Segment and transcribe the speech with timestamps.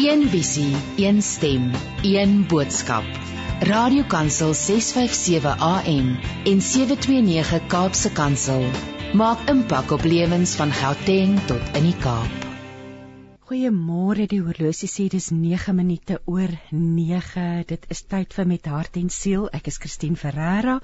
[0.00, 1.70] Een visie, een stem,
[2.02, 3.04] een boodskap.
[3.60, 6.06] Radiokansel 657 AM
[6.44, 8.64] en 729 Kaapse Kansel
[9.12, 12.46] maak impak op lewens van Gauteng tot in die Kaap.
[13.50, 17.44] Goeiemôre, die horlosie sê dis 9 minute oor 9.
[17.68, 19.50] Dit is tyd vir met hart en siel.
[19.52, 20.78] Ek is Christine Ferreira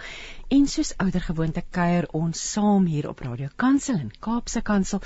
[0.52, 5.00] en soos ouer gewoonte kuier ons saam hier op Radio Kansel en Kaapse Kansel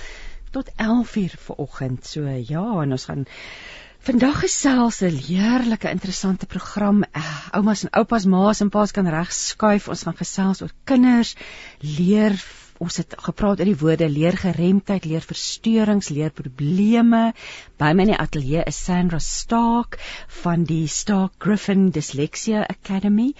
[0.51, 2.07] tot 11:00 vanoggend.
[2.07, 3.27] So ja, en ons gaan
[4.01, 7.03] Vandag gesels 'n heerlike interessante program.
[7.03, 9.89] Uh, oumas en oupas, ma's en pa's kan reg skuif.
[9.89, 11.35] Ons gaan gesels oor kinders
[11.81, 12.41] leer
[12.81, 17.35] ons het gepraat oor die woorde leer geremdheid, leer versteurings, leer probleme.
[17.81, 19.99] By my in die ateljee is Sandra Stark
[20.41, 23.35] van die Stark Griffin Dyslexia Academy.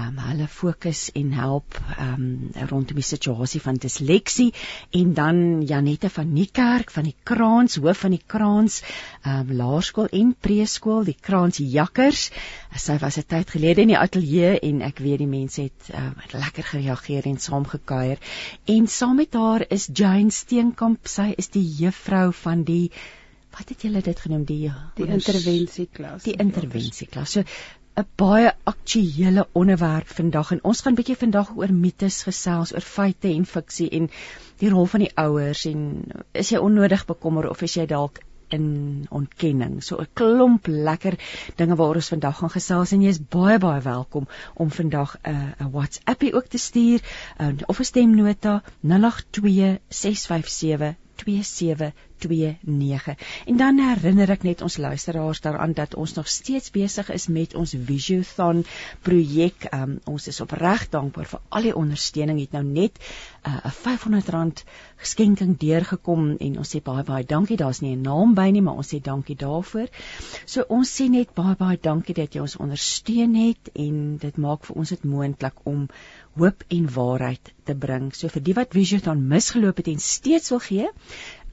[0.00, 4.48] Um, hulle fokus en help um, rondom die situasie van disleksie
[4.96, 8.80] en dan Janette van Niekerk van die Kraans, hoof van die Kraans
[9.26, 12.30] um, Laerskool en Preeskool, die Kraans Jakkers.
[12.76, 16.14] Sy was 'n tyd gelede in die ateljee en ek weet die mense het um,
[16.32, 18.18] lekker gereageer en saamgekuier.
[18.64, 21.06] En saam met haar is Jane Steenkamp.
[21.06, 22.90] Sy is die juffrou van die
[23.56, 26.22] wat het julle dit genoem die die intervensieklas.
[26.22, 27.32] Die intervensieklas.
[27.32, 27.44] So
[27.96, 33.28] 'n baie aktuële onderwerp vandag en ons gaan bietjie vandag oor mites gesels, oor feite
[33.28, 34.10] en fiksie en
[34.60, 39.06] die rol van die ouers en is jy onnodig bekommer of is jy dalk in
[39.10, 39.82] ontkenning.
[39.82, 41.18] So 'n klomp lekker
[41.56, 45.30] dinge waaroor ons vandag gaan gesels en jy is baie baie welkom om vandag 'n
[45.30, 47.00] uh, 'n WhatsAppie ook te stuur
[47.40, 53.16] uh, of 'n stemnota 082 657 2729.
[53.46, 57.54] En dan herinner ek net ons luisteraars daaraan dat ons nog steeds besig is met
[57.54, 58.64] ons Visiothon
[59.02, 59.68] projek.
[59.74, 62.40] Um, ons is opreg dankbaar vir al die ondersteuning.
[62.40, 63.00] Het nou net 'n
[63.48, 64.64] uh, R500
[64.96, 67.56] geskenking deurgekom en ons sê baie baie dankie.
[67.56, 69.88] Daar's nie 'n naam by nie, maar ons sê dankie daarvoor.
[70.44, 74.64] So ons sê net baie baie dankie dat jy ons ondersteun het en dit maak
[74.64, 75.88] vir ons dit moontlik om
[76.36, 78.10] hoop en waarheid te bring.
[78.14, 80.88] So vir die wat Visiothon misgeloop het en steeds wil gee,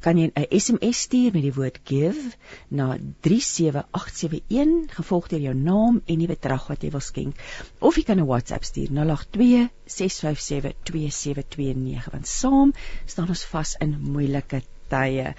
[0.04, 2.36] kan jy 'n SMS stuur met die woord give
[2.68, 7.36] na 37871 gevolg deur jou naam en die bedrag wat jy wil skenk
[7.80, 12.74] of jy kan 'n WhatsApp stuur 082 657 2729 want saam
[13.06, 15.34] staan ons vas in moeilike tye.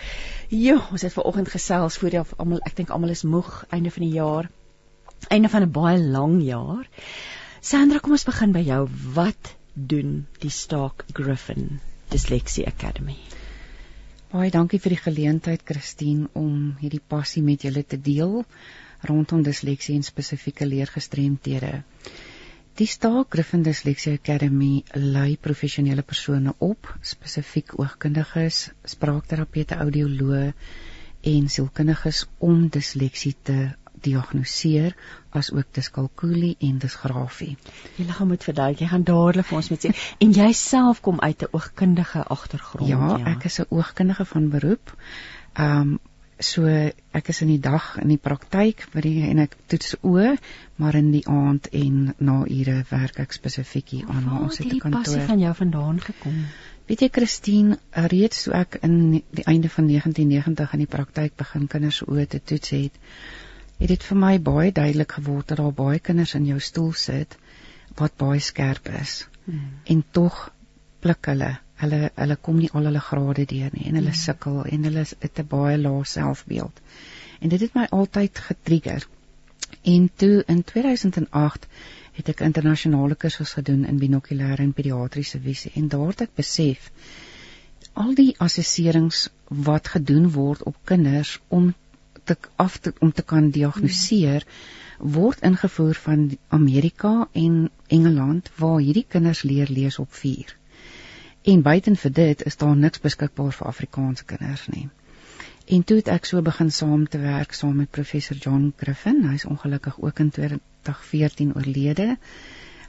[0.48, 3.90] Jo, ons het ver oggend gesels voor jy almal ek dink almal is moeg einde
[3.90, 4.50] van die jaar.
[5.28, 6.88] Einde van 'n baie lang jaar.
[7.64, 8.82] Sandra, kom ons begin by jou.
[9.16, 10.08] Wat doen
[10.42, 11.78] die Stark Griffin
[12.12, 13.14] Dyslexia Academy?
[14.28, 18.42] Baie dankie vir die geleentheid, Christine, om hierdie passie met julle te deel
[19.08, 21.72] rondom disleksie en spesifieke leergestremthede.
[22.76, 30.50] Die Stark Griffin Dyslexia Academy lei professionele persone op, spesifiek oogkundiges, spraakterapeute, audioloë
[31.32, 33.58] en sielkundiges om disleksie te
[34.04, 34.94] diagnoseer
[35.34, 37.56] as ook diskalkulie en disgrafie.
[37.96, 39.92] Jy liggaam moet verduidelik, jy gaan dadelik vir ons moet sê
[40.26, 42.88] en jy self kom uit 'n oogkundige agtergrond.
[42.88, 44.96] Ja, ja, ek is 'n oogkundige van beroep.
[45.54, 46.00] Ehm um,
[46.38, 50.34] so ek is in die dag in die praktyk by die en ek toets oë,
[50.82, 54.66] maar in die aand en na ure werk ek spesifiek hier aan waar ons het
[54.66, 55.04] 'n kantoor.
[55.04, 56.46] Wat het van jou vandaan gekom?
[56.86, 57.78] Weet jy Christine,
[58.12, 62.40] reeds toe ek in die einde van 1990 in die praktyk begin kinders oë te
[62.42, 62.98] toets het,
[63.78, 67.36] het dit vir my baie duidelik geword dat daar baie kinders in jou stoel sit
[67.98, 69.26] wat baie skerp is.
[69.44, 69.70] Hmm.
[69.84, 70.52] En tog
[71.00, 71.50] pluk hulle.
[71.82, 74.22] Hulle hulle kom nie al hulle grade deur nie en hulle hmm.
[74.22, 76.80] sukkel en hulle het 'n baie lae selfbeeld.
[77.40, 79.06] En dit het my altyd getrigger.
[79.82, 81.66] En toe in 2008
[82.14, 86.90] het ek internasionale kursus gedoen in binokulêre en pediatriese visie en daar het ek besef
[88.02, 89.28] al die assesserings
[89.68, 91.74] wat gedoen word op kinders om
[92.24, 94.46] te af te, om te kan diagnoseer
[94.98, 100.56] word ingevoer van Amerika en Engeland waar hierdie kinders leer lees op 4.
[101.42, 104.88] En buiten vir dit is daar niks beskikbaar vir Afrikaanse kinders nie.
[105.66, 109.22] En toe het ek so begin saam te werk saam met professor John Griffin.
[109.28, 112.16] Hy's ongelukkig ook in 2014 oorlede.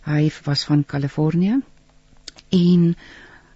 [0.04, 1.60] Hy was van Kalifornië.
[2.50, 2.96] En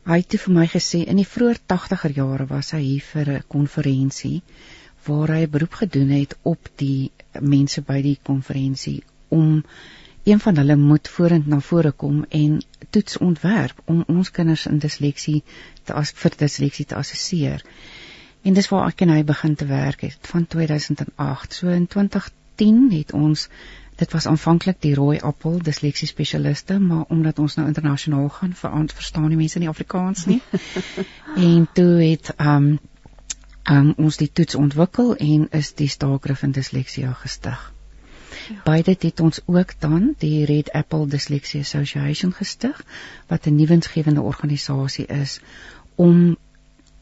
[0.09, 3.43] hy het vir my gesê in die vroeë 80er jare was hy hier vir 'n
[3.47, 4.41] konferensie
[5.09, 9.63] waar hy 'n beroep gedoen het op die mense by die konferensie om
[10.23, 14.79] een van hulle moet vorentoe na vore kom en toets ontwerp om ons kinders in
[14.79, 15.43] disleksie
[15.83, 17.63] te as vir disleksie te assesseer.
[18.41, 21.53] En dis waar ek en hy begin te werk het van 2008.
[21.53, 23.47] So in 2010 het ons
[23.99, 28.53] dit was aanvanklik die rooi appel disleksie spesialiste, maar omdat ons nou internasionaal gaan,
[28.95, 30.39] verstaan die mense nie Afrikaans nie.
[31.49, 32.77] en toe het um
[33.69, 37.73] um, ons die toets ontwikkel en is die Staakgriffin Dysleksia gestig.
[38.49, 38.61] Ja.
[38.65, 42.83] Beide het ons ook dan die Red Apple Dyslexia Association gestig
[43.27, 45.39] wat 'n nuwensgewende organisasie is
[45.95, 46.37] om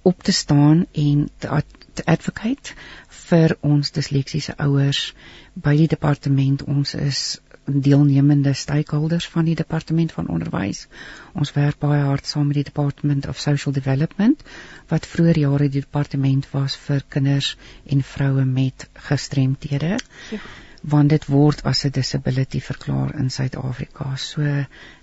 [0.02, 2.74] op te staan en te, ad te advocate
[3.08, 5.14] vir ons disleksiese ouers
[5.54, 6.64] by die departement.
[6.64, 10.86] Ons is deelnemende stakeholders van die departement van onderwys.
[11.34, 14.44] Ons werk baie hard saam met die Department of Social Development
[14.88, 17.56] wat vroeër jare die departement was vir kinders
[17.86, 19.98] en vroue met gestremthede.
[20.32, 20.40] Ja.
[20.82, 24.16] Want dit word as 'n disability verklaar in Suid-Afrika.
[24.16, 24.42] So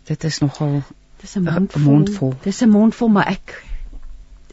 [0.05, 0.83] dit is nogal
[1.21, 1.83] dis 'n mondvol.
[1.83, 2.35] mondvol.
[2.43, 3.63] Dis 'n mondvol, maar ek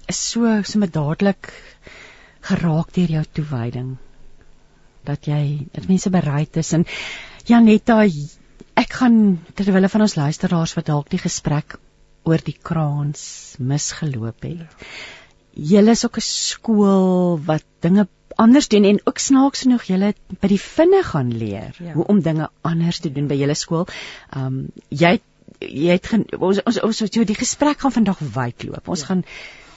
[0.08, 1.54] is so sommer dadelik
[2.42, 3.98] geraak deur jou toewyding
[5.04, 6.86] dat jy dat mense bereid is en
[7.48, 8.04] Janetta,
[8.82, 9.18] ek gaan
[9.58, 11.78] terwyl van ons luisteraars wat dalk die gesprek
[12.28, 14.88] oor die kraans misgeloop het.
[15.52, 20.48] Julle is ook 'n skool wat dinge anders doen en ook snaaks genoeg julle by
[20.48, 21.94] die vinne gaan leer ja.
[21.94, 23.88] hoe om dinge anders te doen by julle skool.
[24.36, 25.20] Um jy
[25.60, 28.88] jy het gen, ons ons ons so die gesprek gaan vandag wyd loop.
[28.88, 29.12] Ons ja.
[29.12, 29.26] gaan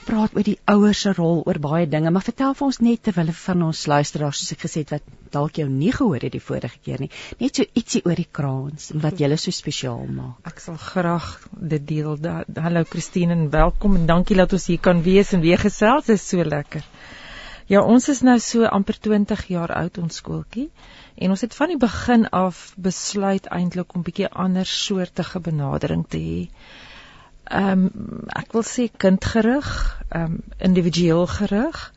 [0.05, 3.31] praat oor die ouers se rol oor baie dinge, maar vertel vir ons net terwyl
[3.39, 6.79] van ons luisteraars soos ek gesê het wat dalk jou nie gehoor het die vorige
[6.85, 7.09] keer nie,
[7.41, 10.37] net so ietsie oor die kraans en wat julle so spesiaal maak.
[10.51, 11.29] Ek sal graag
[11.73, 12.15] dit deel.
[12.21, 12.37] Da,
[12.67, 16.07] hallo Christine en welkom en dankie dat ons hier kan wees en weer gesels.
[16.07, 16.85] Dit is so lekker.
[17.67, 20.69] Ja, ons is nou so amper 20 jaar oud ons skooltjie
[21.17, 26.05] en ons het van die begin af besluit eintlik om 'n bietjie ander soortige benadering
[26.07, 26.41] te hê
[27.49, 29.69] ehm um, ek wil sê kindgerig,
[30.09, 31.91] ehm um, individueel gerig.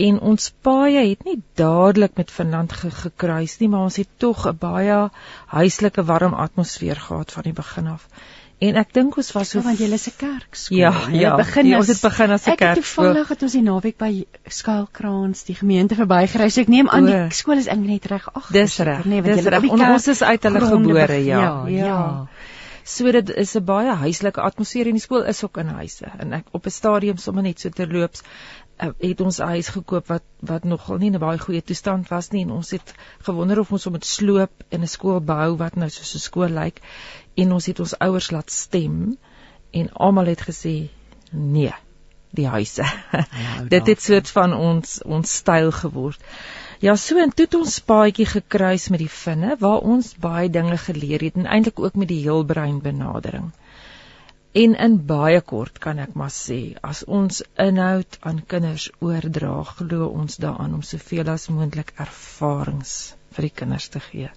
[0.00, 4.46] En ons paaie het nie dadelik met Finland ge gekruis nie, maar ons het tog
[4.48, 5.10] 'n baie
[5.46, 8.06] huislike warm atmosfeer gehad van die begin af.
[8.60, 10.78] En ek dink ons was so ja, want jy is 'n kerkskool.
[10.78, 11.36] Ja, ja.
[11.36, 12.60] Begin ja, ons het begin as 'n kerk.
[12.60, 16.48] Ek het toevallig het ons die naweek by Skuilkraans die gemeente verbygery.
[16.48, 18.28] So ek neem aan die skool is net reg.
[18.34, 19.04] Ag, dis reg.
[19.04, 19.64] Nee, dis reg.
[19.70, 21.40] Ons is uit hulle gebore, ja.
[21.40, 21.66] Ja.
[21.66, 21.86] ja.
[21.86, 22.26] ja.
[22.90, 26.06] So dit is 'n baie huislike atmosfeer en die skool is ook in huise.
[26.18, 28.22] En ek op 'n stadium sommer net so terloops
[28.82, 32.08] uh, het ons 'n huis gekoop wat wat nogal nie in 'n baie goeie toestand
[32.08, 32.94] was nie en ons het
[33.28, 36.48] gewonder of ons om dit sloop in 'n skool bou wat nou soos 'n skool
[36.48, 36.80] lyk
[37.34, 39.16] en ons het ons ouers laat stem
[39.70, 40.88] en almal het gesê
[41.30, 41.74] nee
[42.30, 42.84] die huise.
[43.12, 46.20] Ja, dit het soort van ons ons styl geword.
[46.80, 50.78] Ja, so en toe het ons paadjie gekruis met die vinne waar ons baie dinge
[50.80, 53.50] geleer het en eintlik ook met die heelbrein benadering.
[54.62, 60.08] En in baie kort kan ek maar sê, as ons inhoud aan kinders oordra, glo
[60.08, 62.94] ons daaraan om soveel as moontlik ervarings
[63.36, 64.32] vir die kinders te gee.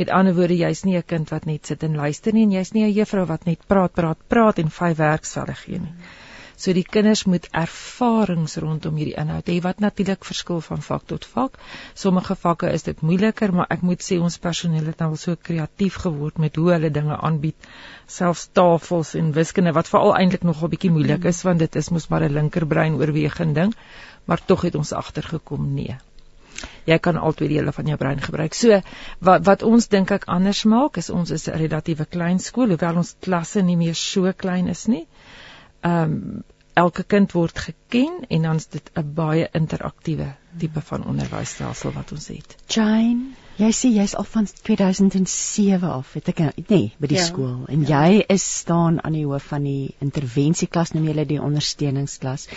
[0.00, 2.72] Met ander woorde, jy's nie 'n kind wat net sit en luister nie en jy's
[2.72, 5.92] nie 'n juffrou wat net praat, praat, praat en vyf werksvelle gee nie.
[5.92, 6.25] Hmm.
[6.56, 11.26] So die kinders moet ervarings rondom hierdie inhoud hê wat natuurlik verskil van vak tot
[11.32, 11.58] vak.
[12.02, 15.36] Sommige vakke is dit moeiliker, maar ek moet sê ons personeel het nou al so
[15.48, 17.68] kreatief geword met hoe hulle dinge aanbied,
[18.16, 22.08] selfs tafels en wiskunde wat veral eintlik nogal bietjie moeilik is want dit is mos
[22.08, 23.76] maar 'n linkerbrein oorweging ding,
[24.24, 25.98] maar tog het ons agtergekom nee.
[26.88, 28.54] Jy kan altyd dele van jou brein gebruik.
[28.54, 28.80] So
[29.20, 32.96] wat wat ons dink ek anders maak is ons is 'n relatiewe klein skool, hoewel
[32.96, 35.06] ons klasse nie meer so klein is nie
[35.80, 36.44] ehm um,
[36.76, 40.26] elke kind word geken en dan is dit 'n baie interaktiewe
[40.58, 42.56] tipe van onderwysstelsel wat ons het.
[42.68, 47.64] Jane, jy sê jy's al van 2007 af, weet ek nee, by die ja, skool
[47.68, 48.04] en ja.
[48.06, 52.48] jy is staan aan die hoof van die intervensieklas, noem jy dit die ondersteuningsklas.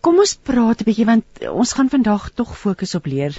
[0.00, 3.38] Kom ons praat 'n bietjie want ons gaan vandag tog fokus op leer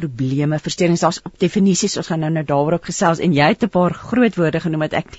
[0.00, 3.72] probleme, versteurings, daar's op definisies, ons gaan nou nou daaroor gesels en jy het 'n
[3.76, 5.12] paar groot woorde genoem wat ek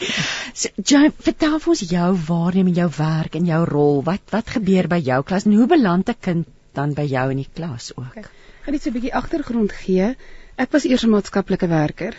[0.60, 4.02] so, jy vertel vir ons jou waarneming, jou werk en jou rol.
[4.04, 7.42] Wat wat gebeur by jou klas en hoe beland 'n kind dan by jou in
[7.42, 8.16] die klas ook?
[8.16, 8.30] Ek
[8.64, 10.14] gaan net so 'n bietjie agtergrond gee.
[10.56, 12.14] Ek was eers 'n maatskaplike werker.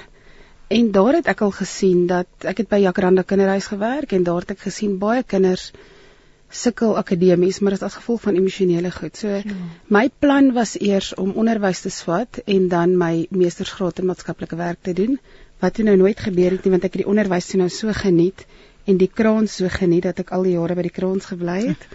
[0.70, 4.40] En daar het ek al gesien dat ek het by Jacaranda Kinderhuis gewerk en daar
[4.40, 5.72] het ek gesien baie kinders
[6.52, 9.18] sukkel akademies, maar dit is as gevolg van emosionele goed.
[9.18, 9.56] So ja.
[9.88, 14.82] my plan was eers om onderwys te swat en dan my meestersgraad in maatskaplike werk
[14.82, 15.20] te doen.
[15.60, 17.94] Wat toe nou nooit gebeur het nie want ek het die onderwys toe nou so
[17.94, 18.46] geniet
[18.86, 21.86] en die kraans so geniet dat ek al die jare by die kraans gebly het.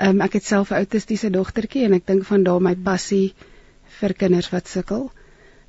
[0.00, 3.34] Ehm um, ek het self 'n autistiese dogtertjie en ek dink van daar my passie
[4.00, 5.10] vir kinders wat sukkel.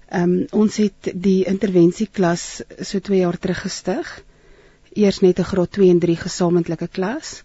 [0.10, 4.24] Ehm um, ons het die intervensieklas so 2 jaar terug gestig.
[4.94, 7.44] Eers net 'n graad 2 en 3 gesamentlike klas.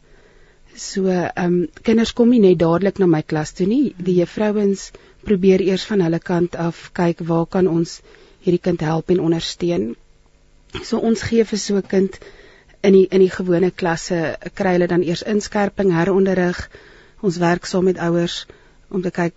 [0.76, 3.94] So, ehm um, kinders kom nie net dadelik na my klas toe nie.
[3.98, 4.90] Die juffrouens
[5.24, 8.00] probeer eers van hulle kant af kyk waar kan ons
[8.44, 9.94] hierdie kind help en ondersteun.
[10.82, 12.18] So ons gee vir so 'n kind
[12.82, 16.68] in die in die gewone klasse kry hulle dan eers inskerping, heronderrig,
[17.24, 18.44] Ons werk saam met ouers
[18.92, 19.34] om te kyk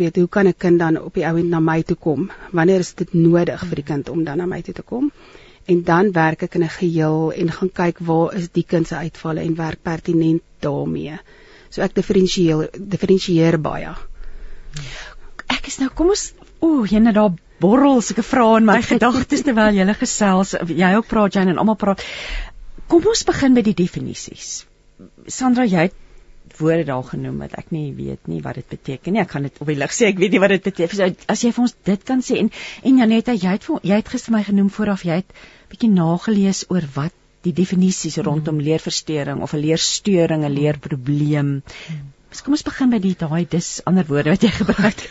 [0.00, 2.30] weet hoe kan 'n kind dan op die ou end na my toe kom?
[2.52, 5.12] Wanneer is dit nodig vir die kind om dan na my toe te kom?
[5.66, 8.96] En dan werk ek in 'n geheel en gaan kyk waar is die kind se
[8.96, 11.18] uitvalle en werk pertinent daarmee.
[11.70, 13.94] So ek diferensieer diferensieer baie.
[15.46, 19.42] Ek is nou kom ons ooh, jy net daar borrel sulke vrae in my gedagtes
[19.42, 20.54] terwyl jy gesels.
[20.68, 22.04] Jy ook praat Jane en almal praat.
[22.88, 24.66] Kom ons begin met die definisies.
[25.26, 25.94] Sandra, jy het
[26.60, 29.22] woorde daar genoem wat ek nie weet nie wat dit beteken nie.
[29.22, 30.96] Ek gaan dit op die lig sê, ek weet nie wat dit beteken.
[30.96, 32.50] So, as jy vir ons dit kan sê en
[32.82, 35.36] en Janetta, jy het jy het gister my genoem vooraf jy het
[35.72, 38.64] bietjie nagelees oor wat die definisies rondom hmm.
[38.68, 41.50] leerversteuring of 'n leerstoring, 'n leerprobleem.
[41.86, 42.12] Hmm.
[42.44, 45.04] Kom ons begin by die daai dis ander woorde wat jy gebruik.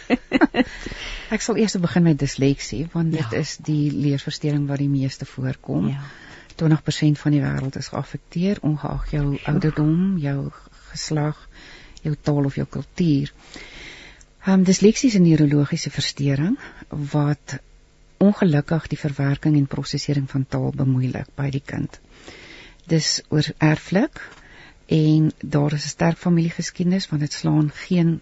[1.33, 3.39] ek sal eers begin met disleksie want dit ja.
[3.39, 5.87] is die leerversteuring wat die meeste voorkom.
[5.93, 6.03] Ja.
[6.61, 10.51] 20% van die wêreld is geaffekteer ongeag jou ouderdom, jou
[10.93, 11.39] geslag,
[12.03, 13.33] jou taal of jou kultuur.
[14.43, 16.57] Ehm um, disleksie is 'n neurologiese verstoring
[16.89, 17.59] wat
[18.17, 21.99] ongelukkig die verwerking en prosesering van taal bemoeilik by die kind.
[22.87, 24.19] Dis oor erflik
[24.87, 28.21] en daar is 'n sterk familiegeskiedenis want dit slaan geen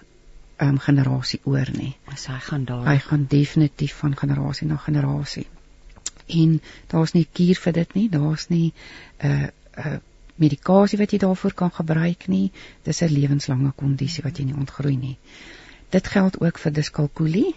[0.57, 1.95] ehm um, generasie oor nie.
[2.05, 2.85] As hy gaan daar.
[2.85, 5.47] Hy gaan definitief van generasie na generasie.
[6.27, 8.09] En daar's nie kuur vir dit nie.
[8.09, 8.73] Daar's nie
[9.17, 9.47] 'n uh,
[9.77, 9.97] 'n uh,
[10.41, 12.51] medikasie wat jy daarvoor kan gebruik nie.
[12.83, 15.17] Dis 'n lewenslange kondisie wat jy nie ontgroei nie.
[15.91, 17.55] Dit geld ook vir diskalkulie.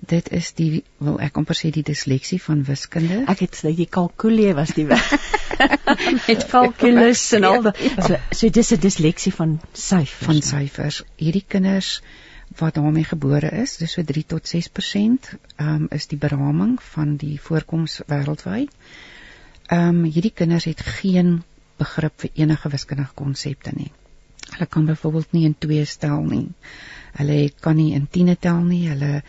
[0.00, 3.24] Dit is die wil ek amper sê die disleksie van wiskunde.
[3.28, 4.86] Ek het sê die kalkulie was die
[6.28, 10.26] met kalkulus en al die so, so dis 'n disleksie van syfers.
[10.28, 11.02] Van syfers.
[11.16, 12.00] Hierdie kinders
[12.58, 17.16] wat daarmee gebore is, dis so 3 tot 6%, ehm um, is die beraming van
[17.16, 18.70] die voorkoms wêreldwyd.
[19.66, 21.42] Ehm um, hierdie kinders het geen
[21.78, 23.90] begrip vir enige wiskundige konsepte nie.
[24.52, 26.48] Hulle kan byvoorbeeld nie in 2 tel nie.
[27.18, 28.88] Hulle kan nie in 10 tel nie.
[28.88, 29.22] Hulle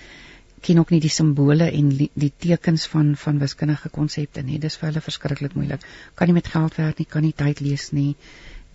[0.66, 4.60] ken ook nie die simbole en die, tekens van van wiskundige konsepte nie.
[4.60, 5.86] Dis vir hulle verskriklik moeilik.
[6.16, 8.16] Kan nie met geld werk nie, kan nie tyd lees nie.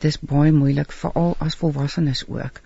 [0.01, 2.61] Dis baie moeilik veral as volwassenes ook,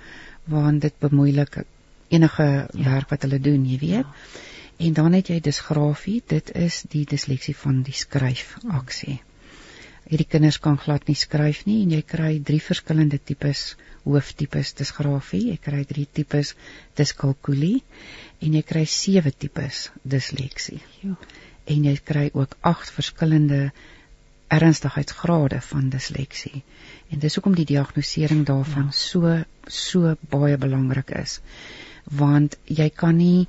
[0.45, 1.65] want dit bemoeilik
[2.09, 2.91] enige ja.
[2.91, 4.05] werk wat hulle doen, jy weet.
[4.05, 4.43] Ja.
[4.87, 9.19] En dan het jy disgrafie, dit is die disleksie van die skryfaksie.
[9.19, 9.34] Hmm
[10.11, 15.51] hierdie kinders kan glad nie skryf nie en jy kry drie verskillende tipes hooftipes disgrafie,
[15.53, 16.53] jy kry drie tipes
[16.99, 17.79] diskalkulie
[18.45, 20.81] en jy kry sewe tipes disleksie.
[21.03, 21.17] Ja.
[21.73, 23.71] En jy kry ook agt verskillende
[24.53, 26.63] ernstigheidsgrade van disleksie.
[27.09, 28.99] En dis hoekom die diagnostisering daarvan ja.
[28.99, 31.41] so so baie belangrik is.
[32.05, 33.47] Want jy kan nie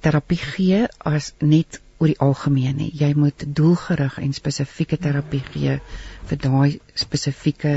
[0.00, 2.90] terapie gee as net oor die algemeen nie.
[2.96, 5.78] Jy moet doelgerig en spesifieke terapie gee
[6.30, 7.74] vir daai spesifieke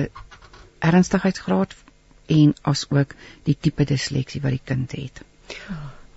[0.84, 1.76] ernstigheidsgraad
[2.34, 3.16] en asook
[3.48, 5.24] die tipe disleksie wat die kind het.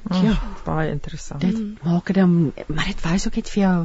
[0.07, 1.43] Oh, ja, baie interessant.
[1.43, 3.79] Dit maak dit maar dit wys ook net vir jou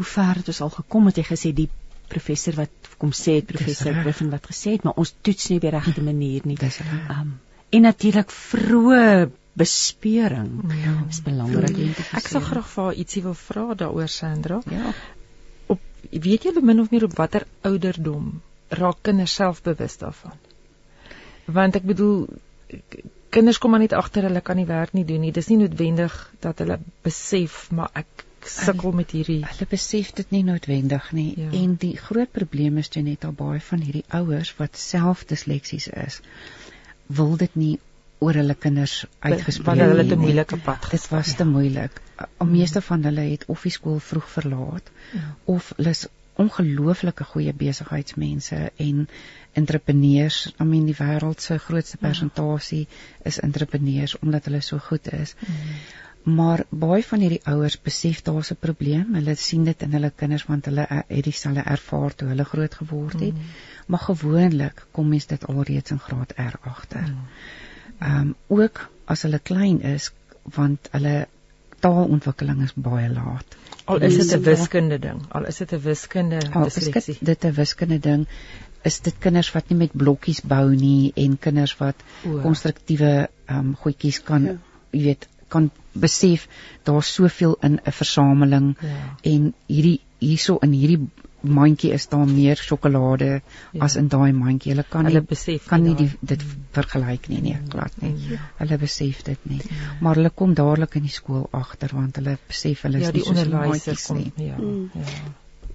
[0.00, 1.20] hoe ver dit ons al gekom het.
[1.20, 1.68] Jy gesê die
[2.10, 5.66] professor wat kom sê het professor Griffin wat gesê het, maar ons toets nie op
[5.68, 6.58] die regte manier nie.
[6.58, 7.12] Dis reg.
[7.14, 7.36] Um,
[7.70, 10.94] en natuurlik vroeë bespeuring ja.
[11.08, 11.98] is belangrik.
[12.16, 14.60] Ek sal graag vir haar ietsie wil vra daaroor Sandra.
[14.70, 14.92] Ja.
[15.66, 18.40] Op weet jy min of meer op watter ouderdom
[18.80, 20.38] raak kinders selfbewus daarvan?
[21.50, 22.26] Want ek bedoel
[23.34, 25.34] kinders kom maar net agter hulle kan nie werk nie doen nie.
[25.34, 30.42] Dis nie noodwendig dat hulle besef maar ek sukkel met hierdie hulle besef dit nie
[30.46, 31.50] noodwendig nie ja.
[31.58, 35.90] en die groot probleem is jy net al baie van hierdie ouers wat self disleksies
[36.04, 36.20] is
[37.20, 37.74] wil dit nie
[38.20, 39.66] oor hulle kinders uitgespreek.
[39.66, 42.00] Want hulle het 'n moeilike pad dit was te moeilik.
[42.16, 45.36] Die meeste van hulle het of die skool vroeg verlaat ja.
[45.44, 46.06] of hulle is
[46.40, 49.08] ongelooflike goeie besigheidsmense en
[49.52, 50.52] entrepreneurs.
[50.60, 52.06] I mean die wêreld se grootste ja.
[52.06, 52.86] persentasie
[53.24, 55.34] is entrepreneurs omdat hulle so goed is.
[55.40, 55.56] Mm.
[56.36, 59.14] maar baie van hierdie ouers besef daar's 'n probleem.
[59.14, 63.20] Hulle sien dit in hulle kinders want hulle het dieselfde ervaar toe hulle groot geword
[63.20, 63.34] het.
[63.34, 63.48] Mm.
[63.86, 67.08] maar gewoonlik kom mens dit alreeds in graad R agter.
[67.08, 67.26] Mm
[68.00, 70.10] ehm um, ook as hulle klein is
[70.56, 71.26] want hulle
[71.84, 73.56] taalontwikkeling is baie laat.
[73.84, 77.16] Al is dit 'n wiskunde ding, al is dit 'n wiskunde disleksie.
[77.20, 78.26] Dit 'n wiskunde ding
[78.82, 83.74] is dit kinders wat nie met blokkies bou nie en kinders wat konstruktiewe ehm um,
[83.76, 84.56] goedjies kan ja.
[84.90, 86.46] jy weet kan besef
[86.88, 89.16] daar's soveel in 'n versameling ja.
[89.22, 91.08] en hierdie hierso in hierdie
[91.42, 93.80] mandjie is daar meer sjokolade ja.
[93.84, 94.72] as in daai mandjie.
[94.74, 96.44] Hulle kan hulle besef kan nie die, dit
[96.76, 98.14] vergelyk nie nee, glad nie.
[98.30, 98.40] Ja.
[98.60, 99.60] Hulle besef dit nie.
[99.64, 99.92] Ja.
[100.00, 103.24] Maar hulle kom dadelik in die skool agter want hulle besef hulle is ja, nie
[103.24, 104.32] so onderwysers nie.
[104.36, 104.58] Ja.
[104.58, 104.90] Mm.
[104.94, 105.16] ja.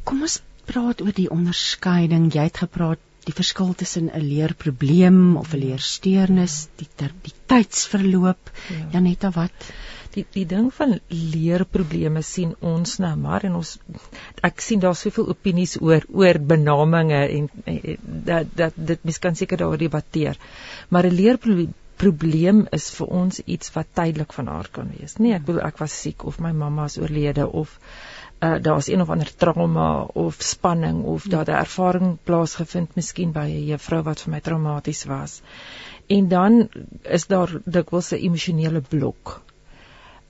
[0.06, 2.32] Kom ons praat oor die onderskeiding.
[2.34, 8.52] Jy het gepraat die verskil tussen 'n leerprobleem of 'n leersteurnis, die ter, die tydsverloop.
[8.70, 8.88] Ja.
[8.94, 9.74] Janetta, wat
[10.16, 13.78] die die ding van leerprobleme sien ons nou maar en ons
[14.50, 17.98] ek sien daar soveel opinies oor oor benaminge en, en
[18.30, 20.40] dat dat dit mens kan seker daaroor debatteer.
[20.90, 25.18] Maar 'n leerprobleem is vir ons iets wat tydelik van aard kan wees.
[25.18, 27.80] Nee, ek bedoel ek was siek of my mamma is oorlede of
[28.40, 31.44] uh, daar's een of ander trauma of spanning of ja.
[31.44, 35.42] daar 'n ervaring plaasgevind miskien by 'n juffrou wat vir my traumaties was.
[36.08, 36.70] En dan
[37.02, 39.42] is daar dikwels 'n emosionele blok.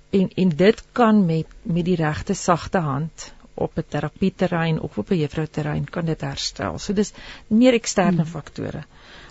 [0.09, 5.09] En en dit kan met met die regte sagte hand op 'n terapieterrein of op
[5.09, 6.79] 'n juffrou terrein kan dit herstel.
[6.79, 7.13] So dis
[7.47, 8.31] meer eksterne hmm.
[8.31, 8.83] faktore.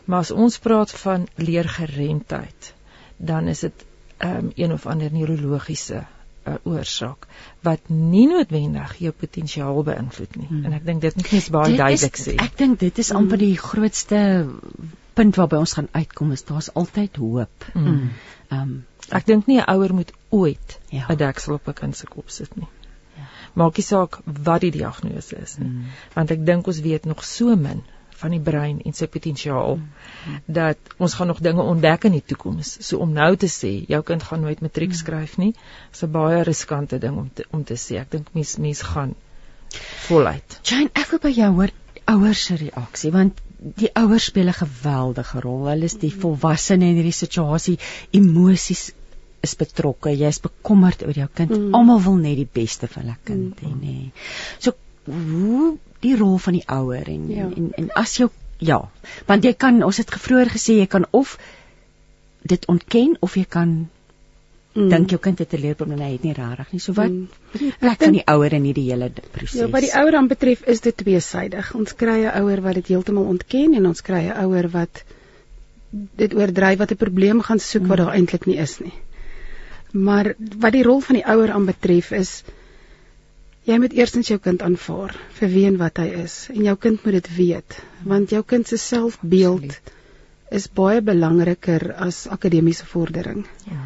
[0.04, 2.74] Maar as ons praat van leergeremdheid,
[3.16, 3.84] dan is dit
[4.18, 6.04] um, een of ander neurologiese
[6.44, 7.26] 'n oorsaak
[7.66, 10.48] wat nie noodwendig jou potensiaal beïnvloed nie.
[10.48, 10.64] Hmm.
[10.64, 12.36] En ek dink dit moet mens baie duidelik sê.
[12.44, 13.46] Ek dink dit is amper hmm.
[13.46, 14.20] die grootste
[15.14, 17.68] punt waarby ons gaan uitkom is daar's altyd hoop.
[17.72, 17.86] Hmm.
[17.86, 18.10] Hmm.
[18.50, 18.74] Ehm um,
[19.10, 21.14] ek dink nie 'n ouer moet ooit 'n ja.
[21.14, 22.68] deksel op 'n kind se kop sit nie.
[23.16, 23.28] Ja.
[23.54, 25.68] Maak nie saak wat die diagnose is nie.
[25.68, 25.90] Hmm.
[26.14, 27.82] Want ek dink ons weet nog so min
[28.24, 30.40] van die brein en sy potensiaal mm.
[30.58, 32.76] dat ons gaan nog dinge ontdek in die toekoms.
[32.80, 35.00] So om nou te sê jou kind gaan nooit matriek mm.
[35.02, 35.52] skryf nie,
[35.92, 38.00] is 'n baie riskante ding om te, om te sê.
[38.00, 39.14] Ek dink mens mens gaan
[40.08, 40.60] voluit.
[40.62, 41.72] Jane, ek wil by jou hoor
[42.14, 43.40] ouers se reaksie want
[43.80, 45.66] die ouers speel 'n geweldige rol.
[45.68, 46.20] Hulle is die mm.
[46.20, 47.78] volwassene in hierdie situasie,
[48.12, 48.92] emosies
[49.44, 50.12] is betrokke.
[50.12, 51.50] Jy is bekommerd oor jou kind.
[51.50, 51.74] Mm.
[51.76, 53.80] Almal wil net die beste vir hulle kind hê, mm.
[53.80, 54.12] nê.
[54.58, 57.48] So hoe die rol van die ouer en, ja.
[57.56, 58.28] en en as jy
[58.64, 58.78] ja,
[59.28, 61.36] want jy kan ons het vroeër gesê jy kan of
[62.44, 63.74] dit ontken of jy kan
[64.74, 64.88] mm.
[64.92, 66.80] dink jou kind het 'n leerprobleem en hy het nie regtig nie.
[66.80, 67.72] So wat mm.
[67.80, 69.60] plek van die ouer in hierdie hele proses?
[69.60, 71.74] Ja, wat die ouer aan betref is dit tweesydig.
[71.74, 75.04] Ons kry 'n ouer wat dit heeltemal ontken en ons kry 'n ouer wat
[75.90, 77.88] dit oordryf wat 'n probleem gaan soek mm.
[77.88, 78.94] wat daar eintlik nie is nie.
[79.92, 82.42] Maar wat die rol van die ouer aan betref is
[83.64, 87.04] Jy moet eerstens jou kind aanvaar vir wie en wat hy is en jou kind
[87.04, 89.78] moet dit weet want jou kind se selfbeeld
[90.58, 93.46] is baie belangriker as akademiese vordering.
[93.70, 93.84] Ja.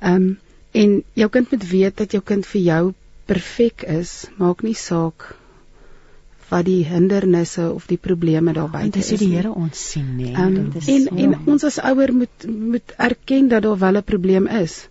[0.00, 0.34] Ehm um,
[0.74, 2.82] en jou kind moet weet dat jou kind vir jou
[3.30, 5.28] perfek is, maak nie saak
[6.50, 9.12] wat die hindernisse of die probleme daar buite is.
[9.14, 10.32] Dis die Here ons sien nê.
[10.34, 11.16] Um, en so.
[11.16, 14.88] en ons as ouer moet moet erken dat daar wel 'n probleem is.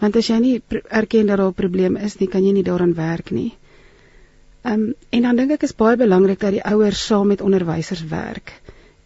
[0.00, 2.94] Want as jy nie erken dat daar 'n probleem is nie, kan jy nie daaraan
[2.94, 3.52] werk nie.
[4.68, 8.02] Ehm um, en dan dink ek is baie belangrik dat die ouers saam met onderwysers
[8.10, 8.52] werk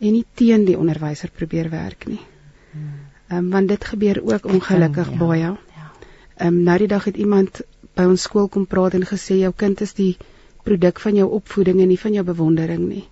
[0.01, 2.21] en nie teen die onderwyser probeer werk nie.
[2.73, 5.19] Ehm um, want dit gebeur ook ongelukkig ja.
[5.19, 5.53] baie.
[5.77, 5.85] Ja.
[6.37, 7.61] Ehm um, nou die dag het iemand
[7.95, 10.17] by ons skool kom praat en gesê jou kind is die
[10.67, 13.05] produk van jou opvoeding en nie van jou bewondering nie.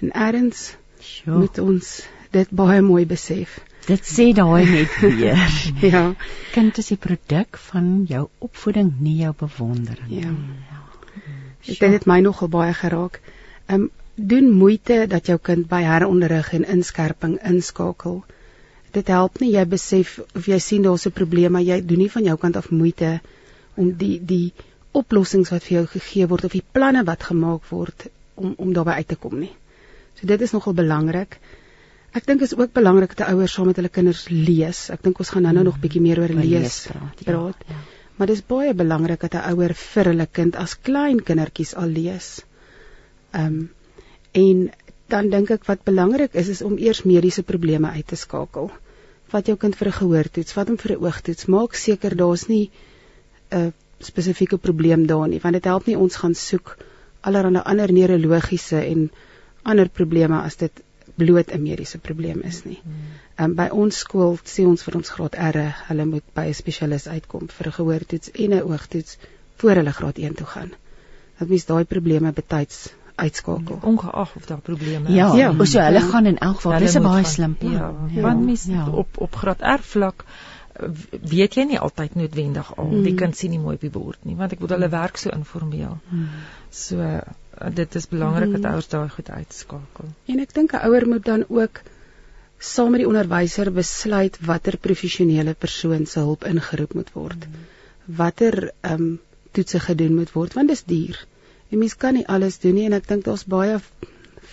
[0.00, 0.76] En eers
[1.24, 1.94] moet ons
[2.30, 3.60] dit baie mooi besef.
[3.86, 5.46] Dit sê daai net weer.
[5.80, 6.04] ja.
[6.52, 10.10] Kind is die produk van jou opvoeding, nie jou bewondering.
[10.10, 10.32] Ja.
[11.64, 11.74] Ja.
[11.78, 13.20] Dit het my nogal baie geraak.
[13.66, 18.20] Ehm um, doen moeite dat jou kind by heronderrig en inskerping inskakel.
[18.94, 22.10] Dit help nie jy besef of jy sien daar's 'n probleem maar jy doen nie
[22.10, 23.20] van jou kant af moeite
[23.74, 24.52] om die die
[24.92, 28.90] oplossings wat vir jou gegee word of die planne wat gemaak word om om daarby
[28.90, 29.52] uit te kom nie.
[30.14, 31.38] So dit is nogal belangrik.
[32.12, 34.90] Ek dink is ook belangrik dat ouers saam met hulle kinders lees.
[34.90, 37.18] Ek dink ons gaan nou-nou nog bietjie meer oor lees, lees praat.
[37.18, 37.56] Ja, praat.
[37.68, 41.88] Ja maar dis baie belangrik dat 'n ouer vir hulle kind as klein kindertjies al
[41.88, 42.44] lees.
[43.32, 43.70] Ehm um,
[44.32, 44.70] en
[45.08, 48.70] dan dink ek wat belangrik is is om eers mediese probleme uit te skakel.
[49.32, 52.70] Vat jou kind vir 'n gehoortoets, vat hom vir 'n oogtoets, maak seker daar's nie
[53.50, 56.76] 'n spesifieke probleem daar nie, want dit help nie ons gaan soek
[57.20, 59.10] allerlei ander neurologiese en
[59.62, 60.82] ander probleme as dit
[61.16, 62.80] bloot 'n mediese probleem is nie.
[63.34, 67.06] Um, by ons skool sê ons vir ons graad R, hulle moet by 'n spesialis
[67.08, 69.18] uitkom vir 'n gehoortoets en 'n oogtoets
[69.56, 70.70] voor hulle graad 1 toe gaan.
[71.38, 73.78] Dat mens daai probleme betyds uitskakel.
[73.82, 75.14] Ongeag of daar probleme is.
[75.14, 76.08] Ja, ja, so hulle ja.
[76.10, 76.78] gaan in elk geval.
[76.78, 77.72] Dis 'n baie slim plan.
[77.72, 78.88] Ja, ja, want mens ja.
[78.88, 80.24] op op graad R vlak
[81.20, 83.02] weet jy nie altyd noodwendig al mm.
[83.02, 85.30] die kind sien nie mooi op die bord nie want ek bedoel hulle werk so
[85.30, 85.98] informeel.
[86.10, 86.28] Mm.
[86.70, 87.20] So
[87.58, 88.66] Eh, dit is belangrik dat mm.
[88.66, 90.08] ouers daai goed uitskakel.
[90.24, 91.80] En ek dink 'n ouer moet dan ook
[92.64, 97.46] saam met die onderwyser besluit watter professionele persoon se hulp ingeroep moet word.
[97.48, 97.68] Mm.
[98.20, 99.12] Watter ehm um,
[99.54, 101.18] toetse gedoen moet word want dit is duur.
[101.70, 103.76] En mens kan nie alles doen nie en ek dink daar's baie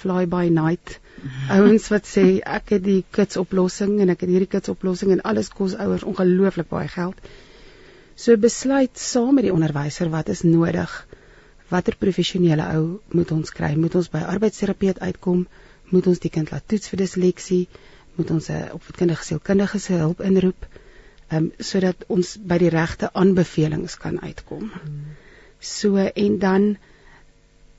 [0.01, 0.99] fly by night
[1.55, 2.25] ouens wat sê
[2.57, 6.05] ek het die kits oplossing en ek het hierdie kits oplossing en alles kos ouers
[6.13, 7.17] ongelooflik baie geld.
[8.15, 10.93] So besluit saam met die onderwyser wat is nodig
[11.71, 12.85] watter professionele ou
[13.17, 13.73] moet ons kry?
[13.79, 15.45] Moet ons by arbeidsterapeut uitkom?
[15.91, 17.61] moet ons die kind laat toets vir disleksie,
[18.21, 20.69] moet ons 'n opvoedkundige sielkundige se hulp inroep,
[21.27, 24.71] ehm um, sodat ons by die regte aanbevelings kan uitkom.
[24.71, 25.03] Hmm.
[25.59, 26.71] So en dan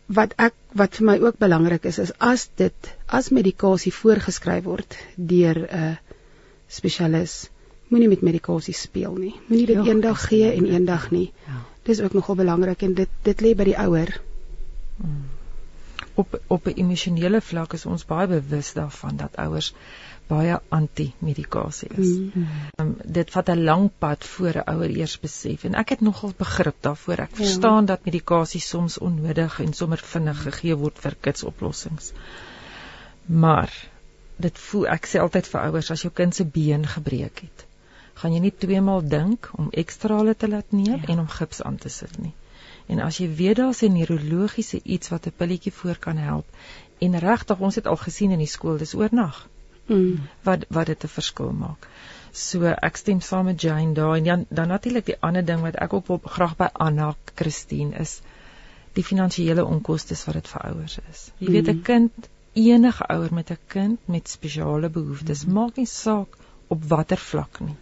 [0.06, 4.96] wat ek wat vir my ook belangrik is is as dit as medikasie voorgeskryf word
[5.16, 5.96] deur 'n uh,
[6.68, 7.48] spesialis
[7.88, 11.60] moenie met medikasie speel nie moenie dit eendag gee en eendag nie ja.
[11.84, 14.20] dis ook nogal belangrik en dit dit lê by die ouer
[14.96, 15.31] hmm.
[16.14, 19.74] Op op 'n emosionele vlak is ons baie bewus daarvan dat ouers
[20.26, 22.08] baie anti-medikasie is.
[22.08, 22.46] Mm.
[22.80, 26.32] Um, dit vat 'n lang pad voor 'n ouer eers besef en ek het nogal
[26.36, 27.18] begrip daarvoor.
[27.26, 27.36] Ek ja.
[27.36, 32.12] verstaan dat medikasie soms onnodig en sommer vinnig gegee word vir kitsoplossings.
[33.26, 33.72] Maar
[34.36, 37.66] dit voel ek sê altyd vir ouers as jou kind se been gebreek het,
[38.14, 41.12] gaan jy nie twee maal dink om ekstrale te laat neem ja.
[41.12, 42.32] en om gips aan te sit nie.
[42.86, 46.46] En as jy weet daar's 'n neurologiese iets wat 'n pilletjie voor kan help
[46.98, 49.48] en regtig ons het al gesien in die skool dis oornag
[49.86, 50.28] mm.
[50.42, 51.88] wat wat dit 'n verskil maak.
[52.32, 55.74] So ek stem saam met Jane daar en dan dan natuurlik die ander ding wat
[55.74, 58.20] ek ook wil graag by Anna Christine is
[58.92, 61.30] die finansiële onkoste wat dit vir ouers is.
[61.38, 61.52] Jy mm.
[61.52, 65.52] weet 'n kind enige ouer met 'n kind met spesiale behoeftes mm.
[65.52, 66.36] maak nie saak
[66.68, 67.76] op watter vlak nie.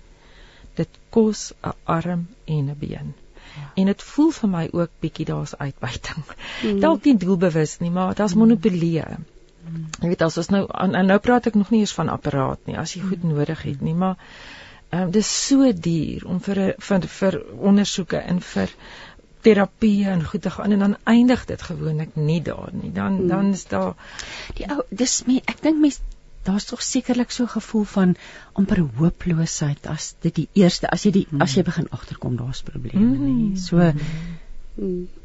[0.74, 3.14] Dit kos 'n arm en 'n been.
[3.56, 3.66] Ja.
[3.82, 6.24] En dit voel vir my ook bietjie daar's uitbuiting.
[6.62, 6.80] Mm.
[6.84, 9.02] Dalk nie doelbewus nie, maar daar's monopolie.
[9.02, 9.84] Mm.
[10.00, 12.66] Jy weet as ons nou en, en nou praat ek nog nie eens van apparaat
[12.66, 14.16] nie as jy goed nodig het nie, maar
[14.90, 17.36] ehm um, dis so duur om vir vir vir
[17.70, 18.72] ondersoeke en vir
[19.46, 22.92] terapie en goed te gaan en dan eindig dit gewoonlik nie daar nie.
[22.92, 23.28] Dan hmm.
[23.28, 23.94] dan is daar
[24.58, 26.00] die ou dis me ek dink mense
[26.48, 28.16] daar's tog sekerlik so 'n gevoel van
[28.52, 31.40] amper hooploosheid as dit die eerste as jy die hmm.
[31.40, 33.26] as jy begin agterkom daar's probleme hmm.
[33.26, 33.56] nie.
[33.56, 34.38] So hmm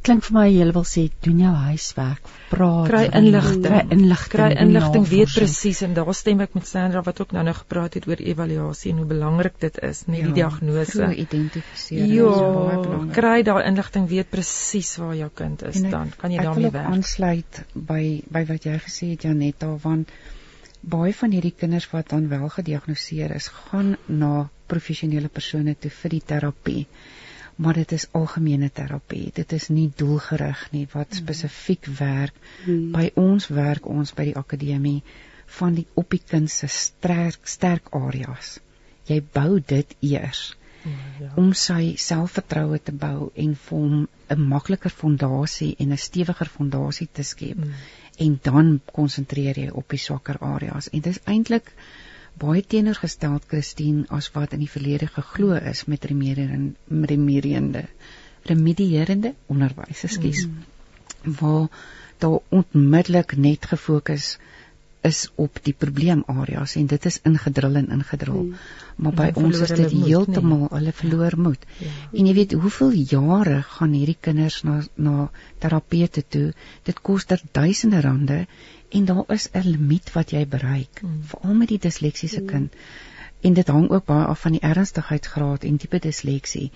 [0.05, 4.47] klink vir my jy wil sê doen jou huiswerk praat kry inligting kry inligting kry
[4.63, 8.07] inligting weet presies en daar stem ek met Sandra wat ook nou nou gepraat het
[8.09, 13.63] oor evaluasie en hoe belangrik dit is net ja, die diagnose identifiseer ja kry daai
[13.69, 16.99] inligting weet presies waar jou kind is ek, dan kan jy daarmee werk ek wil
[16.99, 17.61] aansluit
[17.93, 18.01] by
[18.37, 20.11] by wat jy gesê het Janetta want
[20.85, 26.17] baie van hierdie kinders wat dan wel gediagnoseer is gaan na professionele persone toe vir
[26.17, 26.83] die terapie
[27.55, 29.29] maar dit is algemene terapie.
[29.33, 31.21] Dit is nie doelgerig nie wat hmm.
[31.21, 32.35] spesifiek werk.
[32.65, 32.91] Hmm.
[32.91, 35.01] By ons werk ons by die akademie
[35.59, 38.57] van die op die kind se sterk sterk areas.
[39.07, 41.31] Jy bou dit eers ja.
[41.39, 47.07] om sy selfvertroue te bou en vir hom 'n makliker fondasie en 'n stewiger fondasie
[47.11, 47.57] te skep.
[47.57, 47.73] Hmm.
[48.17, 50.89] En dan konsentreer jy op die swakker areas.
[50.89, 51.71] En dit is eintlik
[52.39, 57.85] baie teenoorgestel Christine as wat in die verlede geglo is met remedierende
[58.45, 60.45] remedierende onderwys, ekskuus.
[60.45, 61.33] Mm.
[61.39, 61.67] Waar
[62.21, 64.37] daar onmiddellik net gefokus
[65.07, 68.41] is op die probleemareas en dit is ingedrul en ingedrul.
[68.41, 68.55] Hmm.
[68.95, 70.71] Maar by ons is dit heeltemal nee.
[70.73, 71.65] hulle verloor moed.
[71.83, 71.91] Ja.
[72.11, 75.29] En jy weet hoeveel jare gaan hierdie kinders na na
[75.63, 76.47] terapeute toe?
[76.87, 78.45] Dit kos ter duisende rande
[78.89, 81.23] en daar is 'n limiet wat jy bereik, hmm.
[81.33, 82.47] veral met die disleksiese hmm.
[82.47, 82.73] kind.
[83.41, 86.71] En dit hang ook baie af van die ernstigheidsgraad en tipe disleksie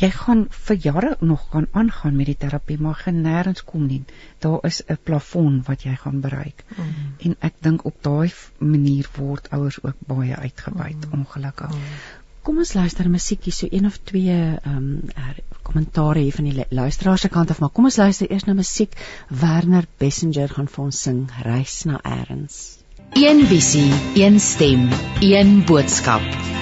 [0.00, 4.02] jy gaan vir jare nog kan aangaan met die terapie maar genêrens kom nie
[4.44, 7.14] daar is 'n plafon wat jy gaan bereik mm.
[7.18, 11.12] en ek dink op daai manier word ouers ook baie uitgebuit mm.
[11.20, 12.02] ongelukkig mm.
[12.42, 15.02] kom ons luister musiekie so een of twee ehm um,
[15.62, 18.96] kommentaare hier van die luisteraars se kant af maar kom ons luister eers na musiek
[19.28, 24.88] Werner Bessinger gaan vir ons sing reis na eers Een visie, een stem,
[25.20, 26.61] een boodskap.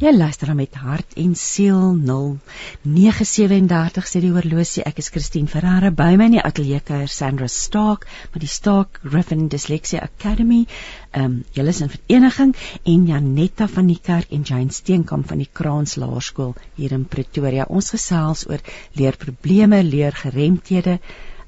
[0.00, 5.90] Jy luister dan met hart en siel 0937 sê die oorlosie ek is Christine Ferreira
[5.92, 10.62] by my in die ateljee kuier Sandra Stark met die Stark Griffin Dyslexia Academy.
[11.10, 12.56] Ehm um, julle is in vereniging
[12.94, 17.68] en Janetta van die kerk en Jane Steenkamp van die Kraans Laerskool hier in Pretoria.
[17.68, 18.64] Ons gesels oor
[18.96, 20.96] leerprobleme, leergeremthede,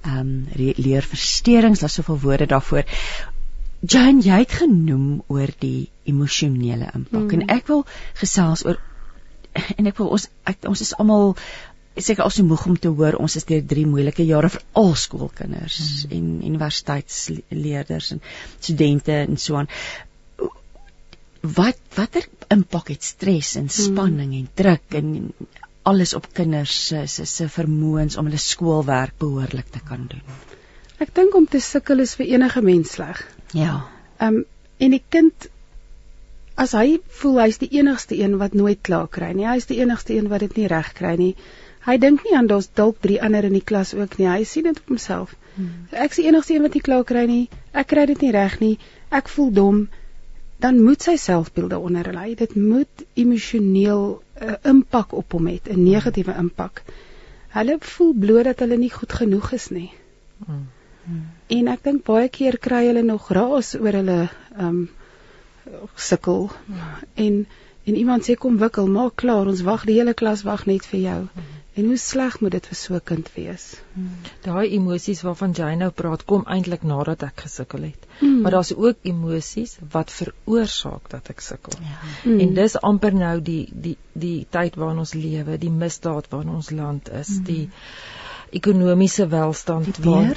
[0.02, 2.84] ehm um, leerversteurings, daar's soveel woorde daarvoor.
[3.82, 7.34] Jane, jy het genoem oor die emosionele impak mm.
[7.34, 7.84] en ek wil
[8.20, 8.78] gesels oor
[9.78, 11.34] en ek wil ons ek, ons is almal
[11.98, 14.94] seker al so moeg om te hoor ons is deur drie moeilike jare vir al
[14.96, 16.14] skoolkinders mm.
[16.16, 18.22] en universiteitsleerders en
[18.54, 19.68] studente en so aan
[21.42, 23.76] wat watter impak het stres en mm.
[23.76, 24.38] spanning mm.
[24.38, 25.12] en druk en
[25.90, 30.22] alles op kinders se se se vermoëns om hulle skoolwerk behoorlik te kan doen
[31.02, 33.82] ek dink om te sukkel is vir enige mens sleg ja
[34.18, 34.44] ehm um,
[34.82, 35.48] en die kind
[36.54, 40.14] as hy voel hy's die enigste een wat nooit klaar kry nie, hy's die enigste
[40.14, 41.34] een wat dit nie reg kry nie.
[41.82, 44.28] Hy dink nie aan daar's dalk drie ander in die klas ook nie.
[44.30, 45.32] Hy sien dit op homself.
[45.56, 45.88] Hmm.
[46.04, 47.48] Ek's die enigste een wat nie klaar kry nie.
[47.72, 48.76] Ek kry dit nie reg nie.
[49.10, 49.80] Ek voel dom.
[50.62, 52.36] Dan moet sy selfbeelde onder lê.
[52.38, 54.04] Dit moet emosioneel
[54.42, 56.84] 'n uh, impak op hom hê, 'n negatiewe impak.
[57.56, 59.90] Hulle voel bloot dat hulle nie goed genoeg is nie.
[60.46, 60.68] Hmm.
[61.04, 61.22] Hmm.
[61.48, 64.18] En ek dink baie keer kry hulle nog raas oor hulle
[64.56, 64.82] ehm um,
[65.96, 66.50] sukkel
[67.14, 67.46] en
[67.84, 71.00] en iemand sê kom wikkel maak klaar ons wag die hele klas wag net vir
[71.00, 71.20] jou
[71.72, 73.64] en hoe sleg moet dit vir so 'n kind wees
[74.46, 78.40] daai emosies waarvan jy nou praat kom eintlik nadat ek gesukkel het mm.
[78.42, 81.98] maar daar's ook emosies wat veroorsaak dat ek sukkel ja.
[82.24, 82.40] mm.
[82.40, 86.70] en dis amper nou die die die tyd waarin ons lewe die misdaad waarin ons
[86.70, 87.44] land is mm.
[87.44, 87.68] die
[88.60, 90.36] ekonomiese welstand waar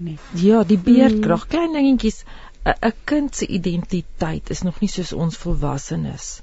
[0.00, 1.50] net ja die beerdkrag mm.
[1.50, 2.24] klein dingetjies
[2.64, 6.42] 'n kind se identiteit is nog nie soos ons volwassenes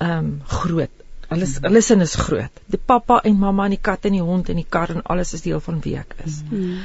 [0.00, 0.90] ehm um, groot.
[1.28, 1.66] Alles mm.
[1.68, 2.62] hulle sin is groot.
[2.66, 5.34] Die pappa en mamma en die kat en die hond en die kar en alles
[5.36, 6.40] is deel van wie ek is.
[6.48, 6.80] Mm.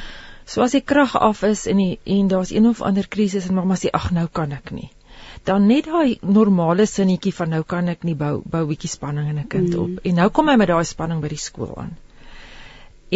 [0.46, 3.56] So as die krag af is en die, en daar's een of ander krisis en
[3.56, 4.92] mamma sê ag nou kan ek nie.
[5.48, 9.40] Dan net daai normale sinnetjie van nou kan ek nie bou bou bietjie spanning in
[9.40, 9.80] 'n kind mm.
[9.82, 10.04] op.
[10.04, 11.96] En nou kom hy met daai spanning by die skool aan.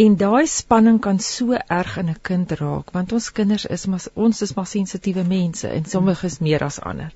[0.00, 4.04] En daai spanning kan so erg in 'n kind raak want ons kinders is maar
[4.14, 7.12] ons is maar sensitiewe mense en sommige is meer as ander.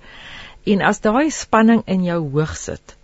[0.73, 2.97] En as daai spanning in jou hoog sit,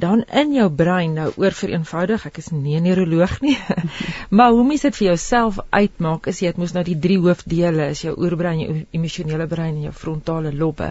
[0.00, 3.58] dan in jou brein nou oor vereenvoudig, ek is nie 'n neuroloog nie.
[4.36, 7.88] maar hoe mens dit vir jouself uitmaak is jy het mos nou die drie hoofdele,
[7.94, 10.90] is jou oerbrein, jou emosionele brein en jou frontale lobbe.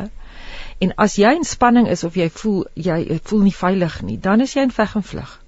[0.79, 4.41] En as jy in spanning is of jy voel jy voel nie veilig nie, dan
[4.41, 5.39] is jy in veg en vlug.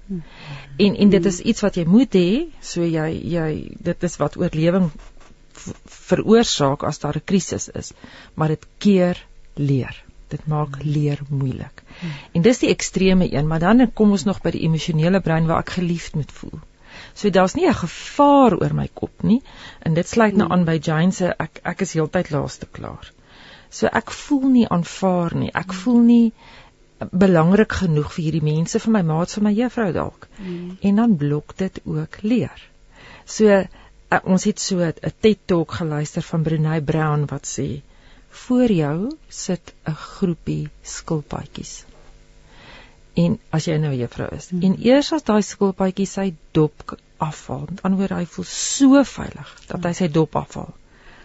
[0.76, 3.48] En en dit is iets wat jy moet hê, so jy jy
[3.90, 4.90] dit is wat oorlewing
[5.84, 7.92] veroorsaak as daar 'n krisis is,
[8.34, 10.04] maar dit keer leer.
[10.28, 11.82] Dit maak leer moeilik.
[12.32, 15.58] En dis die ekstreme een, maar dan kom ons nog by die emosionele brein waar
[15.58, 16.58] ek geliefd moet voel.
[17.14, 19.42] So daar's nie 'n gevaar oor my kop nie
[19.78, 23.12] en dit sluit nou aan by Jane se ek ek is heeltyd laaste klaar.
[23.70, 25.50] So ek voel nie aanvaar nie.
[25.54, 26.32] Ek voel nie
[27.10, 30.28] belangrik genoeg vir hierdie mense vir my maats vir my juffrou dalk.
[30.38, 30.76] Mm.
[30.80, 32.68] En dan blok dit ook leer.
[33.24, 37.82] So uh, ons het so 'n TED Talk geluister van Brené Brown wat sê
[38.28, 41.84] voor jou sit 'n groepie skilpaadjies.
[43.14, 44.62] En as jy nou juffrou is mm.
[44.62, 49.92] en eers as daai skilpaadjie sy dop afval, anders hy voel so veilig dat hy
[49.92, 50.74] sy dop afval,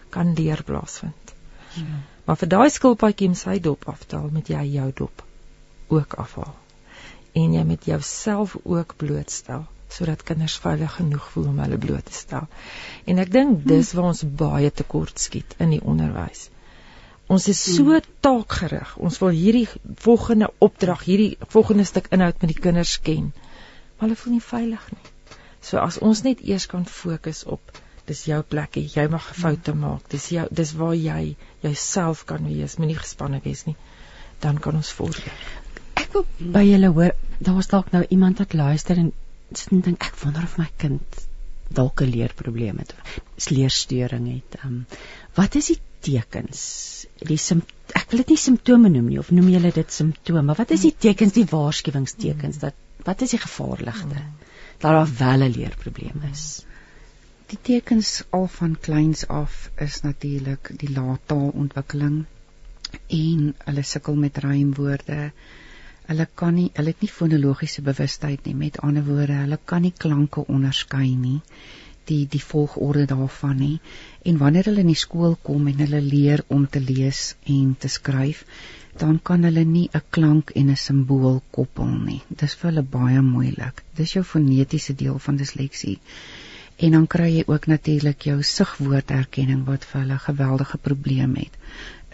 [0.09, 1.33] kan leer plaasvind.
[1.75, 2.03] Mm.
[2.25, 5.26] Maar vir daai skilpaadjie om sy dop af te haal, moet jy jou dop
[5.87, 6.55] ook afhaal.
[7.37, 12.13] En jy met jouself ook blootstel sodat kinders veilig genoeg voel om hulle bloot te
[12.13, 12.47] stel.
[13.07, 16.49] En ek dink dis waar ons baie tekort skiet in die onderwys.
[17.31, 18.05] Ons is so hmm.
[18.23, 18.93] taakgerig.
[19.03, 19.67] Ons wil hierdie
[20.03, 23.33] volgende opdrag, hierdie volgende stuk inhoud met die kinders ken.
[23.97, 25.11] Maar hulle voel nie veilig nie.
[25.59, 27.75] So as ons net eers kan fokus op
[28.07, 30.07] dis jou plekkie, jy mag foute maak.
[30.11, 33.75] Dis jou dis waar jy jouself kan wees, moenie gespanne wees nie.
[34.39, 35.33] Dan kan ons vorder
[36.07, 39.11] ek wil by julle hoor, daar's dalk nou iemand wat luister en
[39.69, 41.25] dink ek wonder of my kind
[41.69, 44.57] dalk 'n leerprobleem het of leerstoring het.
[44.63, 44.85] Um,
[45.35, 46.61] wat is die tekens?
[47.19, 50.55] Die ek wil dit nie simptome noem nie of noem julle dit simptome?
[50.55, 54.23] Wat is die tekens, die waarskuwingstekens dat wat is die gevaarligte
[54.79, 56.63] dat daar wel 'n leerprobleem is?
[57.47, 62.25] Die tekens al van kleins af is natuurlik die lae taalontwikkeling
[63.07, 65.31] en hulle sukkel met rymwoorde
[66.07, 68.55] hulle kan nie hulle het nie fonologiese bewustheid nie.
[68.55, 71.41] Met ander woorde hulle kan nie klanke onderskei nie
[72.07, 73.79] die die volgorde daarvan nie.
[74.23, 77.91] En wanneer hulle in die skool kom en hulle leer om te lees en te
[77.91, 78.45] skryf
[78.97, 82.21] dan kan hulle nie 'n klank en 'n simbool koppel nie.
[82.29, 83.83] Dis vir hulle baie moeilik.
[83.95, 85.99] Dis jou fonetiese deel van disleksie
[86.77, 91.53] en dan kry jy ook natuurlik jou sigwoorderkenning wat vir hulle 'n geweldige probleem het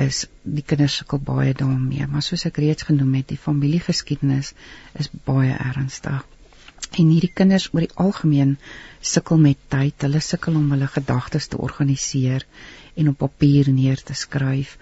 [0.02, 4.54] is die kinders sukkel baie daarmee, maar soos ek reeds genoem het, die familiegeskiedenis
[5.00, 6.24] is baie ernstig.
[6.94, 8.58] En hierdie kinders oor die algemeen
[9.02, 10.04] sukkel met tyd.
[10.06, 12.46] Hulle sukkel om hulle gedagtes te organiseer
[13.00, 14.78] en op papier neer te skryf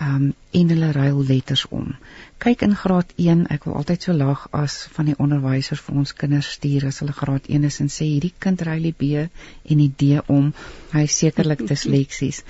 [0.00, 1.90] um en hulle ruil letters om.
[2.38, 6.14] Kyk in graad 1, ek wil altyd so lag as van die onderwysers vir ons
[6.16, 9.82] kinders stuur as hulle graad 1 is en sê hierdie kind ruil die B en
[9.82, 10.52] die D om.
[10.94, 12.44] Hy sekerlik disleksies.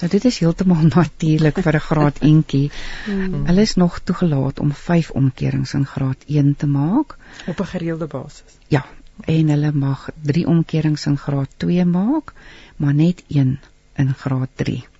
[0.00, 2.70] Nou dit is heeltemal natuurlik vir 'n graad eentjie.
[3.06, 3.44] Mm.
[3.50, 8.06] Hulle is nog toegelaat om 5 omkerings in graad 1 te maak op 'n gereelde
[8.06, 8.58] basis.
[8.68, 8.86] Ja,
[9.26, 12.32] en hulle mag 3 omkerings in graad 2 maak,
[12.76, 13.60] maar net 1
[13.96, 14.91] in graad 3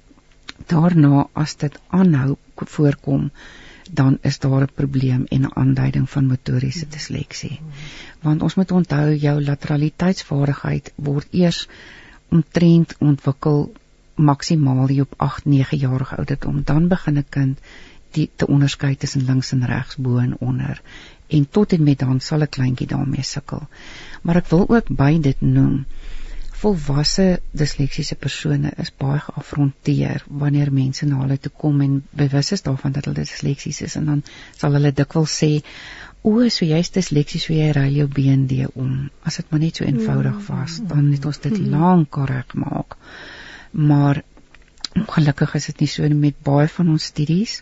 [0.67, 3.31] daarna as dit aanhou voorkom
[3.91, 7.61] dan is daar 'n probleem en 'n aanduiding van motoriese disleksie.
[8.21, 11.69] Want ons moet onthou jou lateraliteitsvaardigheid word eers
[12.29, 13.73] omtrent ontwikkel
[14.15, 16.63] maksimaal op 8-9 jarige ouderdom.
[16.65, 17.59] Dan begin 'n kind
[18.11, 20.83] die te onderskei tussen links en regs, bo en onder.
[21.27, 23.69] En tot en met dan sal 'n kleintjie daarmee sukkel.
[24.23, 25.85] Maar ek wil ook by dit noem
[26.63, 27.27] volwasse
[27.63, 32.95] disleksiese persone is baie geafronteer wanneer mense na hulle toe kom en bewus is daarvan
[32.97, 34.25] dat hulle disleksies is en dan
[34.57, 35.53] sal hulle dikwels sê
[36.23, 39.09] o, so jy's disleksies, so jy ry jou BND om.
[39.27, 41.73] As dit maar net so eenvoudig was, dan het ons dit mm-hmm.
[41.75, 42.95] lank reg maak.
[43.73, 44.23] Maar
[44.93, 47.53] Ongelukkig is dit nie so met baie van ons studies.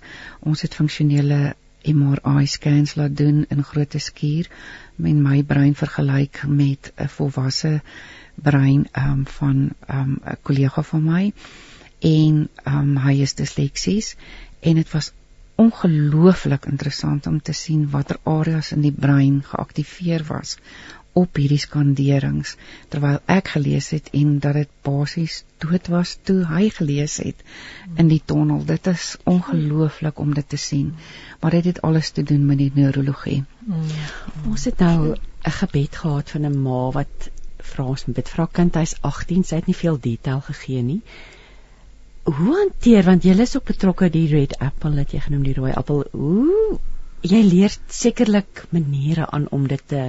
[0.43, 1.53] Ons het funksionele
[1.87, 4.49] MRI scans laat doen in groot skuur
[4.97, 7.71] met my brein vergelyk met 'n volwasse
[8.35, 11.33] brein um, van ehm, 'n um, kollega van my
[11.99, 14.15] en um, hy is disleksies
[14.61, 15.13] en dit was
[15.61, 20.57] ongelooflik interessant om te sien watter areas in die brein geaktiveer was
[21.13, 22.53] op hierdie skanderings
[22.93, 27.43] terwyl ek gelees het en dat dit basies dood was toe hy gelees het
[27.99, 28.63] in die tonnel.
[28.67, 30.95] Dit is ongelooflik om dit te sien.
[31.41, 33.43] Maar dit het alles te doen met die neurologie.
[33.67, 33.83] Mm.
[34.53, 37.31] Ons het nou 'n gebed gehad van 'n ma wat
[37.75, 41.01] vra ons met vra kind hy's 18, sy het nie veel detail gegee nie.
[42.29, 45.73] Hoe hanteer want jy is ook betrokke die red apple het jy genoem die rooi
[45.73, 46.05] appel.
[46.13, 46.79] Hoe
[47.23, 50.03] jy leer sekerlik maniere aan om dit te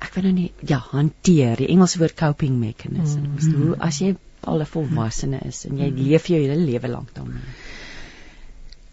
[0.00, 3.62] ek weet nou nie ja hanteer die Engelse woord coping mechanisms mm -hmm.
[3.62, 6.08] hoe as jy al 'n volwassene is en jy mm -hmm.
[6.08, 7.42] leef jou hele lewe lank daarmee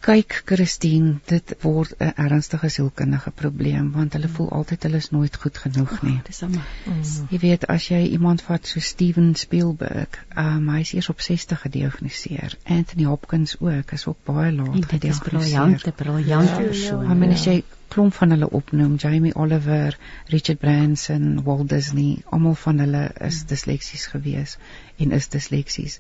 [0.08, 5.36] kyk Christine dit word 'n ernstige sielkundige probleem want hulle voel altyd hulle is nooit
[5.42, 7.02] goed genoeg nie oh, dis sommer mm.
[7.34, 11.66] jy weet as jy iemand vat so Steven Spielberg um, hy is eers op 60
[11.66, 17.34] gediagnoseer Anthony Hopkins ook is op baie laat gediagnoseer briljante briljante persoon ja, ja.
[17.40, 19.98] as jy klomp van hulle opnoem Jamie Oliver,
[20.34, 23.48] Richard Branson, Walt Disney, almal van hulle is hmm.
[23.48, 24.58] disleksies gewees
[24.98, 26.00] en is disleksies.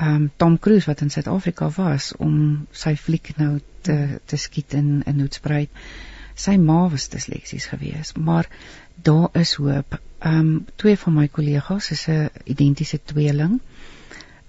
[0.00, 5.02] Um Tom Cruise wat in Suid-Afrika was om sy fliek nou te te skiet in
[5.06, 5.70] in Hoedspruit.
[6.38, 8.46] Sy ma was disleksies gewees, maar
[8.94, 9.98] daar is hoop.
[10.24, 13.60] Um twee van my kollegas is 'n identiese tweeling.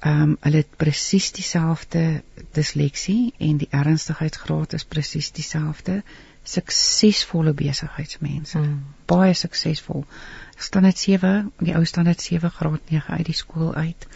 [0.05, 2.21] Um hulle het presies dieselfde
[2.53, 6.03] disleksie en die ernstigheidsgraad is presies dieselfde
[6.49, 8.59] suksesvolle besigheidsmense.
[8.59, 8.79] Mm.
[9.09, 10.05] Baie suksesvol.
[10.59, 14.07] Staan dit 7, die ou staan dit 7 graad 9 uit die skool uit.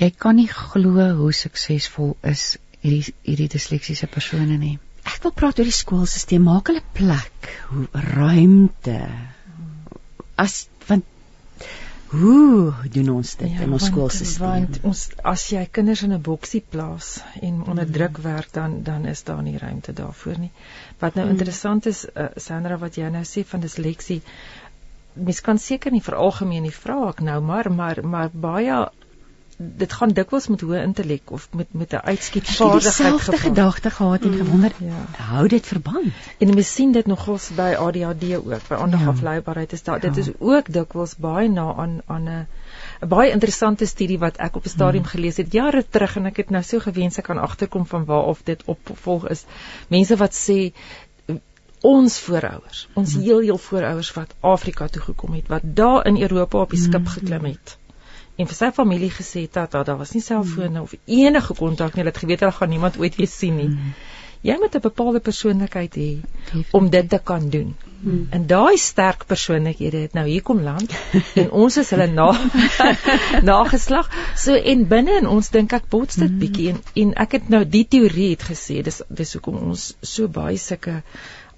[0.00, 4.76] Jy kan nie glo hoe suksesvol is hierdie hierdie disleksiese persone nie.
[5.04, 6.42] Ek wil praat oor die skoolstelsel.
[6.42, 7.50] Maak hulle plek,
[8.14, 8.98] ruimte.
[10.40, 10.64] As
[12.12, 14.44] Hoe doen ons dit ja, in ons skoolstelsel?
[14.44, 17.92] Want ons as jy kinders in 'n boksie plaas en onder mm.
[17.92, 20.50] druk werk dan dan is daar nie ruimte daarvoor nie.
[20.98, 21.32] Wat nou mm.
[21.32, 24.22] interessant is uh, Sandra wat jy nou sê van disleksie
[25.14, 28.78] mens kan seker nie vir algemeen nie vra ek nou maar maar maar baie
[29.58, 33.18] dit gaan dikwels met hoë intellek of met met 'n uitskietvaardigheid gepaard.
[33.18, 35.22] Dieselfde gedagte gehad en mm, gewonder, ja.
[35.22, 36.12] hou dit verband?
[36.38, 39.76] En mens sien dit nogals by ADHD ook, by aandag-afleibaarheid ja.
[39.76, 39.94] is daar.
[39.94, 40.08] Ja.
[40.08, 42.46] Dit is ook dikwels baie na aan aan 'n
[43.00, 45.10] 'n baie interessante studie wat ek op 'n stadium hmm.
[45.10, 48.24] gelees het jare terug en ek het nou so gewens ek kan agterkom van waar
[48.24, 49.44] of dit opvolg is.
[49.88, 50.72] Mense wat sê
[51.80, 53.22] ons voorouers, ons hmm.
[53.22, 57.06] heel heel voorouers wat Afrika toe gekom het, wat daar in Europa op die skip
[57.06, 57.06] hmm.
[57.06, 57.78] geklim het
[58.36, 62.02] en vir sy familie gesê dat daar was nie selfone of enige kontak nie.
[62.02, 63.70] Hulle het geweet hulle gaan niemand ooit weer sien nie.
[63.70, 63.94] Hmm.
[64.44, 66.10] Jy moet 'n bepaalde persoonlikheid hê
[66.70, 67.74] om dit te kan doen.
[68.02, 68.26] Hmm.
[68.30, 70.92] En daai sterk persoonlikhede het nou hier kom land
[71.40, 72.26] en ons is hulle na
[73.52, 74.10] nageslag.
[74.36, 76.38] So en binne in ons dink ek bots dit hmm.
[76.38, 80.28] bietjie en en ek het nou die teorie het gesê dis dis hoekom ons so
[80.28, 81.02] baie sulke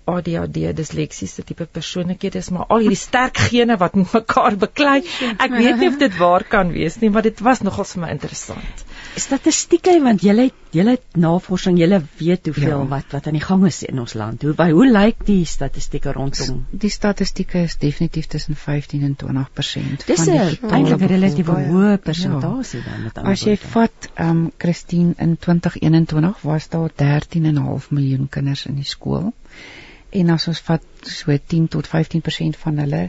[0.06, 5.00] ADHD disleksiese tipe persoonlikhede is maar al hierdie sterk gene wat met mekaar beklei.
[5.34, 8.10] Ek weet nie of dit waar kan wees nie, maar dit was nogal vir my
[8.14, 8.84] interessant.
[9.16, 12.88] Statistieke want julle julle navorsing, julle weet hoeveel ja.
[12.90, 14.42] wat wat aan die gang is in ons land.
[14.44, 16.60] Hoe by, hoe lyk die statistieke rondom?
[16.70, 21.96] Die statistieke is definitief tussen 15 en 20% Dis van die eintlik 'n relatief hoë
[22.04, 22.90] persentasie ja.
[22.90, 28.66] dan met As jy vat ehm um, Christine in 2021 was daar 13.5 miljoen kinders
[28.66, 29.32] in die skool
[30.20, 33.02] en as ons vat so 10 tot 15% van hulle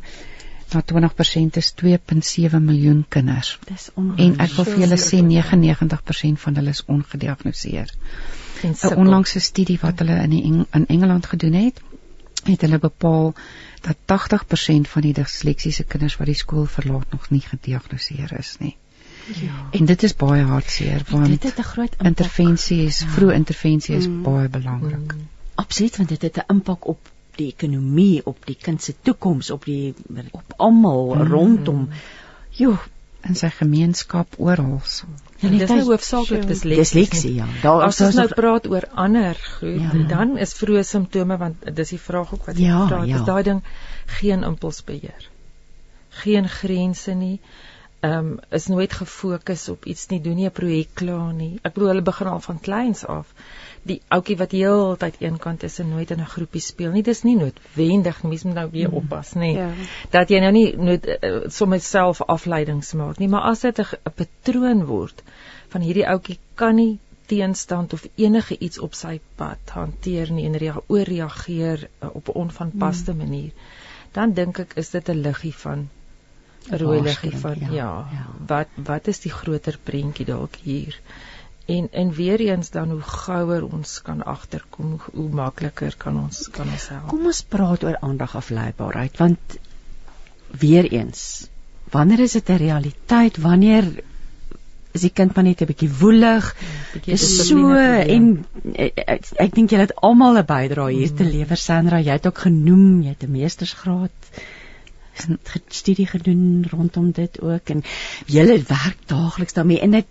[0.73, 3.53] na 20% is 2.7 miljoen kinders.
[3.69, 7.93] Dis en ek wil vir julle sê 99% van hulle is ongediagnoseer.
[8.63, 11.79] 'n Onlangse studie wat hulle in Eng in Engeland gedoen het,
[12.43, 13.33] het hulle bepaal
[13.81, 18.75] dat 80% van die disleksiese kinders wat die skool verlaat nog nie gediagnoseer is nie.
[19.35, 19.69] Ja.
[19.71, 23.07] En dit is baie hartseer want dit het 'n groot intervensie is, ja.
[23.07, 24.23] vroeë intervensie is mm.
[24.23, 25.13] baie belangrik.
[25.13, 25.36] Mm.
[25.57, 29.65] Absoluut want dit het 'n impak op die ekonomie, op die kind se toekoms, op
[29.65, 29.93] die
[30.31, 31.27] op almal mm.
[31.31, 31.89] rondom.
[32.49, 32.77] Jo,
[33.27, 34.79] in sy gemeenskap oral.
[35.41, 37.03] Ja, dit is nou hoofsaaklik disleksie.
[37.03, 37.47] Disleksie, ja.
[37.61, 40.03] Daar as ons nou praat oor ander goed, ja.
[40.09, 43.19] dan is vroeë simptome want dis die vraag ook wat jy ja, vra, ja.
[43.19, 43.63] is daai ding
[44.19, 45.29] geen impulsbeheer.
[46.23, 47.37] Geen grense nie.
[48.05, 51.59] Ehm um, is nooit gefokus op iets nie, doen nie 'n projek klaar nie.
[51.61, 53.33] Ek bedoel hulle begin al van kleins af
[53.87, 57.03] die ouetjie wat heeltyd eenkant is en nooit in 'n groepie speel nie.
[57.03, 58.29] Dis nie noodwendig nie.
[58.29, 58.95] Mens moet nou weer mm.
[59.01, 59.51] oppas, nê.
[59.55, 59.69] Ja.
[60.11, 64.13] Dat jy nou nie nood uh, sommer self afleidings maak nie, maar as dit 'n
[64.15, 65.23] patroon word
[65.69, 70.55] van hierdie ouetjie kan nie teenstand of enige iets op sy pad hanteer nie en
[70.55, 73.17] rea ooreageer uh, op 'n onvanpaste mm.
[73.17, 73.51] manier,
[74.11, 75.89] dan dink ek is dit 'n liggie van
[76.71, 78.27] 'n rooi liggie van ja, ja, ja.
[78.47, 80.99] Wat wat is die groter prentjie dalk hier?
[81.67, 86.47] En en weer eens dan hoe gouer ons kan agterkom hoe, hoe makliker kan ons
[86.51, 87.07] kan ons help.
[87.11, 89.57] Kom ons praat oor aandag afleibaarheid want
[90.63, 91.47] weer eens
[91.91, 93.91] wanneer is dit 'n realiteit wanneer
[94.91, 96.55] is die kind maar net 'n bietjie woelig
[96.93, 101.23] ja, is so en ek, ek, ek dink julle het almal 'n bydrae hier te
[101.23, 101.31] hmm.
[101.31, 104.31] lewer Sandra jy het ook genoem jy het 'n meestersgraad
[105.81, 107.83] studie gedoen rondom dit ook en
[108.25, 110.05] julle werk daagliks daarmee en dit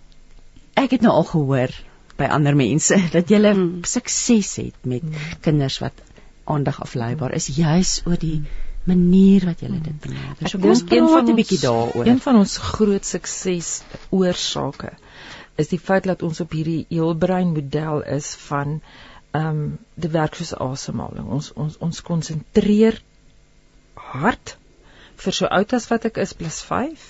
[0.77, 1.73] ek het nou al gehoor
[2.17, 3.83] by ander mense dat jy hmm.
[3.87, 5.41] sukses het met hmm.
[5.45, 6.05] kinders wat
[6.47, 8.41] aandag afleibaar is juis oor die
[8.87, 10.47] manier wat jy dit benader.
[10.47, 12.07] So kom ons praat 'n bietjie daaroor.
[12.07, 13.81] Een van ons groot sukses
[14.15, 14.93] oorsake
[15.59, 18.79] is die feit dat ons op hierdie heelbrein model is van
[19.31, 21.27] ehm um, die werk soos asemhaling.
[21.27, 23.01] Ons ons ons konsentreer
[24.13, 24.55] hard
[25.25, 27.09] vir so oud as wat ek is plus 5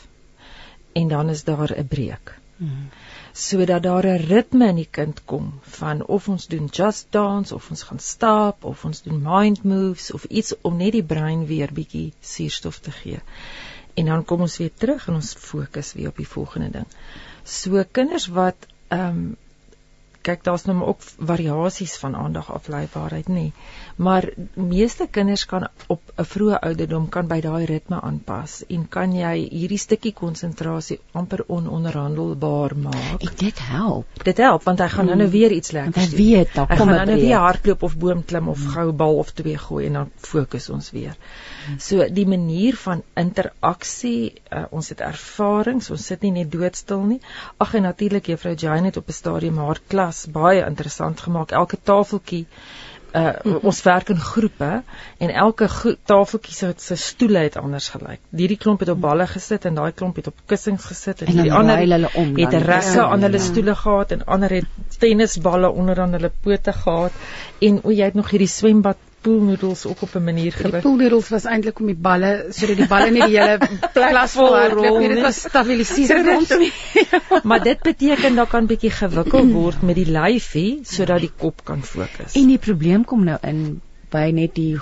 [0.97, 2.33] en dan is daar 'n breek.
[2.57, 2.89] Hmm
[3.37, 7.69] sodat daar 'n ritme in die kind kom van of ons doen just dance of
[7.69, 11.73] ons gaan stap of ons doen mind moves of iets om net die brein weer
[11.73, 13.19] bietjie suurstof te gee.
[13.93, 16.87] En dan kom ons weer terug en ons fokus weer op die volgende ding.
[17.43, 19.35] So kinders wat ehm um,
[20.27, 23.45] kyk daar's nou ook variasies van aandag afleibaarheid nê.
[24.07, 29.15] Maar meeste kinders kan op 'n vroeë ouderdom kan by daai ritme aanpas en kan
[29.15, 33.21] jy hierdie stukkie konsentrasie amper ononderhandelbaar maak.
[33.21, 34.23] En dit help.
[34.23, 36.09] Dit help want hy gaan nou nou weer iets lekker doen.
[36.09, 38.73] Hy weet dan kom hy nou weer hardloop of boomklim of mm.
[38.75, 41.15] gou bal of twee gooi en dan fokus ons weer.
[41.17, 41.56] Mm.
[41.79, 47.21] So die manier van interaksie, uh, ons het ervarings, ons sit nie net doodstil nie.
[47.63, 51.51] Ag en natuurlik juffrou Jane het op 'n stadium haar klas baie interessant gemaak.
[51.51, 52.45] Elke tafeltjie
[53.15, 53.59] uh mm.
[53.63, 54.83] ons werk in groepe
[55.17, 55.67] en elke
[56.11, 58.19] tafeltjie se se stoele het anders gelyk.
[58.35, 61.41] Hierdie klomp het op balle gesit en daai klomp het op kussings gesit en, en
[61.43, 65.69] die ander hulle om het rekke ja, aan hulle stoele gehad en ander het tennisballe
[65.69, 67.11] onder aan hulle pote gehad
[67.69, 70.81] en o jy het nog hierdie swembad poolnoedels ook op 'n manier gebruik.
[70.81, 73.57] Die poolnoedels was eintlik om die balle sodat die balle nie die hele
[74.11, 75.09] klas vol rol nie.
[75.13, 76.71] Dit was stabiliseer ons nie.
[77.49, 81.83] maar dit beteken dat kan bietjie gewikkel word met die lyfie sodat die kop kan
[81.83, 82.33] fokus.
[82.33, 84.75] En die probleem kom nou in by net die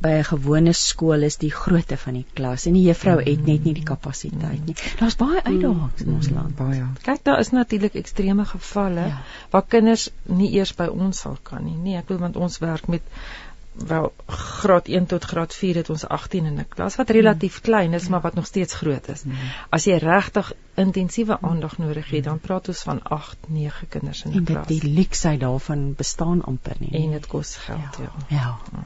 [0.00, 3.66] by 'n gewone skool is die grootte van die klas en die juffrou het net
[3.68, 4.76] nie die kapasiteit nie.
[5.00, 6.56] Daar's baie uitdagings in ons land.
[6.56, 6.86] Baie.
[7.02, 9.18] Kyk, daar is natuurlik ekstreme gevalle ja.
[9.50, 11.76] waar kinders nie eers by ons sal kan nie.
[11.76, 13.02] Nee, ek bedoel want ons werk met
[13.86, 17.60] wel graad 1 tot graad 4 het ons 18 in 'n klas wat relatief mm.
[17.62, 19.22] klein is maar wat nog steeds groot is.
[19.22, 19.32] Mm.
[19.68, 24.30] As jy regtig intensiewe aandag nodig het, dan praat ons van 8, 9 kinders in
[24.30, 24.66] 'n klas.
[24.66, 27.02] En die leksheid daarvan bestaan amper nie.
[27.02, 28.12] En dit kos geld, ja.
[28.28, 28.58] Ja.
[28.72, 28.82] ja.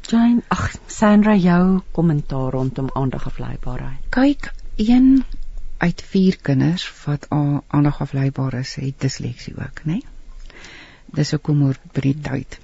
[0.00, 3.98] Jane, ag Sandra, jou kommentaar rondom aandagafleibaarheid.
[4.08, 5.24] Kyk, een
[5.76, 7.26] uit 4 kinders wat
[7.66, 9.92] aandagafleibaar is, het disleksie ook, né?
[9.92, 10.04] Nee?
[11.14, 12.58] Dis 'n komorbiditeit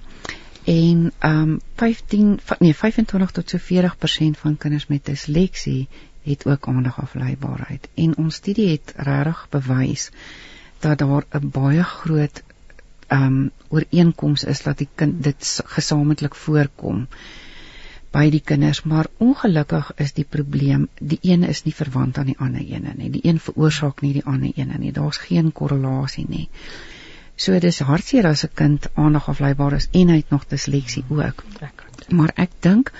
[0.63, 5.87] en um 15 nee 25 tot so 40% van kinders met disleksie
[6.23, 10.09] het ook aandagafleibaarheid en ons studie het regtig bewys
[10.79, 12.43] dat daar 'n baie groot
[13.07, 17.07] um ooreenkoms is dat die kind dit gesamentlik voorkom
[18.11, 18.83] by die kinders.
[18.83, 23.09] Maar ongelukkig is die probleem die een is nie verwant aan die ander een nie.
[23.09, 24.91] Die een veroorsaak nie die ander een nie.
[24.91, 26.49] Daar's geen korrelasie nie
[27.41, 31.43] So dis hartseer as 'n kind aandag afleibaar is en hy het nog disleksie ook.
[32.09, 32.91] Maar ek dink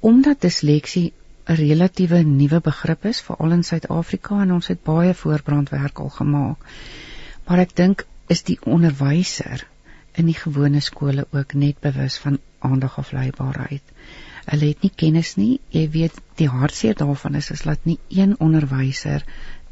[0.00, 1.12] omdat disleksie
[1.46, 6.58] 'n relatiewe nuwe begrip is veral in Suid-Afrika en ons het baie voorbrandwerk al gemaak.
[7.46, 9.66] Maar ek dink is die onderwyser
[10.12, 13.82] in die gewone skole ook net bewus van aandag afleibaarheid.
[14.44, 15.60] Hulle het nie kennis nie.
[15.68, 19.24] Jy weet die hartseer daarvan is is dat nie een onderwyser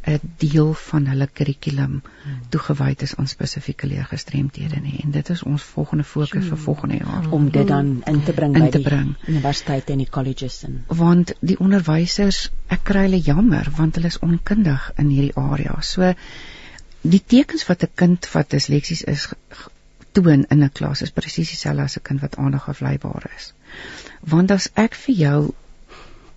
[0.07, 2.39] 'n deel van hulle kurrikulum hmm.
[2.49, 7.29] toegewy is aan spesifieke leergestremdhede nie en dit is ons volgende fokus vir volgende jaar
[7.31, 9.15] om dit dan in te bring in by te bring.
[9.27, 14.11] die universiteite en die colleges en want die onderwysers ek kry hulle jammer want hulle
[14.15, 16.15] is onkundig in hierdie area so
[17.03, 19.29] die tekens wat 'n kind wat disleksies is
[20.13, 23.53] toon in 'n klas is presies dieselfde as 'n kind wat aandag afleibaar is.
[24.21, 25.55] Want as ek vir jou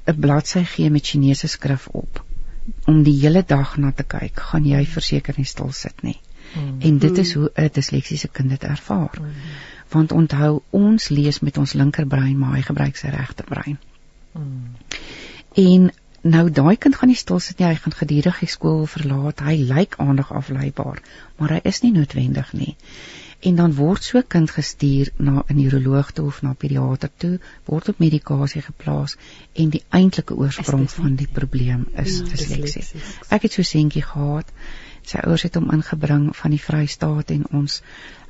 [0.08, 2.25] 'n bladsy gee met Chinese skrif op
[2.86, 6.18] om die hele dag na te kyk, gaan jy verseker nie stil sit nie.
[6.54, 6.78] Mm.
[6.80, 9.20] En dit is hoe 'n disleksiese kind dit ervaar.
[9.22, 9.34] Mm.
[9.90, 13.78] Want onthou, ons lees met ons linkerbrein, maar hy gebruik sy regterbrein.
[14.32, 14.76] Mm.
[15.54, 15.92] En
[16.22, 19.40] nou daai kind gaan nie stil sit nie, hy gaan gedurig die skool verlaat.
[19.40, 21.02] Hy lyk aandag afleibaar,
[21.38, 22.76] maar hy is nie noodwendig nie
[23.46, 27.40] en dan word so kind gestuur na 'n neuroloog toe of na 'n pediater toe,
[27.66, 29.18] word op medikasie geplaas
[29.54, 32.84] en die eintlike oorsprong van die probleem is ja, disleksie.
[33.30, 34.52] Ek het so seentjie gehad.
[35.06, 37.82] Sy ouers het hom ingebring van die Vrystaat en ons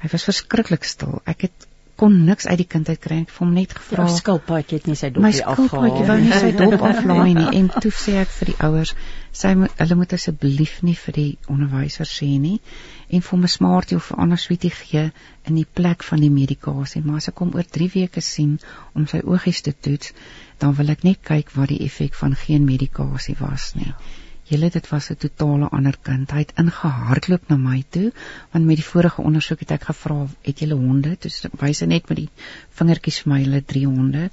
[0.01, 1.21] hy was verskriklik stil.
[1.23, 1.67] Ek het
[1.99, 3.17] kon niks uit die kind uit kry.
[3.23, 4.05] Ek het hom net gevra.
[4.07, 5.27] My skilpaadjie het nie sy dop afgehaal.
[5.27, 8.91] My skilpaadjie wou nie sy dop aflaai nie en toe sê ek vir die ouers,
[9.43, 12.57] sy moet hulle moet asseblief nie vir die onderwyser sê nie
[13.07, 15.05] en vir hom 'n smartie of 'n ander sweetie gee
[15.47, 17.03] in die plek van die medikasie.
[17.05, 18.59] Maar as ek hom oor 3 weke sien
[18.93, 20.13] om sy oogies te toets,
[20.59, 23.93] dan wil ek net kyk wat die effek van geen medikasie was nie.
[24.45, 26.31] Julle dit was 'n totale ander kind.
[26.31, 28.11] Hy het ingehardloop na my toe
[28.51, 31.31] want met die vorige ondersoek het ek gevra, "Het julle honde?" Toe
[31.61, 32.29] wys hy net met die
[32.79, 34.29] vingertjies vir my hulle drie honde.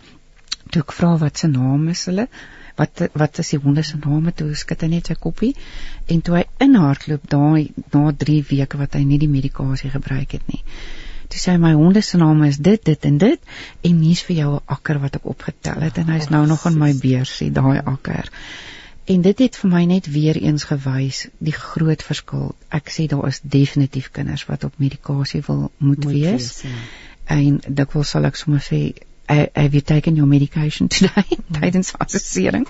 [0.70, 2.28] Toe ek vra wat se naam is hulle?
[2.76, 4.32] Wat wat is die honde se name?
[4.32, 5.54] Toe skud hy net sy koppie
[6.06, 10.46] en toe hy inhardloop daai na 3 weke wat hy nie die medikasie gebruik het
[10.48, 10.62] nie.
[11.28, 13.40] Toe sê hy my honde se name is dit, dit en dit
[13.88, 16.78] en hier's vir jou 'n akker wat ek opgetel het en hy's nou nog in
[16.78, 18.28] my beursie daai akker.
[19.04, 22.52] En dit het vir my net weer eens gewys die groot verskil.
[22.70, 26.22] Ek sê daar is definitief kinders wat op medikasie wil moet, moet wees.
[26.22, 26.76] wees ja.
[27.26, 28.82] En dikwels sal ek sommer sê
[29.26, 31.60] have you taken your medication today mm.
[31.60, 32.66] tydens assessering.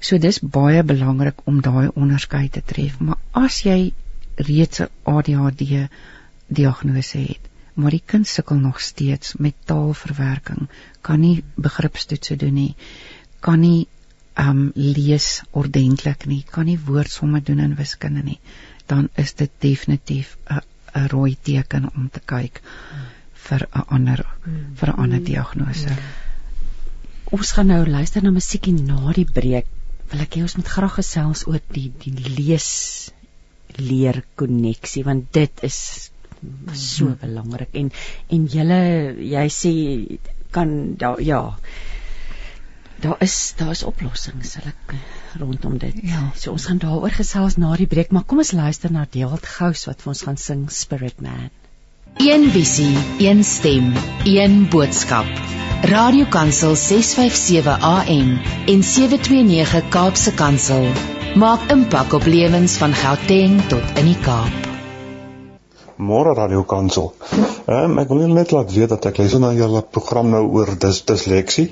[0.00, 3.92] So dis baie belangrik om daai onderskeid te tref, maar as jy
[4.36, 5.88] reeds 'n ADHD
[6.46, 10.68] diagnose het, maar die kind sukkel nog steeds met taalverwerking,
[11.00, 12.74] kan nie begripstoetse doen nie,
[13.40, 13.86] kan nie
[14.38, 18.40] um lees ordentlik nie, kan nie woordsomme doen in wiskunde nie,
[18.86, 20.60] dan is dit definitief 'n
[20.94, 22.62] 'n rooi teken om te kyk
[23.46, 24.24] vir 'n ander
[24.78, 25.96] vir 'n ander diagnose.
[27.30, 29.66] Ons gaan nou luister na musiekie na die breek.
[30.10, 33.12] Wil ek hê ons moet graag gesels oor die die lees
[33.78, 36.10] leer koneksie want dit is
[36.74, 37.18] so hmm.
[37.20, 37.92] belangrik en
[38.34, 38.80] en julle
[39.34, 39.72] jy sê
[40.50, 41.56] kan da, ja
[43.00, 44.72] daar is daar is oplossings hulle
[45.38, 45.94] rondom dit.
[46.02, 46.30] Ja.
[46.36, 49.86] So ons gaan daaroor gesels na die breek, maar kom ons luister na Deelt Gous
[49.88, 51.50] wat vir ons gaan sing Spirit Man.
[52.20, 53.92] Een visie, een stem,
[54.24, 55.28] een boodskap.
[55.90, 58.34] Radiokansel 657 AM
[58.66, 60.90] en 729 Kaapse Kansel
[61.40, 64.69] maak impak op lewens van Gauteng tot in die Kaap.
[66.00, 67.12] Môre Radiokansel.
[67.68, 70.72] Ehm um, ek wil net laat weet dat ek luister na julle program nou oor
[70.80, 71.66] dis disleksie.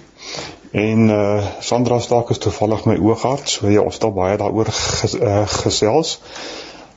[0.77, 5.17] En uh Sandra Staak is toevallig my oogarts, so ja, ons al baie daaroor ges,
[5.17, 6.19] uh, gesels.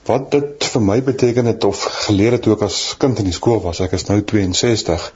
[0.10, 3.38] Wat dit vir my beteken het of geleer het toe ek as kind in die
[3.38, 5.10] skool was, ek is nou 62.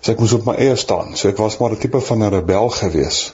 [0.00, 1.16] So ek moes op my eie staan.
[1.18, 3.32] So ek was maar 'n tipe van 'n rebel gewees.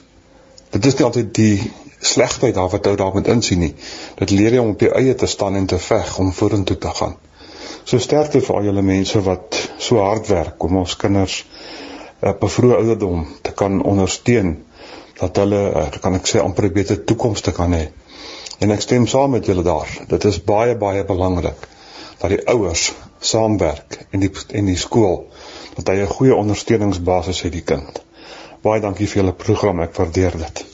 [0.71, 3.75] Dit is nie altyd die slegheid daar wat ou daar moet insien nie.
[4.17, 6.89] Dit leer jou om op jou eie te staan en te veg om vorentoe te
[6.89, 7.15] gaan.
[7.83, 11.45] So sterkte vir al julle mense wat so hard werk om ons kinders
[12.21, 14.63] op 'n vroeë ouderdom te kan ondersteun
[15.19, 17.89] dat hulle eh, kan ek sê amper 'n beter toekoms te kan hê.
[18.59, 19.89] En ek stem saam met julle daar.
[20.07, 21.67] Dit is baie baie belangrik
[22.19, 25.27] dat die ouers saamwerk en die en die skool
[25.75, 28.01] dat hy 'n goeie ondersteuningsbasis het die kind.
[28.61, 30.65] Baie dankie vir julle program, ek waardeer dit.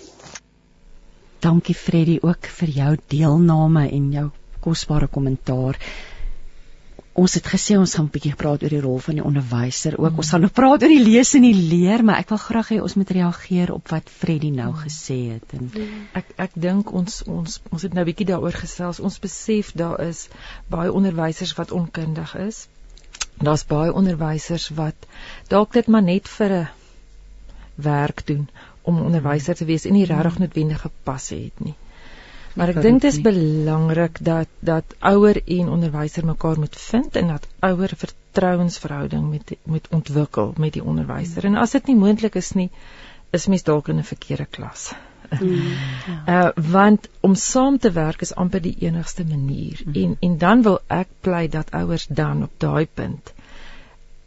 [1.39, 4.29] Dankie Freddie ook vir jou deelname en jou
[4.59, 5.77] kosbare kommentaar
[7.17, 10.11] ons het gesê ons gaan 'n bietjie praat oor die rol van die onderwyser ook.
[10.11, 10.19] Mm.
[10.21, 12.77] Ons gaan nog praat oor die lees en die leer, maar ek wil graag hê
[12.81, 16.03] ons moet reageer op wat Freddie nou gesê het en mm.
[16.21, 18.99] ek ek dink ons ons ons het nou 'n bietjie daaroor gesels.
[18.99, 20.27] Ons besef daar is
[20.69, 22.67] baie onderwysers wat onkundig is.
[23.41, 25.09] Daar's baie onderwysers wat
[25.49, 26.67] dalk dit maar net vir 'n
[27.75, 28.47] werk doen
[28.81, 31.75] om onderwyser te wees en nie regtig noodwendige passe het nie.
[32.57, 37.27] Maar ek dink dit is belangrik dat dat ouer en onderwyser mekaar moet vind en
[37.33, 41.45] dat ouer vertrouensverhouding met moet ontwikkel met die onderwyser.
[41.45, 42.69] En as dit nie moontlik is nie,
[43.29, 44.91] is mens dalk in 'n verkeerde klas.
[45.39, 45.61] Mm,
[46.07, 46.49] ja.
[46.55, 49.81] Uh want om saam te werk is amper die enigste manier.
[49.85, 49.93] Mm.
[50.03, 53.33] En en dan wil ek pleit dat ouers dan op daai punt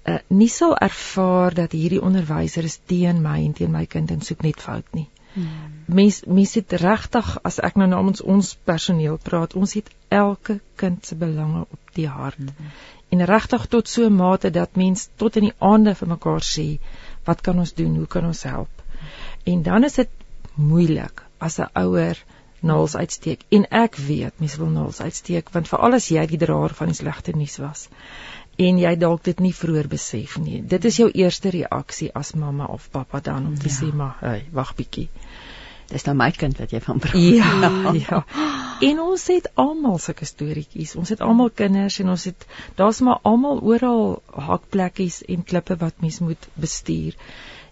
[0.05, 4.21] uh nie sal ervaar dat hierdie onderwyser is teen my en teen my kind en
[4.21, 5.09] soek net fout nie.
[5.33, 5.85] Hmm.
[5.87, 11.07] Mens mens het regtig as ek nou namens ons personeel praat, ons het elke kind
[11.07, 12.39] se belange op die hart.
[12.39, 12.73] Hmm.
[13.11, 16.79] En regtig tot so 'n mate dat mens tot in die aande vir mekaar sê,
[17.25, 17.97] wat kan ons doen?
[17.97, 18.83] Hoe kan ons help?
[19.45, 20.09] En dan is dit
[20.55, 22.25] moeilik as 'n ouer
[22.61, 26.75] naels uitsteek en ek weet mens wil naels uitsteek want veral as jy die draer
[26.81, 27.89] van die slegte nuus was
[28.61, 30.61] en jy dalk dit nie vroeër besef nie.
[30.63, 33.77] Dit is jou eerste reaksie as mamma of pappa dan om te ja.
[33.79, 35.09] sê maar, hey, wag bietjie.
[35.91, 37.17] Dis nou my kind wat jy van praat.
[37.19, 38.21] Ja, ja.
[38.87, 40.95] En ons het almal sulke storieetjies.
[41.01, 42.47] Ons het almal kinders en ons het
[42.79, 47.17] daar's maar almal oral hakplekkies en klippe wat mens moet bestuur.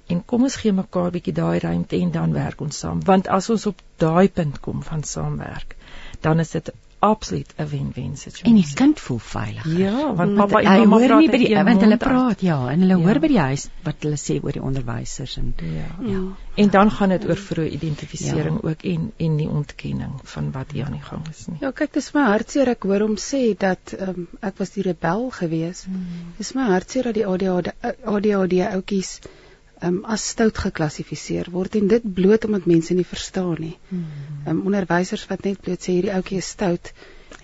[0.09, 3.05] En kom ons gee mekaar bietjie daai ruimte en dan werk ons saam.
[3.05, 5.77] Want as ons op daai punt kom van saamwerk,
[6.25, 8.47] dan is dit absoluut 'n wen-wen situasie.
[8.47, 9.67] En die kind voel veilig.
[9.79, 12.99] Ja, want pappa en mamma hoor nie by die want hulle praat ja en hulle
[12.99, 13.05] ja.
[13.07, 15.89] hoor by die huis wat hulle sê oor die onderwysers en ja.
[16.13, 16.23] ja.
[16.55, 18.69] En dan gaan dit oor vroeë identifisering ja.
[18.69, 21.59] ook en en die ontkenning van wat hier aan die gang is nie.
[21.61, 25.31] Ja, kyk, dis my hartseer ek hoor hom sê dat um, ek was die rebel
[25.31, 25.85] geweest.
[25.85, 26.33] Hmm.
[26.37, 29.19] Dis my hartseer dat die ADHD ADHD ouetjies
[29.83, 33.77] um, as stout geklassifiseer word en dit bloot omdat mense nie verstaan nie.
[33.89, 34.09] Hmm.
[34.47, 36.93] Um, onderwysers wat net bloot sê hierdie ouetjie is stout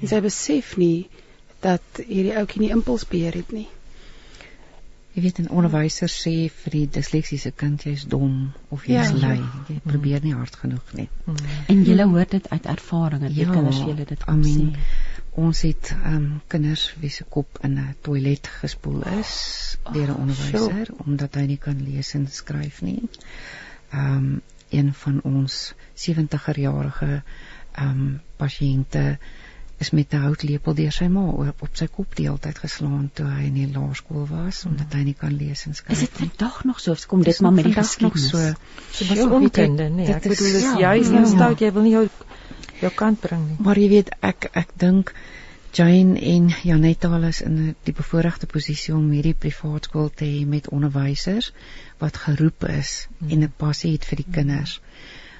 [0.00, 1.06] en sy besef nie
[1.64, 3.68] dat hierdie ouetjie nie impulsbeheer het nie.
[5.14, 9.38] Jy weet 'n onderwyser sê vir die disleksiese kind jy's dom of jy's ja, lui.
[9.68, 11.08] Jy probeer nie hard genoeg nie.
[11.24, 11.36] Hmm.
[11.68, 14.74] En jy hoor dit uit ervaring en ja, kinders jy dit kom sien
[15.34, 19.32] ons het um, kinders wie se kop in 'n toilet gespoel is
[19.84, 23.02] oh, deur 'n onderwyser oh, omdat hy nie kan lees en skryf nie.
[23.90, 27.22] Ehm um, een van ons 70er jarige
[27.72, 29.18] ehm um, pasiënte
[29.78, 33.10] is met 'n houtlepel deur sy ma op, op sy kop die hele tyd geslaan
[33.12, 36.06] toe hy in die laerskool was omdat hy nie kan lees en skryf nie.
[36.06, 38.28] Is dit vandag nog so of kom dit maar met die geskiedenis?
[38.28, 38.54] So,
[38.92, 40.06] so was onkunde, nee.
[40.14, 42.08] Ek bedoel dis ja, juist ja, stout jy wil nie jou
[42.86, 43.56] jou kant bring nie.
[43.66, 45.14] Maar jy weet ek ek dink
[45.74, 50.68] Jane en Janetta is in die bevoordeelde posisie om hierdie privaat skool te hê met
[50.76, 51.48] onderwysers
[52.02, 53.30] wat geroep is mm.
[53.30, 54.80] en 'n passie het vir die kinders.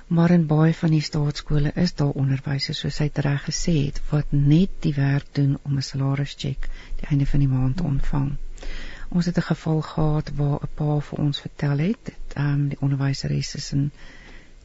[0.07, 4.33] Maar in baie van die staatskole is daar onderwysers soos hy reg gesê het wat
[4.33, 6.69] net die werk doen om 'n salarischeck
[6.99, 8.37] die einde van die maand te ontvang.
[9.09, 12.81] Ons het 'n geval gehad waar 'n pa vir ons vertel het, ehm um, die
[12.81, 13.91] onderwyseres is in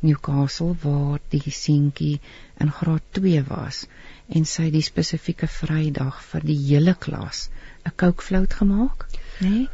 [0.01, 2.19] Newcastle waar die seentjie
[2.57, 3.85] in graad 2 was
[4.27, 7.49] en sy die spesifieke Vrydag vir die hele klas
[7.85, 9.05] 'n kookvlout gemaak,
[9.41, 9.49] nê?
[9.49, 9.67] Nee?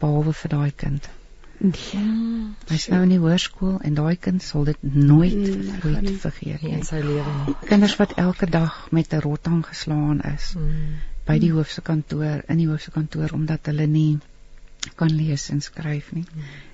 [0.00, 1.08] Behalwe vir daai kind.
[1.92, 2.02] Ja.
[2.68, 6.74] Hy's nou in die hoërskool en daai kind sal dit nooit mm, ooit vergeet nie
[6.76, 7.54] in sy lewe nie.
[7.70, 10.98] Kinders wat elke dag met 'n rotang geslaan is mm.
[11.26, 14.18] by die hoofse kantoor, in die hoofse kantoor omdat hulle nie
[14.94, 16.24] kan lees en skryf nie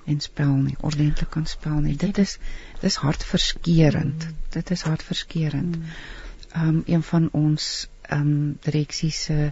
[0.05, 1.95] en spel nie, ordentlik kan spel nie.
[1.95, 2.37] Dit is
[2.81, 4.25] dis hartverskeurende.
[4.25, 4.35] Mm.
[4.49, 5.77] Dit is hartverskeurende.
[5.77, 6.67] Mm.
[6.67, 9.51] Um een van ons um direksies se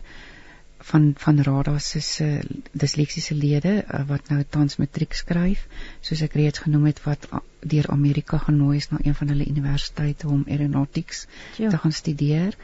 [0.82, 2.42] van van Rada se se
[2.72, 5.68] disleksiese lede uh, wat nou tans matriek skryf,
[6.02, 7.28] soos ek reeds genoem het wat
[7.60, 11.26] deur Amerika genooi is na een van hulle universiteite om aeronautics
[11.58, 11.70] jo.
[11.70, 12.58] te gaan studeer.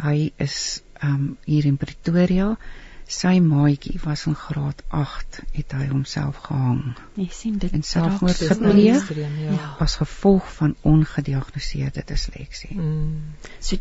[0.00, 2.56] Hy is um hier in Pretoria
[3.10, 6.94] sy maatjie was in graad 8 het hy homself gehang.
[7.18, 9.74] Jy sien dit in selfmoord gepleeg ja.
[9.82, 12.76] as gevolg van ongediagnoseerde disleksie.
[12.78, 13.34] Mm.
[13.58, 13.76] So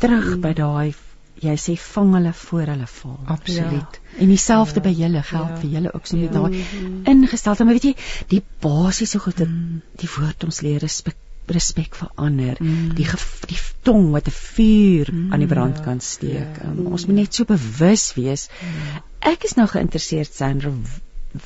[0.00, 0.42] terug mm.
[0.46, 0.96] by daai
[1.40, 3.18] jy sê vang hulle voor hulle val.
[3.36, 4.00] Absoluut.
[4.00, 4.18] Ja.
[4.24, 4.86] En dieselfde ja.
[4.88, 5.60] by julle geld ja.
[5.62, 6.40] vir julle ook so met ja.
[6.40, 7.00] daai mm.
[7.14, 7.96] ingestelde, maar weet jy,
[8.32, 9.80] die basiese goed, mm.
[10.00, 11.16] die woord ons leer respek
[11.46, 12.94] respek vir ander, mm.
[12.94, 13.06] die
[13.50, 16.58] die tong wat 'n vuur mm, aan die brand ja, kan steek.
[16.60, 18.48] Ja, um, ons moet net so bewus wees.
[18.60, 19.02] Mm.
[19.32, 20.72] Ek is nou geïnteresseerd Sandra,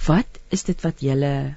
[0.06, 1.56] wat is dit wat julle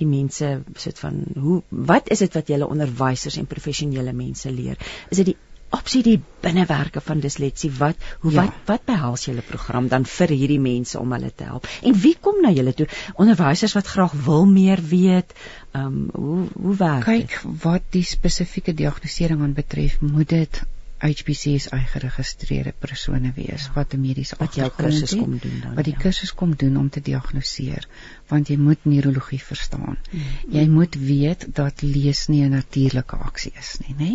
[0.00, 4.78] die mense soort van hoe wat is dit wat julle onderwysers en professionele mense leer?
[5.10, 5.36] Is dit die
[5.72, 8.42] opsie die binnewerke van disleksie wat hoe ja.
[8.42, 12.14] wat wat behels julle program dan vir hierdie mense om hulle te help en wie
[12.26, 15.32] kom na julle toe onderwysers wat graag wil meer weet
[15.72, 17.56] ehm um, hoe hoe werk kyk dit?
[17.64, 20.62] wat die spesifieke diagnostisering aan betref moet dit
[21.02, 23.72] HPC's geregistreerde persone wees ja.
[23.74, 26.02] wat 'n mediese wat jou kursus kom doen dan wat die ja.
[26.04, 27.88] kursus kom doen om te diagnoseer
[28.28, 30.52] want jy moet neurologie verstaan mm.
[30.58, 34.12] jy moet weet dat lees nie 'n natuurlike aksie is nie nê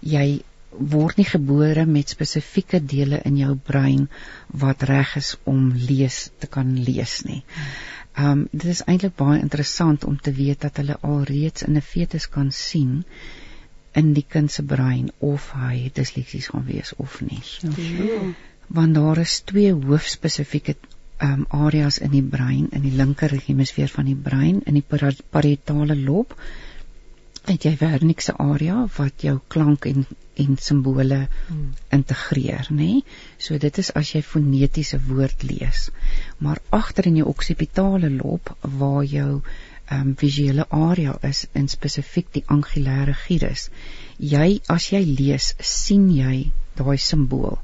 [0.00, 0.42] jy
[0.78, 4.08] word nie gebore met spesifieke dele in jou brein
[4.64, 7.42] wat reg is om lees te kan lees nie.
[8.18, 12.28] Um, dit is eintlik baie interessant om te weet dat hulle alreeds in 'n fetus
[12.28, 13.04] kan sien
[13.92, 17.42] in die kind se brein of hy disleksies gaan wees of nie.
[17.76, 18.20] Ja.
[18.66, 20.76] Want daar is twee hoofspesifieke
[21.22, 24.84] um, areas in die brein in die linker hemisfeer van die brein in die
[25.30, 26.36] parietale lob
[27.48, 31.18] het jy Wernicke se area wat jou klank en en simbole
[31.48, 31.72] hmm.
[31.92, 32.76] integreer, nê?
[32.76, 33.02] Nee?
[33.38, 35.90] So dit is as jy fonetiese woord lees.
[36.38, 42.28] Maar agter in jou oksipitale lob waar jou ehm um, visuele area is in spesifiek
[42.32, 43.68] die angulêre gyrus.
[44.32, 46.36] Jy as jy lees, sien jy
[46.78, 47.58] daai simbool.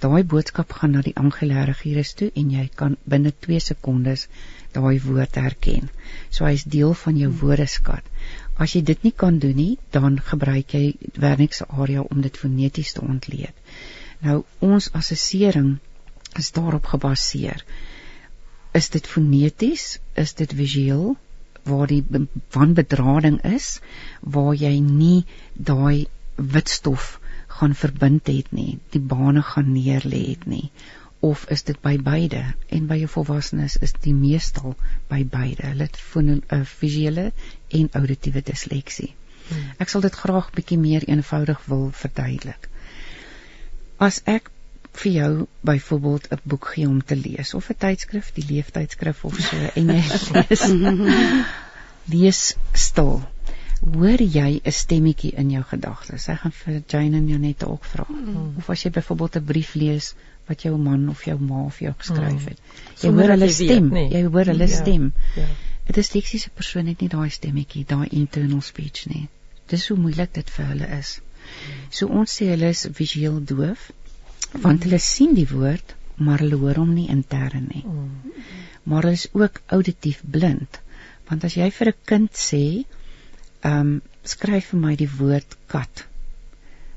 [0.00, 4.28] Daai boodskap gaan na die angulêre gyrus toe en jy kan binne 2 sekondes
[4.72, 5.90] daai woord herken.
[6.30, 7.40] So hy's deel van jou hmm.
[7.42, 8.13] woordeskat.
[8.56, 12.36] As jy dit nie kan doen nie, dan gebruik jy Wernicke se area om dit
[12.38, 13.54] foneties te ontleed.
[14.22, 15.78] Nou ons assessering
[16.38, 17.64] is daarop gebaseer.
[18.74, 19.98] Is dit foneties?
[20.14, 21.16] Is dit visueel?
[21.64, 22.04] Waar die
[22.52, 23.78] wanbedrading is,
[24.20, 25.24] waar jy nie
[25.54, 27.18] daai witstof
[27.54, 30.68] gaan verbind het nie, die bane gaan neerlê het nie
[31.24, 32.44] of is dit by beide?
[32.68, 34.76] En by jou volwassenes is die meestal
[35.08, 35.66] by beide.
[35.72, 37.32] Hulle het fono 'n uh, visuele
[37.68, 39.14] en auditiewe disleksie
[39.48, 39.76] hmm.
[39.82, 42.68] ek sal dit graag bietjie meer eenvoudig wil verduidelik.
[44.02, 44.50] As ek
[44.94, 45.30] vir jou
[45.66, 49.90] byvoorbeeld 'n boek gee om te lees of 'n tydskrif die leeftydskrif of so en
[49.90, 50.02] jy
[50.34, 50.66] lees
[52.14, 53.22] lees stil.
[53.80, 56.28] Hoor jy 'n stemmetjie in jou gedagtes?
[56.28, 58.54] Ek gaan vir Jane en Janette ook vra hmm.
[58.58, 60.14] of as jy byvoorbeeld 'n brief lees
[60.48, 62.48] wat jou man of jou ma of jou geskryf hmm.
[62.48, 62.58] het.
[62.60, 62.96] Hmm.
[63.00, 64.10] Jy hoor hulle stem, weet, nee.
[64.12, 65.10] jy hoor hulle ja, stem.
[65.38, 65.46] Ja.
[65.88, 69.26] Dit is leksiese persoon het nie daai stemmetjie, daai internal speech nie.
[69.72, 71.18] Dis hoe moeilik dit vir hulle is.
[71.92, 73.90] So ons sê hulle is visueel doof
[74.62, 77.82] want hulle sien die woord, maar hulle hoor hom nie intern nie.
[78.84, 80.78] Maar hulle is ook auditief blind.
[81.26, 82.64] Want as jy vir 'n kind sê,
[83.64, 86.06] ehm um, skryf vir my die woord kat,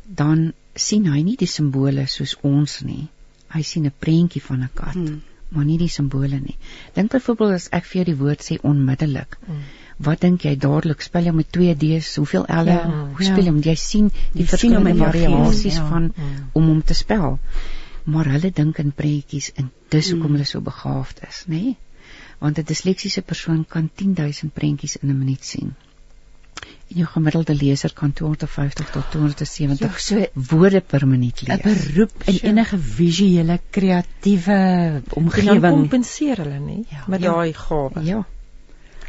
[0.06, 3.08] dan sien hy nie die simbole soos ons nie
[3.56, 5.22] hy sien 'n prentjie van 'n kat, hmm.
[5.50, 6.58] maar nie die simbole nie.
[6.96, 9.38] Dink byvoorbeeld as ek vir jou die woord sê onmiddellik.
[9.46, 9.64] Hmm.
[9.98, 12.76] Wat dink jy dadelik spel jy met 2 D's, hoeveel L'e?
[12.76, 13.52] Ja, hoe spel jy ja.
[13.52, 13.62] hom?
[13.62, 15.88] Jy sien die verskillende variasies ja.
[15.90, 16.50] van hmm.
[16.54, 17.40] om hom te spel.
[18.04, 20.36] Maar hulle dink in prentjies en dis hoekom hmm.
[20.36, 21.64] hulle so begaafd is, nê?
[21.64, 21.78] Nee?
[22.40, 25.76] Want 'n disleksiese persoon kan 10000 prentjies in 'n minuut sien
[26.88, 31.60] en jou gemiddelde leser kan 250 tot 270 jo, so woorde per minuut lees.
[31.60, 32.48] 'n Beroep in sure.
[32.48, 35.62] enige visuele kreatiewe omgewing.
[35.62, 37.04] Dan kompenseer hulle nie ja.
[37.08, 37.34] met ja.
[37.34, 38.04] daai gawe.
[38.04, 38.24] Ja.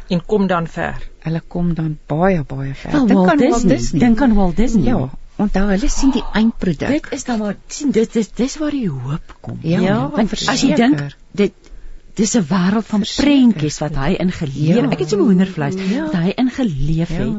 [0.09, 1.09] En kom dan ver.
[1.23, 2.91] Hulle kom dan baie baie ver.
[2.91, 3.99] Dink aan Walt Disney.
[3.99, 4.91] Dink aan Walt Disney.
[4.91, 5.09] Ja.
[5.39, 6.89] Onthou hulle sien die eindproduk.
[6.89, 9.59] Dit is dan maar sien dit is dis waar die hoop kom.
[9.61, 11.53] Ja, ja want as jy dink dit
[12.19, 14.83] dis 'n wêreld van prentjies wat hy ingeleef het.
[14.83, 14.91] Ja.
[14.91, 16.03] Ek het so 'n hoendervleis ja.
[16.03, 17.29] wat hy ingeleef ja.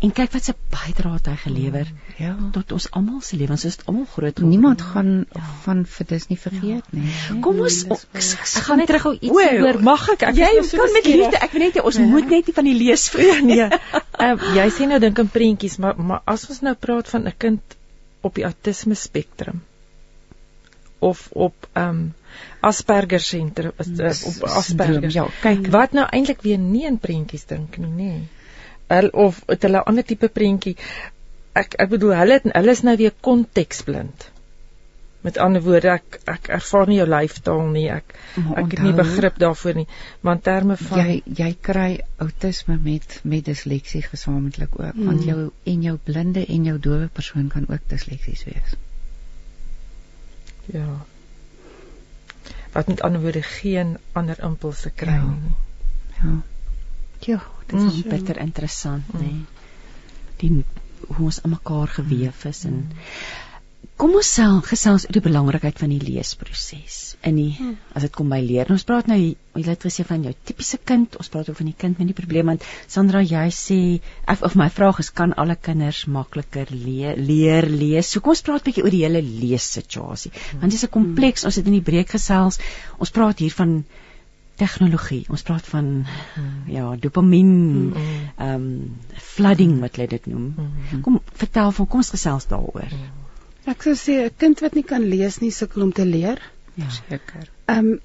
[0.00, 0.06] Het.
[0.08, 2.30] En kyk wat se bydrae het hy gelewer ja.
[2.54, 3.66] tot ons almal se lewens.
[3.68, 4.38] Ons is almal groot.
[4.40, 5.42] Niemand gaan ja.
[5.64, 6.96] van vir dis nie vergeet ja.
[6.96, 7.40] nie.
[7.44, 9.80] Kom ons ek gaan net terug gou iets hoor.
[9.84, 10.24] Mag ek?
[10.30, 11.42] ek jy so kan met liefde.
[11.44, 12.06] Ek weet net ons ja.
[12.14, 13.68] moet net nie van die lees vir nee.
[14.24, 17.28] Ehm uh, jy sê nou dink aan prentjies, maar maar as ons nou praat van
[17.28, 17.76] 'n kind
[18.24, 19.60] op die autisme spektrum
[20.98, 22.02] of op ehm um,
[22.64, 25.12] Asperger sentrum uh, op Asperger.
[25.12, 28.12] Ja, kyk wat nou eintlik weer nie in prentjies dink nie, nê.
[28.12, 28.28] Nee
[28.90, 30.76] hulle of het hulle 'n ander tipe prentjie.
[31.52, 34.30] Ek ek bedoel hulle hulle is nou weer konteksblind.
[35.20, 37.88] Met ander woorde ek ek ervaar nie jou lyfstaal nie.
[37.92, 39.86] Ek maar ek het nie begrip daarvoor nie.
[40.20, 44.94] Maar in terme van jy jy kry outisme met met disleksie gesamentlik ook.
[44.94, 45.06] Hmm.
[45.10, 48.76] Want jou en jou blinde en jou dowe persoon kan ook disleksies wees.
[50.72, 51.04] Ja.
[52.72, 55.26] Wat met ander woorde geen ander impulse kry ja.
[55.26, 55.56] nie.
[56.22, 56.40] Ja.
[57.20, 58.10] Ja, dit is mm.
[58.10, 59.20] bitter interessant, mm.
[59.20, 59.32] nê.
[60.40, 60.64] Die
[61.08, 62.82] hoe ons aan mekaar gewewe is en
[64.00, 66.98] kom ons sel gesels oor die belangrikheid van die leesproses.
[67.28, 67.74] In die mm.
[67.96, 68.70] as dit kom by leer.
[68.72, 71.76] Ons praat nou jy het gesê van jou tipiese kind, ons praat ook van die
[71.76, 73.78] kind met die probleem want Sandra jy sê
[74.24, 78.08] of, of my vraag is kan alle kinders makliker le leer lees?
[78.08, 80.32] So kom ons praat 'n bietjie oor die hele lees situasie.
[80.32, 80.60] Mm.
[80.62, 82.60] Want dit is 'n kompleks, ons het in die breek gesels.
[82.98, 83.82] Ons praat hier van
[84.60, 85.22] tegnologie.
[85.32, 86.52] Ons praat van mm.
[86.74, 87.50] ja, dopamien,
[87.88, 88.10] mm.
[88.36, 88.76] ehm mm.
[88.76, 90.46] um, flooding wat hulle dit noem.
[90.56, 91.02] Mm.
[91.06, 92.92] Kom vertel van kom ons gesels daaroor.
[92.96, 93.26] Mm.
[93.70, 96.40] Ek sou sê 'n kind wat nie kan lees nie sukkel om te leer.
[96.74, 97.50] Ja, seker.
[97.66, 97.98] Ehm um,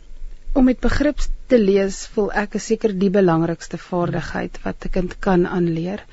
[0.55, 1.19] om met begrip
[1.51, 6.05] te lees, voel ek is seker die belangrikste vaardigheid wat 'n kind kan aanleer.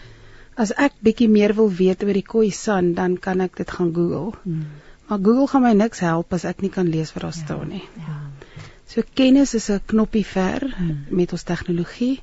[0.57, 4.32] As ek bietjie meer wil weet oor die Khoisan, dan kan ek dit gaan Google.
[4.45, 4.66] Mm.
[5.09, 7.68] Maar Google gaan my niks help as ek nie kan lees wat daar ja, staan
[7.68, 7.84] nie.
[7.97, 8.18] Ja.
[8.93, 11.05] So kennis is 'n knoppie ver hmm.
[11.09, 12.20] met ons tegnologie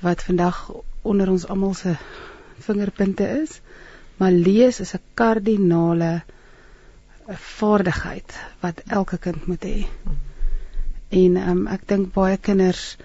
[0.00, 0.56] wat vandag
[1.02, 1.92] onder ons almal se
[2.66, 3.60] vingerpunte is.
[4.18, 6.22] Maar lees is 'n kardinale
[7.58, 9.86] vaardigheid wat elke kind moet hê.
[11.08, 12.96] En um, ek dink baie kinders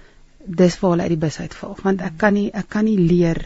[0.46, 3.44] dis waar hulle uit die bus uitval want ek kan nie ek kan nie leer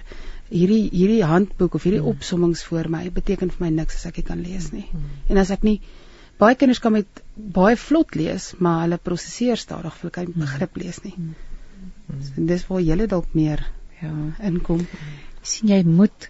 [0.49, 2.15] hierdie hierdie handboek of hierdie hmm.
[2.15, 4.87] opsommings vir my beteken vir my niks as ek dit kan lees nie.
[4.91, 5.03] Hmm.
[5.27, 5.81] En as ek nie
[6.39, 10.77] baie kinders kan met baie vlot lees, maar hulle prosesseer stadig, hulle kan nie begrip
[10.77, 11.15] lees nie.
[12.21, 13.65] So dis waar jy dalk meer
[14.01, 14.13] ja
[14.49, 14.85] inkom.
[15.43, 16.29] sien jy moet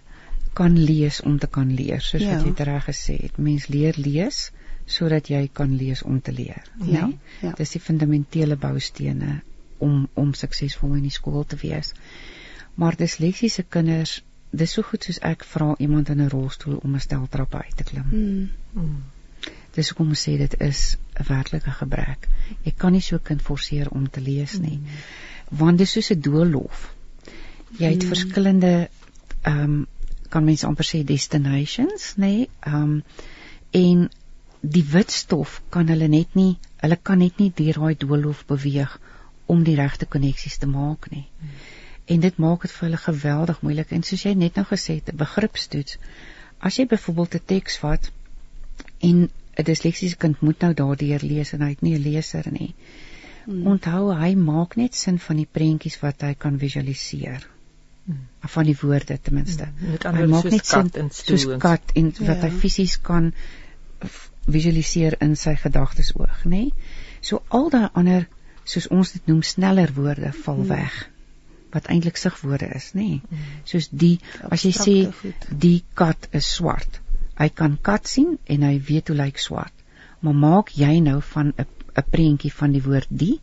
[0.58, 2.36] kan lees om te kan leer soos ja.
[2.36, 4.50] wat jy reg gesê het mens leer lees
[4.96, 7.54] sodat jy kan lees om te leer ja, nee ja.
[7.58, 9.40] dis die fundamentele boustene
[9.86, 11.94] om om suksesvol in die skool te wees
[12.82, 14.20] maar disleksiese kinders
[14.54, 17.84] dis so goed soos ek vra iemand in 'n rolstoel om 'n steltrap uit te
[17.90, 18.48] klim mm.
[18.74, 19.02] Mm.
[19.74, 22.28] Dis hoekom ons sê dit is 'n werklike gebrek
[22.64, 24.86] jy kan nie so 'n kind forceer om te lees nie mm.
[25.62, 26.94] want dis soos 'n doolhof
[27.78, 28.08] jy het mm.
[28.08, 28.88] verskillende
[29.42, 29.86] ehm um,
[30.34, 32.26] kan mense amper sê destinations, nê?
[32.26, 32.48] Nee?
[32.66, 33.02] Ehm um,
[33.74, 34.04] en
[34.74, 38.92] die wit stof kan hulle net nie, hulle kan net nie deur daai doolhof beweeg
[39.50, 41.24] om die regte koneksies te maak nie.
[41.40, 41.56] Hmm.
[42.14, 45.10] En dit maak dit vir hulle geweldig moeilik en soos jy net nou gesê het,
[45.24, 45.98] begripstoets.
[46.58, 48.10] As jy byvoorbeeld 'n teks vat
[49.10, 52.74] en 'n disleksiese kind moet nou daardeur lees en hy het nie 'n leser nie.
[53.44, 53.66] Hmm.
[53.74, 57.44] Onthou hy maak net sin van die prentjies wat hy kan visualiseer
[58.06, 58.22] hmm.
[58.54, 59.68] van die woorde ten minste.
[59.78, 60.16] Hmm.
[60.16, 62.48] Hy maak net kat en soos kat en wat ja.
[62.48, 63.32] hy fisies kan
[64.46, 66.64] visualiseer in sy gedagtes oog, nê?
[66.64, 66.72] Nee?
[67.24, 68.26] So al daai ander
[68.64, 70.70] soos ons dit noem sneller woorde val hmm.
[70.72, 71.02] weg
[71.74, 73.06] wat eintlik sigwoorde is, nê?
[73.06, 73.22] Nee?
[73.28, 73.62] Hmm.
[73.68, 74.16] Soos die
[74.48, 74.98] as jy sê
[75.50, 77.00] die kat is swart.
[77.38, 79.74] Hy kan kat sien en hy weet hoe lyk swart.
[80.20, 81.66] Maar maak jy nou van 'n
[81.96, 83.40] 'n prentjie van die woord die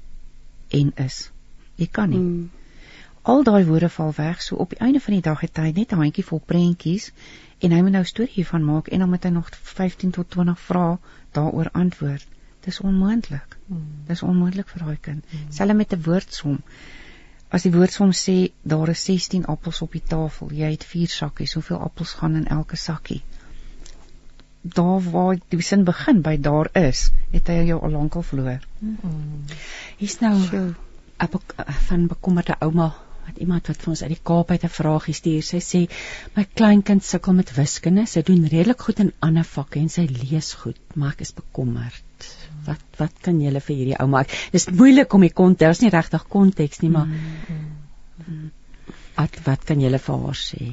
[0.69, 1.31] en is.
[1.75, 2.17] Jy kan nie.
[2.17, 2.49] Hmm
[3.21, 5.91] al daai woorde val weg so op die einde van die dag het hy net
[5.93, 7.11] 'n handjie vol prentjies
[7.59, 10.29] en hy moet nou 'n storie hiervan maak en dan moet hy nog 15 tot
[10.29, 10.97] 20 vrae
[11.31, 12.27] daaroor antwoord
[12.65, 13.85] dis onmoontlik hmm.
[14.07, 15.51] dis onmoontlik vir daai kind hmm.
[15.51, 16.57] selfs met 'n woordsom
[17.49, 21.53] as die woordsom sê daar is 16 appels op die tafel jy het 4 sakkies
[21.53, 23.21] hoeveel appels gaan in elke sakkie
[24.61, 29.45] daar waar die sin begin by daar is het hy jou al lankal verloor hmm.
[29.97, 30.73] hier's nou so.
[31.87, 32.93] van bekommerde ouma
[33.25, 35.43] wat iemand wat vir ons uit die Kaap uit 'n vraag gestuur.
[35.45, 35.81] Sy sê
[36.35, 38.05] my kleinkind sukkel met wiskunde.
[38.05, 42.29] Sy doen redelik goed in ander vakke en sy lees goed, maar ek is bekommerd.
[42.65, 44.25] Wat wat kan jy vir hierdie ouma?
[44.51, 47.07] Dis moeilik om die konteks, nie regtig konteks nie, maar
[49.15, 50.71] wat wat kan jy vir haar sê?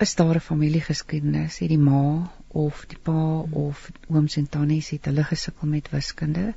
[0.00, 1.58] Is daar 'n familiegeskiedenis?
[1.58, 6.54] Het die ma of die pa of ooms en tannies het hulle gesukkel met wiskunde?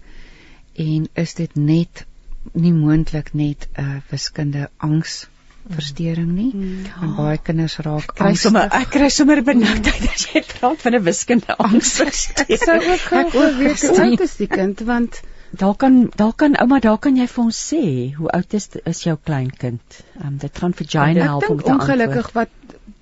[0.74, 2.06] En is dit net
[2.52, 5.28] nie moontlik net 'n uh, wiskunde angs
[5.70, 6.52] verstoring nie.
[6.54, 6.86] Mm.
[7.02, 7.16] En ja.
[7.16, 11.56] baie kinders raak kry sommer ek kry sommer benoudheid as jy praat van 'n wiskunde
[11.58, 12.60] angs verstoring.
[12.66, 15.22] Sou ook gou weet hoe oud is die kind want
[15.64, 17.84] dalk kan dalk kan ouma dalk kan jy vir ons sê
[18.18, 20.04] hoe oud is is jou kleinkind?
[20.18, 21.82] Ehm um, dit gaan vir Jane help om te antwoord.
[21.82, 22.50] Ongelukkig wat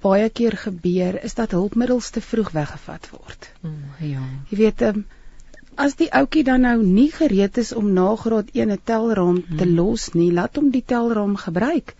[0.02, 3.50] baie keer gebeur is dat hulpmiddels te vroeg weggevat word.
[3.62, 4.24] Mm, ja.
[4.50, 5.04] Jy weet um,
[5.76, 9.64] as die ouetjie dan nou nie gereed is om na graad 1 'n telraam te
[9.64, 9.76] hmm.
[9.76, 11.96] los nie, laat hom die telraam gebruik.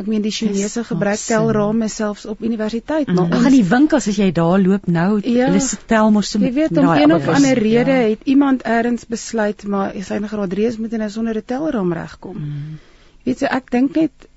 [0.00, 3.32] Ek meen die Chinese gebruik telrame selfs op universiteit, maar mm.
[3.36, 6.40] ons gaan die winkels as jy daar loop nou, ja, hulle se tel mos so
[6.40, 8.08] Jy weet om een of ander rede ja.
[8.14, 12.38] het iemand eers besluit maar sy in graad 3 moet hy sonder 'n telraam regkom.
[12.38, 12.80] Mm.
[13.28, 14.28] Weet jy, ek dink net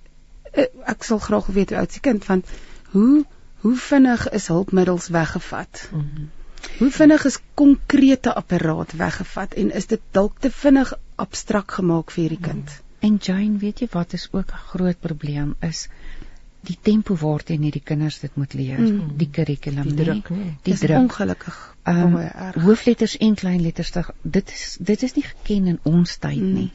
[0.52, 2.46] eh, ek sal graag weet hoe oud se kind want
[2.94, 3.26] hoe
[3.64, 5.90] hoe vinnig is hulpmiddels weggevat?
[5.92, 6.30] Mm -hmm.
[6.78, 12.22] Hoe vinnig is konkrete apparaat weggevat en is dit dalk te vinnig abstrak gemaak vir
[12.24, 12.82] hierdie kind?
[13.00, 15.88] En Jane, weet jy wat is ook 'n groot probleem is
[16.64, 19.18] die tempo waarteen hierdie kinders dit moet leer, mm.
[19.20, 20.54] die kurrikulum, die druk, nee.
[20.62, 20.98] die druk.
[20.98, 22.62] ongelukkig um, baie erg.
[22.64, 23.92] Hoofletters en kleinletters,
[24.22, 26.54] dit is dit is nie geken in ons tyd mm.
[26.54, 26.72] nie.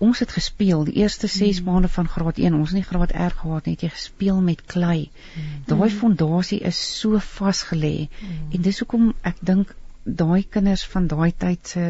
[0.00, 1.66] Mm ons het gespeel die eerste 6 mm.
[1.68, 5.50] maande van graad 1 ons nie graad R gehad net jy gespeel met klei mm.
[5.68, 8.38] daai fondasie is so vasgelê mm.
[8.56, 9.74] en dis hoekom ek dink
[10.22, 11.84] daai kinders van daai tyd se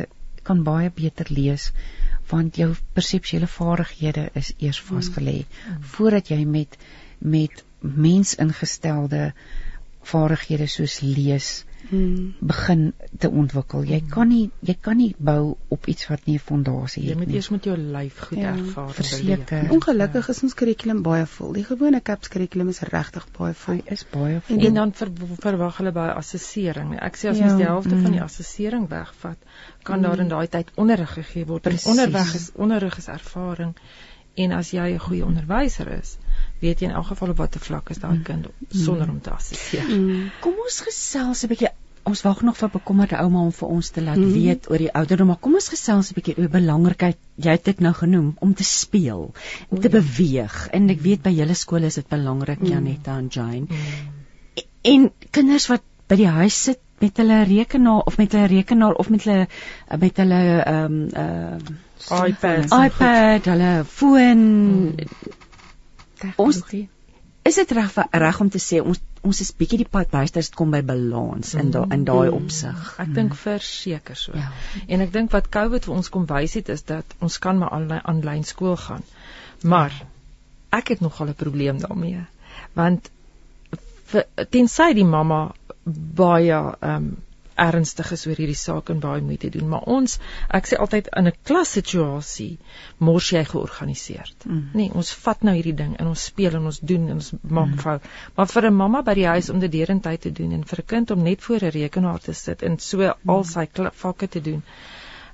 [0.49, 1.69] kan baie beter lees
[2.33, 5.71] want jou perseptuele vaardighede is eers vasgelê mm.
[5.71, 5.89] mm.
[5.95, 6.79] voordat jy met
[7.37, 9.25] met mensingestelde
[10.13, 11.53] vaardighede soos lees
[11.91, 12.35] hmm.
[12.41, 13.85] begin te ontwikkel.
[13.89, 17.25] Jy kan nie jy kan nie bou op iets wat nie 'n fondasie het nie.
[17.25, 18.93] Jy moet eers met jou lyf goed ja, ervaar.
[18.99, 19.71] Verseker.
[19.77, 21.53] Ongelukkig is ons kurrikulum baie vol.
[21.53, 23.75] Die gewone CAPS kurrikulum is regtig baie vol.
[23.75, 24.57] Hy is baie vol.
[24.57, 25.11] En, en dan ver,
[25.47, 26.95] verwag hulle baie assessering.
[26.99, 28.03] Ek sê as ja, ons die helfte mm.
[28.03, 29.39] van die assessering wegvat,
[29.83, 30.03] kan mm.
[30.03, 31.67] daar in daai tyd onderrig gegee word.
[31.85, 33.75] Onderrig is onderrig is ervaring.
[34.35, 36.17] En as jy 'n goeie onderwyser is,
[36.61, 38.25] weet jy in elk geval op watter vlak is daai mm.
[38.25, 38.47] kind
[38.85, 39.89] sonder om te assesseer.
[39.89, 40.31] Mm.
[40.41, 41.73] Kom ons gesels 'n bietjie
[42.11, 44.33] ons wag nog vir bekommerde ouma om vir ons te laat mm.
[44.33, 47.19] weet oor die ouderdom, maar kom ons gesels 'n bietjie oor belangrikheid.
[47.37, 49.33] Jy het dit nou genoem om te speel,
[49.69, 50.69] om te beweeg.
[50.73, 52.73] En ek weet by julle skole is dit belangrik, mm.
[52.73, 53.67] Janetta en Jane.
[53.69, 54.65] Mm.
[54.83, 59.11] En kinders wat by die huis sit met hulle rekenaar of met hulle rekenaar of
[59.11, 59.47] met hulle
[59.99, 64.43] met hulle ehm um, uh, iPad, iPad, hulle foon.
[64.89, 64.95] Mm.
[66.37, 66.63] Ons
[67.43, 70.57] is dit reg reg om te sê ons ons is bietjie die pad byster dit
[70.57, 72.37] kom by balans in da, in daai mm.
[72.37, 72.85] opsig.
[73.03, 74.33] Ek dink verseker so.
[74.37, 74.49] Ja.
[74.89, 77.73] En ek dink wat COVID vir ons kom wys het is dat ons kan maar
[77.77, 79.05] aanlyn aanlyn skool gaan.
[79.63, 79.97] Maar
[80.77, 82.25] ek het nogal 'n probleem daarmee.
[82.75, 83.11] Want
[84.51, 85.43] tensy die mamma
[85.85, 87.11] baie ehm um,
[87.61, 90.17] ernstig is oor hierdie saak en baie moeite doen, maar ons,
[90.59, 92.59] ek sê altyd in 'n klassituasie
[92.99, 94.47] mors jy georganiseerd.
[94.47, 94.71] Mm.
[94.75, 97.75] Nee, ons vat nou hierdie ding en ons speel en ons doen en ons maak
[97.75, 97.83] mm.
[97.85, 98.09] fout.
[98.37, 100.87] Maar vir 'n mamma by die huis om dit deurentyd te doen en vir 'n
[100.95, 103.31] kind om net voor 'n rekenaar te sit en so mm.
[103.31, 104.63] al sy vakke te doen.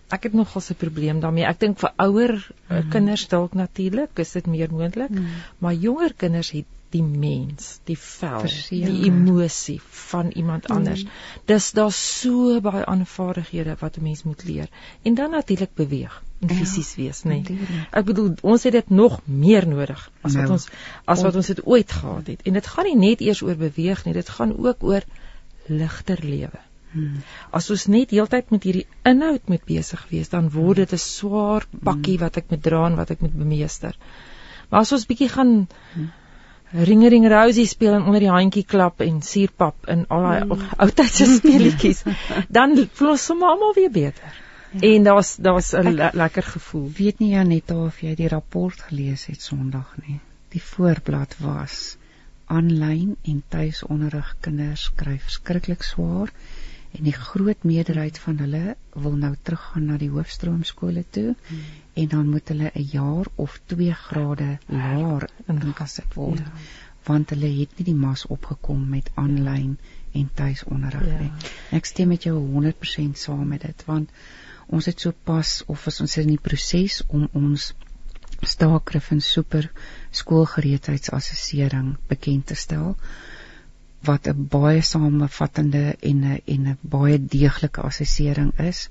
[0.09, 1.45] Ek het nogal 'n probleem daarmee.
[1.45, 2.35] Ek dink vir ouer
[2.69, 2.91] eh, mm.
[2.91, 5.27] kinders dalk natuurlik is dit meer moontlik, mm.
[5.59, 6.67] maar jonger kinders het
[6.97, 8.89] die mens, die vel, Verseer.
[8.89, 9.79] die emosie
[10.11, 11.05] van iemand anders.
[11.05, 11.11] Mm.
[11.51, 14.69] Dis daar so baie aanvaardighede wat 'n mens moet leer.
[15.03, 17.41] En dan natuurlik beweeg en ja, fisies wees, nê.
[17.49, 17.87] Nee.
[17.91, 20.69] Ek bedoel, ons het dit nog meer nodig as wat nou, ons
[21.05, 22.43] as wat ons dit ooit gehad het.
[22.43, 25.03] En dit gaan nie net eers oor beweeg nie, dit gaan ook oor
[25.67, 26.61] ligter lewe.
[26.91, 27.23] Hmm.
[27.51, 31.67] As ons net heeltyd met hierdie inhoud moet besig wees, dan word dit 'n swaar
[31.83, 32.25] pakkie hmm.
[32.25, 33.97] wat ek moet dra en wat ek moet bemeester.
[34.69, 36.13] Maar as ons bietjie gaan hmm
[36.73, 40.65] ringering rosie speel en onder die handjie klap en suurpap en al daai mm.
[40.83, 42.03] ou tydse speletjies
[42.59, 44.25] dan voel ons sommer almal weer beter.
[44.25, 44.43] Ja.
[44.81, 46.91] En daar's daar's 'n le lekker gevoel.
[46.97, 50.21] Weet nie Janetta of jy die rapport gelees het Sondag nie.
[50.49, 51.97] Die voorblad was
[52.47, 56.33] aanlyn en tuisonderrig kinders kry verskriklik swaar
[56.93, 62.09] en die groot meerderheid van hulle wil nou teruggaan na die hoofstroomskole toe hmm en
[62.15, 66.53] dan moet hulle 'n jaar of 2 grade laer ingesit word ja.
[67.09, 69.79] want hulle het nie die mas opgekom met aanlyn
[70.13, 71.19] en tuisonderrig ja.
[71.21, 71.33] nie.
[71.79, 74.11] Ek stem met jou 100% saam met dit want
[74.67, 77.73] ons het so pas of is ons in die proses om ons
[78.43, 79.71] staakrif en super
[80.21, 82.97] skoolgereedheidsassessering bekend te stel
[84.09, 88.89] wat 'n baie samevattende en 'n en 'n baie deeglike assessering is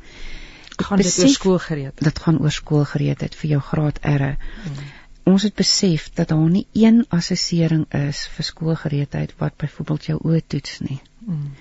[0.82, 2.04] gaan besef, dit oor skoolgereed.
[2.10, 4.28] Dit gaan oor skoolgereedheid vir jou graad R.
[4.36, 4.94] Hmm.
[5.26, 10.42] Ons het besef dat daar nie een assessering is vir skoolgereedheid wat byvoorbeeld jou oë
[10.48, 11.00] toets nie.
[11.26, 11.54] Hmm.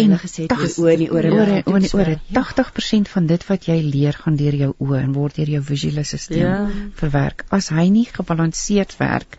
[0.00, 3.76] En gesê dit oor die ore oor oor die ore 80% van dit wat jy
[3.84, 6.54] leer gaan deur jou oë en word deur jou visuele stelsel ja.
[6.96, 7.44] verwerk.
[7.52, 9.36] As hy nie gebalanseerd werk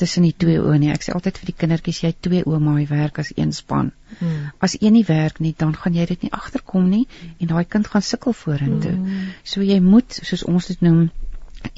[0.00, 0.90] tussen die twee oë nie.
[0.94, 3.92] Ek sê altyd vir die kindertjies jy twee oë maar werk as een span.
[4.18, 4.50] Hmm.
[4.64, 7.06] As een nie werk nie, dan gaan jy dit nie agterkom nie
[7.38, 8.96] en daai kind gaan sukkel vorentoe.
[8.96, 9.32] Hmm.
[9.44, 11.08] So jy moet soos ons dit noem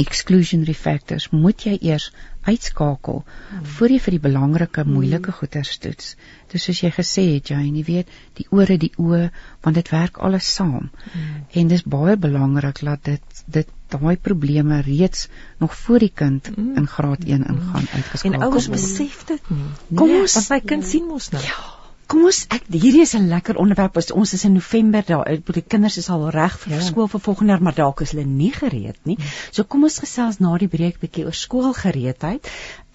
[0.03, 2.11] exclusionary factors moet jy eers
[2.43, 3.67] uitskakel hmm.
[3.77, 4.95] voor jy vir die belangrike hmm.
[4.97, 6.15] moeilike goeters toets.
[6.53, 9.29] Dis soos jy gesê het, jy nie weet die ore die oë
[9.63, 10.91] want dit werk alles saam.
[11.13, 11.45] Hmm.
[11.63, 15.29] En dis baie belangrik dat dit dit daai probleme reeds
[15.61, 16.73] nog voor die kind hmm.
[16.81, 18.41] in graad 1 ingaan uitgeskakel.
[18.41, 19.71] En ouers besef dit nie.
[19.95, 21.45] Kom nee, ons, want my kind sien mos nou.
[21.45, 21.82] Ja
[22.13, 25.65] kom ons ek hierdie is 'n lekker onderwerp as ons is in November daar die
[25.75, 26.81] kinders is al reg vir ja.
[26.85, 29.17] skool vir volgende jaar maar dalk is hulle nie gereed nie.
[29.51, 32.51] So kom ons gesels na die breek bietjie oor skoolgereedheid.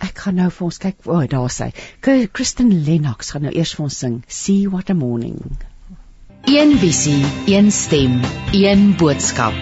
[0.07, 1.72] Ek gaan nou vir ons kyk o, oh, daar sê.
[2.01, 5.57] Kristen Lennox gaan nou eers vir ons sing See What a Morning.
[6.45, 8.22] Een visie, een stem,
[8.53, 9.57] een boodskap.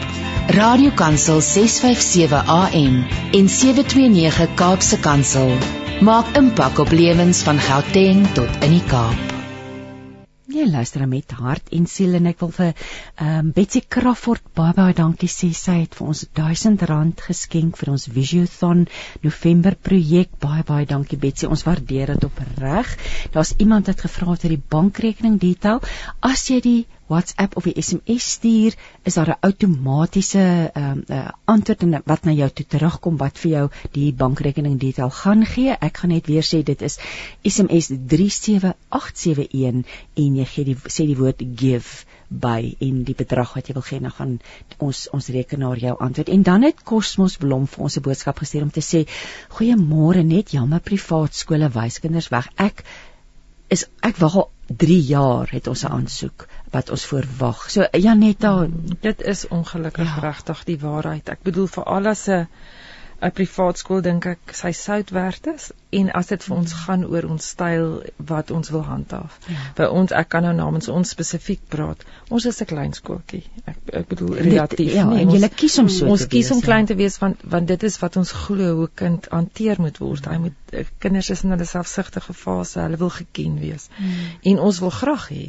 [0.57, 2.99] Radiokansel 657 AM
[3.39, 5.55] en 729 Kaapse Kansel
[6.01, 9.34] maak impak op lewens van Gauteng tot in die Kaap.
[10.55, 14.71] Jy luister met hart en siel en ek wil vir ehm um, Betsy Crawford baie
[14.77, 18.85] baie dankie sê sy het vir ons R1000 geskenk vir ons Visiothon
[19.25, 20.31] November projek.
[20.39, 21.49] Baie baie dankie Betsy.
[21.51, 22.95] Ons waardeer dit opreg.
[23.35, 25.83] Daar's iemand wat gevra het oor die bankrekening detail.
[26.23, 31.29] As jy die WhatsApp of 'n SMS stuur, is daar 'n outomatiese ehm um, uh,
[31.45, 35.75] antwoord en wat na jou toe terugkom wat vir jou die bankrekening detail gaan gee.
[35.79, 36.97] Ek gaan net weer sê dit is
[37.43, 43.67] SMS 37871 en jy gee die sê die woord give by en die bedrag wat
[43.67, 44.39] jy wil gee, dan gaan
[44.77, 46.29] ons ons rekenaar jou antwoord.
[46.29, 49.07] En dan het Cosmos Blom vir ons 'n boodskap gestuur om te sê:
[49.49, 52.49] "Goeiemôre net, jammer privaat skole wys kinders weg.
[52.55, 52.83] Ek
[53.69, 57.69] is ek wag al 3 jaar het ons 'n aansoek wat ons voorwag.
[57.71, 60.19] So Janetta, hmm, dit is ongelukkig ja.
[60.19, 61.29] regtig die waarheid.
[61.29, 62.47] Ek bedoel vir al as 'n
[63.21, 66.79] 'n privaat skool dink ek sy sout werd is en as dit vir ons mm.
[66.85, 67.87] gaan oor ons styl
[68.31, 69.37] wat ons wil handhaaf.
[69.47, 69.61] Ja.
[69.77, 72.03] By ons ek kan nou namens ons spesifiek praat.
[72.29, 73.43] Ons is 'n klein skooltjie.
[73.65, 75.21] Ek ek bedoel relatief ja, nie.
[75.23, 76.67] En jy kies om so ons kies om ja.
[76.69, 80.25] klein te wees want want dit is wat ons glo hoe kind hanteer moet word.
[80.25, 83.87] Hy moet eh, kinders is in hulle selfsugtige fase, hulle wil geken wees.
[83.95, 84.33] Hmm.
[84.41, 85.45] En ons wil graag hê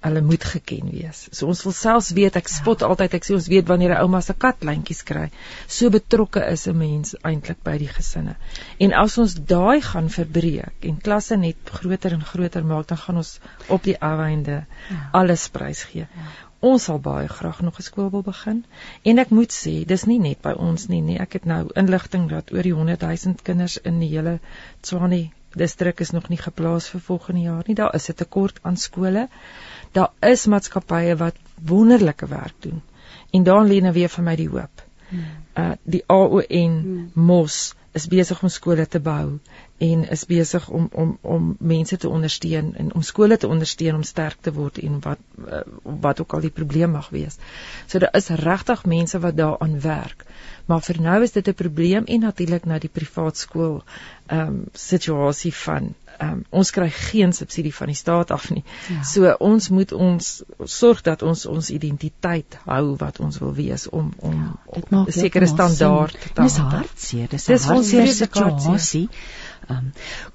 [0.00, 1.26] hulle moet geken wees.
[1.30, 2.88] So ons wil selfs weet, ek spot ja.
[2.88, 5.28] altyd, ek sê ons weet wanneer 'n ouma se kat lyntjies kry.
[5.66, 8.36] So betrokke is 'n mens eintlik by die gesinne.
[8.78, 13.16] En as ons daai gaan verbreek en klasse net groter en groter maak, dan gaan
[13.16, 13.38] ons
[13.68, 15.10] op die einde ja.
[15.12, 16.08] alles prys gee.
[16.08, 16.30] Ja.
[16.60, 18.64] Ons sal baie graag nog 'n skool wil begin
[19.02, 22.28] en ek moet sê dis nie net by ons nie nie ek het nou inligting
[22.28, 24.40] dat oor die 100 000 kinders in die hele
[24.82, 28.76] Tshwane distrik is nog nie geplaas vir volgende jaar nie daar is 'n tekort aan
[28.76, 29.28] skole
[29.92, 31.36] daar is maatskappye wat
[31.66, 32.82] wonderlike werk doen.
[33.30, 34.86] En daar lê nou weer vir my die hoop.
[35.08, 35.26] Hmm.
[35.58, 36.42] Uh die AON
[36.80, 37.10] hmm.
[37.14, 39.38] Mos is besig om skole te bou
[39.82, 44.02] en is besig om om om mense te ondersteun en om skole te ondersteun om
[44.06, 45.62] sterk te word en wat uh,
[46.04, 47.38] wat ook al die probleem mag wees.
[47.86, 50.24] So daar is regtig mense wat daaraan werk.
[50.66, 53.82] Maar vir nou is dit 'n probleem en natuurlik na die privaat skool
[54.26, 58.62] ehm um, situasie van um, ons kry geen subsidie van die staat af nie.
[58.88, 59.02] Ja.
[59.06, 60.30] So ons moet ons
[60.64, 65.46] sorg dat ons ons identiteit hou wat ons wil wees om om ja, 'n sekere
[65.46, 66.42] standaard te hê.
[66.42, 69.08] Dis hartseer, dis 'n hartseer situasie.
[69.70, 69.92] Um,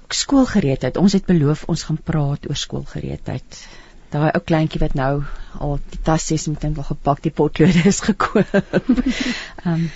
[0.08, 0.96] skoolgereedheid.
[0.96, 3.66] Ons het beloof ons gaan praat oor skoolgereedheid.
[4.10, 5.24] Daai ou kleintjie wat nou
[5.58, 8.54] al die tasse met hom wil gepak, die potlode is gekoop.
[8.54, 9.90] Ehm um,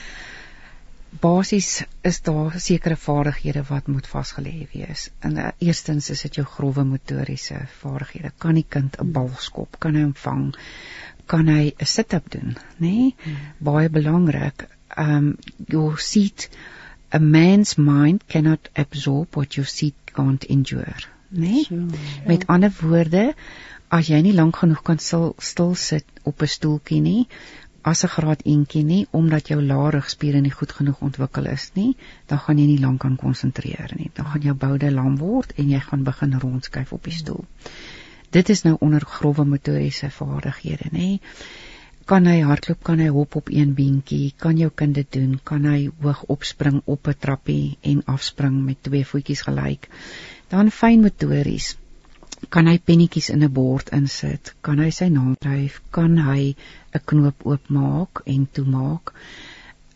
[1.11, 5.11] basies is daar sekere vaardighede wat moet vasgelê wees.
[5.25, 8.33] In uh, eerstens is dit jou grouwe motoriese vaardighede.
[8.39, 9.79] Kan die kind 'n bal skop?
[9.79, 10.55] Kan hy hom vang?
[11.27, 12.87] Kan hy 'n sit-up doen, nê?
[12.87, 13.15] Nee?
[13.25, 13.37] Hmm.
[13.59, 14.69] Baie belangrik.
[14.97, 15.37] Um
[15.69, 16.49] your seat
[17.11, 20.95] a man's mind cannot absorb what your seat can't endure,
[21.31, 21.39] nê?
[21.39, 21.65] Nee?
[21.65, 22.27] Sure, ja.
[22.27, 23.35] Met ander woorde,
[23.89, 27.27] as jy nie lank genoeg kan stil, stil sit op 'n stoeltjie nie,
[27.83, 32.39] as 'n graad eentjie nie omdat jou laarrugspiere nie goed genoeg ontwikkel is nie, dan
[32.39, 34.11] gaan jy nie lank kan konsentreer nie.
[34.15, 37.45] Dan gaan jou boude lam word en jy gaan begin rondskuif op die stoel.
[38.31, 41.19] Dit is nou onder grouwe motoriese vaardighede, nê?
[42.05, 45.65] Kan hy hardloop, kan hy hop op een beentjie, kan jou kind dit doen, kan
[45.65, 49.89] hy hoog opspring op 'n trappie en afspring met twee voetjies gelyk.
[50.49, 51.77] Dan fyn motories
[52.49, 56.55] kan hy pennetjies in 'n bord insit, kan hy sy naam skryf, kan hy
[56.95, 59.13] 'n knoop oopmaak en toemaak.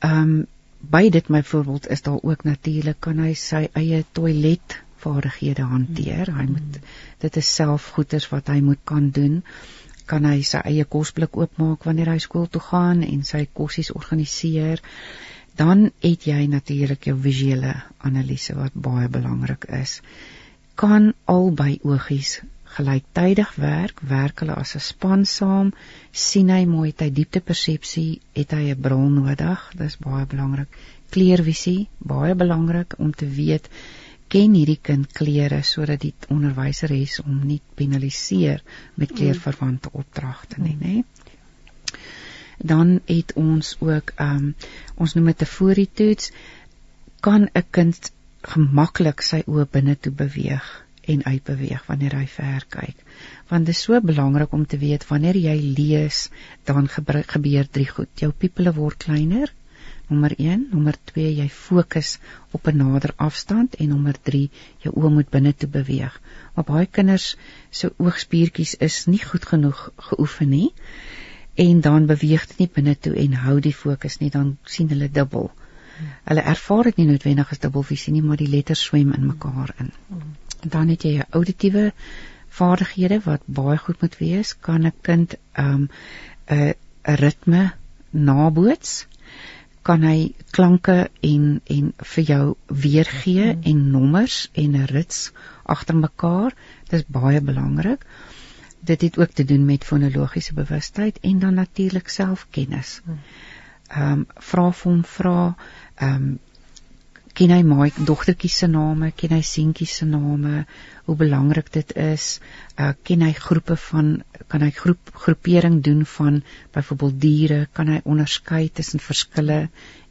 [0.01, 0.47] Ehm um,
[0.91, 6.33] by dit my voorbeeld is daar ook natuurlik kan hy sy eie toilet vaardighede hanteer.
[6.37, 6.79] Hy moet
[7.25, 9.43] dit is selfgoeders wat hy moet kan doen.
[10.07, 14.83] Kan hy sy eie kosblik oopmaak wanneer hy skool toe gaan en sy kossies organiseer.
[15.57, 20.01] Dan het jy natuurlik jou visuele analise wat baie belangrik is
[20.75, 22.41] kan albei oogies
[22.75, 25.73] gelyktydig werk, werk hulle as 'n span saam,
[26.13, 30.69] sien hy mooi hy dieptepersepsie, het hy 'n bril nodig, dis baie belangrik.
[31.11, 33.69] Kleurvisie, baie belangrik om te weet
[34.29, 38.63] ken hierdie kind kleure sodat die onderwyser is om nie penaliseer
[38.95, 39.17] met mm.
[39.17, 41.05] kleurverwante opdragte nie, nê?
[42.59, 44.55] Dan het ons ook ehm um,
[44.97, 46.33] ons noem dit 'n vooritoets
[47.21, 48.13] kan 'n kind
[48.53, 50.67] gemaklik sy oë binne toe beweeg
[51.13, 53.03] en uitbeweeg wanneer hy ver kyk.
[53.51, 56.29] Want dit is so belangrik om te weet wanneer jy lees,
[56.65, 58.11] dan gebeur drie goed.
[58.21, 59.53] Jou pupille word kleiner.
[60.09, 62.19] Nommer 1, nommer 2, jy fokus
[62.53, 64.51] op 'n nader afstand en nommer 3,
[64.85, 66.21] jou oë moet binne toe beweeg.
[66.55, 67.37] Maar baie kinders
[67.71, 70.73] se so oogspiertjies is nie goed genoeg geoefen nie
[71.55, 75.09] en dan beweeg dit nie binne toe en hou die fokus nie, dan sien hulle
[75.09, 75.51] dubbel.
[76.25, 79.93] Hulle ervaar dit nie noodwendig as dubbelvisie nie, maar die letters swem in mekaar in.
[80.63, 81.93] Dan het jy jou auditiewe
[82.55, 84.55] vaardighede wat baie goed moet wees.
[84.61, 85.89] Kan 'n kind 'n um,
[86.51, 86.75] 'n
[87.25, 87.73] ritme
[88.11, 89.07] naboots?
[89.83, 95.33] Kan hy klanke en en vir jou weergee en nommers en 'n rits
[95.65, 96.55] agter mekaar?
[96.89, 98.07] Dis baie belangrik.
[98.85, 103.01] dit het ook te doen met fonologiese bewustheid en dan natuurlik selfkennis.
[103.05, 103.19] Hmm.
[103.89, 105.57] Ehm um, vra vir hom vra
[106.01, 106.35] ehm um,
[107.35, 110.65] ken hy my dogtertjie se name, ken hy seentjie se name,
[111.07, 112.39] hoe belangrik dit is.
[112.79, 114.13] Uh ken hy groepe van
[114.53, 116.43] kan hy groep groepering doen van
[116.77, 119.61] byvoorbeeld diere, kan hy onderskei tussen verskille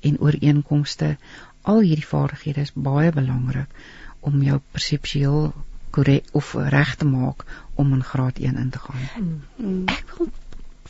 [0.01, 1.15] en ooreenkomste.
[1.64, 3.72] Al hierdie vaardighede is baie belangrik
[4.19, 5.53] om jou perseptueel
[5.95, 7.45] korrek of reg te maak
[7.80, 9.39] om in graad 1 in te gaan.
[9.57, 9.85] Mm.
[9.88, 10.31] Ek wil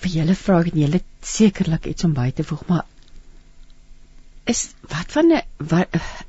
[0.02, 2.86] vir julle vra en julle sekerlik iets om by te voeg, maar
[4.54, 4.62] is
[4.92, 5.42] wat van 'n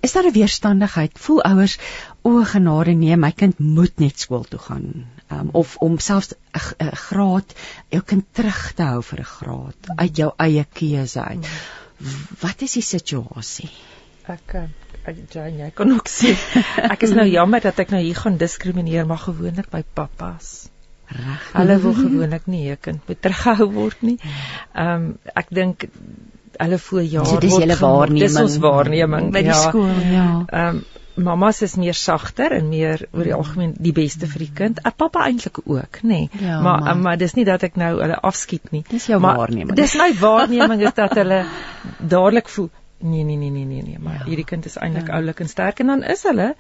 [0.01, 1.19] is daar 'n weerstandigheid?
[1.27, 1.79] Voel ouers
[2.23, 5.07] o genade nee, my kind moet net skool toe gaan.
[5.33, 7.55] Um, of om selfs 'n graad
[7.89, 11.47] jou kind terug te hou vir 'n graad uit jou eie keuse uit.
[12.41, 13.71] Wat is die situasie?
[14.27, 14.55] Ek
[15.05, 16.33] ek Jane, jy kan ook sê
[16.95, 20.69] ek is nou jammer dat ek nou hier gaan diskrimineer maar gewoonlik by pappas.
[21.07, 21.53] Reg.
[21.53, 24.19] Hulle wil gewoonlik nie 'n kind moet terughou word nie.
[24.73, 25.89] Ehm um, ek dink
[26.59, 28.27] hulle voel ja, so, dis julle waarneming.
[28.27, 29.63] Dis ons waarneming by die ja.
[29.69, 30.29] skool, ja.
[30.49, 34.53] Ehm um, mamas is meer sagter en meer oor die algemeen die beste vir die
[34.61, 34.81] kind.
[34.83, 36.09] En pappa eintlik ook, nê.
[36.09, 36.31] Nee.
[36.43, 38.83] Ja, maar maar, maar dis nie dat ek nou hulle afskiet nie.
[38.89, 39.77] Dis jou maar, waarneming.
[39.79, 41.45] Dis my waarneming is dat hulle
[42.01, 42.73] dadelik voel
[43.05, 44.25] nee nee nee nee nee nee, maar ja.
[44.25, 45.19] hierdie kind is eintlik ja.
[45.19, 46.55] oulik en sterk en dan is hulle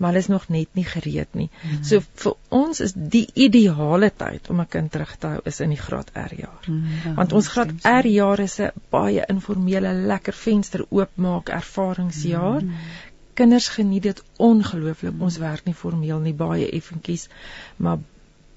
[0.00, 1.48] maar hulle is nog net nie gereed nie.
[1.62, 1.82] Mm.
[1.84, 5.74] So vir ons is die ideale tyd om 'n kind terug te hou is in
[5.74, 6.64] die graad R jaar.
[6.66, 12.62] Mm, ja, Want ons graad R jaar is 'n baie informele lekker venster oopmaak ervaringsjaar.
[12.62, 12.72] Mm.
[13.34, 15.12] Kinders geniet dit ongelooflik.
[15.12, 15.22] Mm.
[15.22, 17.28] Ons werk nie formeel nie, baie effentjies,
[17.76, 17.98] maar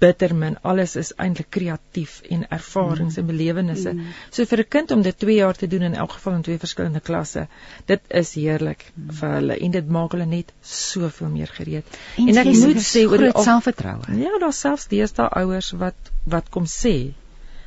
[0.04, 0.58] bitter min.
[0.72, 3.22] Alles is eintlik kreatief en ervarings mm.
[3.22, 3.94] en belewennisse.
[3.96, 4.12] Mm.
[4.30, 6.60] So vir 'n kind om dit 2 jaar te doen in elk geval in twee
[6.66, 7.48] verskillende klasse,
[7.86, 9.16] dit is heerlik mm.
[9.20, 11.98] vir hulle en dit maak hulle net soveel meer gereed.
[12.18, 14.20] En, en ek moet sê oor die selfvertroue.
[14.20, 17.14] Ja, daar's selfs deesdae ouers wat wat kom sê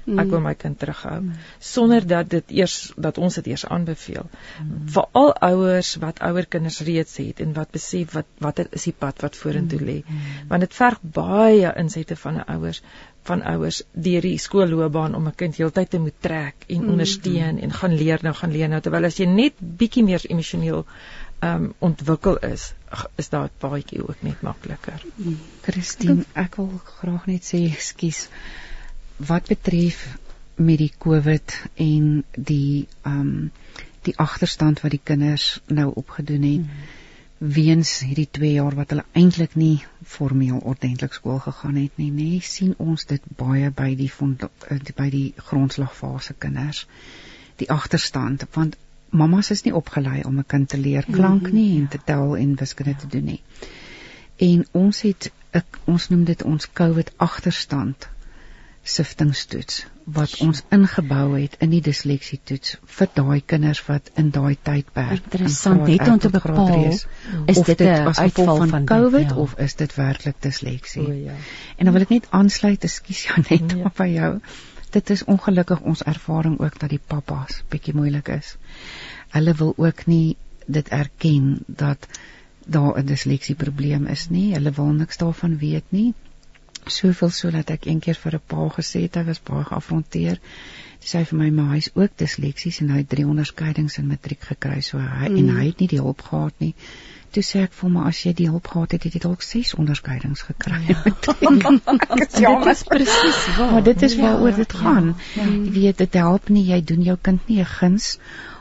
[0.07, 0.21] Mm.
[0.23, 1.33] Ek wil my kind terughou mm.
[1.59, 4.29] sonder dat dit eers dat ons dit eers aanbeveel.
[4.63, 4.85] Mm.
[4.95, 9.25] Veral ouers wat ouer kinders reeds het en wat besef wat watter is die pad
[9.27, 9.99] wat vorentoe lê.
[10.05, 10.47] Mm.
[10.53, 12.83] Want dit verg baie insette van 'n ouers
[13.27, 16.91] van ouers deur die skoolloopbaan om 'n kind heeltyd te moet trek en mm.
[16.91, 20.87] ondersteun en gaan leer nou gaan leer nou terwyl as jy net bietjie meer emosioneel
[21.43, 22.75] um ontwikkel is
[23.17, 25.03] is daai paadjie ook net makliker.
[25.17, 25.37] Mm.
[25.63, 26.71] Christine, ek wil
[27.01, 28.29] graag net sê ekskuus
[29.17, 30.19] wat betref
[30.57, 33.51] met die COVID en die um
[34.07, 37.51] die agterstand wat die kinders nou opgedoen het mm.
[37.57, 39.85] weens hierdie 2 jaar wat hulle eintlik nie
[40.17, 44.11] formeel ordentlik skool gegaan het nie, nê, sien ons dit baie by die,
[44.71, 46.87] eh, by die grondslagfase kinders.
[47.59, 48.79] Die agterstand want
[49.11, 52.37] mamas is nie opgelei om 'n kind te leer klank nie mm, en te tel
[52.37, 52.99] en wiskunde ja.
[52.99, 53.43] te doen nie.
[54.37, 58.09] En ons het ek ons noem dit ons COVID agterstand
[58.87, 59.85] siftingstoets
[60.17, 65.25] wat ons ingebou het in die disleksie toets vir daai kinders wat in daai tydperk
[65.25, 69.37] interessant net om te bepaal is dit 'n uitval van, van COVID ja.
[69.45, 71.35] of is dit werklik disleksie o, ja.
[71.77, 73.85] en dan wil ek net aansluit ekskuus jou net ja.
[73.91, 74.31] op by jou
[74.91, 78.55] dit is ongelukkig ons ervaring ook dat die pappas bietjie moeilik is
[79.35, 80.37] hulle wil ook nie
[80.67, 82.07] dit erken dat
[82.67, 86.15] daar 'n disleksie probleem is nie hulle wil niks daarvan weet nie
[86.91, 90.39] soveel so dat ek een keer vir 'n pa gesê het hy was baie geafronteer.
[91.01, 94.41] Hy sê vir my maar hy's ook disleksies en hy het 3 onderskeidings in matriek
[94.41, 95.37] gekry so hy mm.
[95.37, 96.75] en hy het nie die hulp gehad nie.
[97.31, 99.75] Toe sê ek vir hom as jy die hulp gehad het, het jy dalk 6
[99.75, 100.81] onderskeidings gekry.
[100.89, 101.03] Ja,
[102.45, 103.73] ja maar presies waar.
[103.73, 105.15] Maar dit is waaroor ja, dit gaan.
[105.35, 105.51] Ja, ja.
[105.51, 108.19] Jy weet dit help nie jy doen jou kind nie 'n guns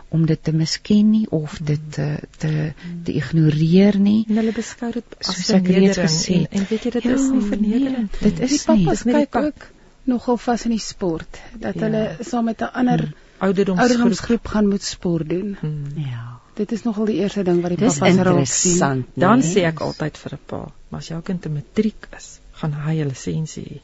[0.09, 2.07] om dit te misken nie of dit te
[2.37, 2.73] te,
[3.03, 4.25] te ignoreer nie.
[4.29, 8.21] En hulle beskou dit as vernedering en, en weet jy dit ja, is nie vernederend.
[8.21, 9.67] Nee, dit is die pappas kyk ook
[10.05, 11.87] nogal vas in die sport dat ja.
[11.87, 13.13] hulle saam met 'n ander hmm.
[13.37, 15.57] ouderdomsgroep, ouderdomsgroep gaan moet sport doen.
[15.59, 15.85] Hmm.
[15.95, 16.39] Ja.
[16.55, 19.05] Dit is nogal die eerste ding wat die pappas raak sien.
[19.13, 19.53] Dan nee.
[19.53, 22.95] sê ek altyd vir 'n pa, maar as jou kind 'n matriek is, gaan hy
[23.03, 23.81] 'n lisensie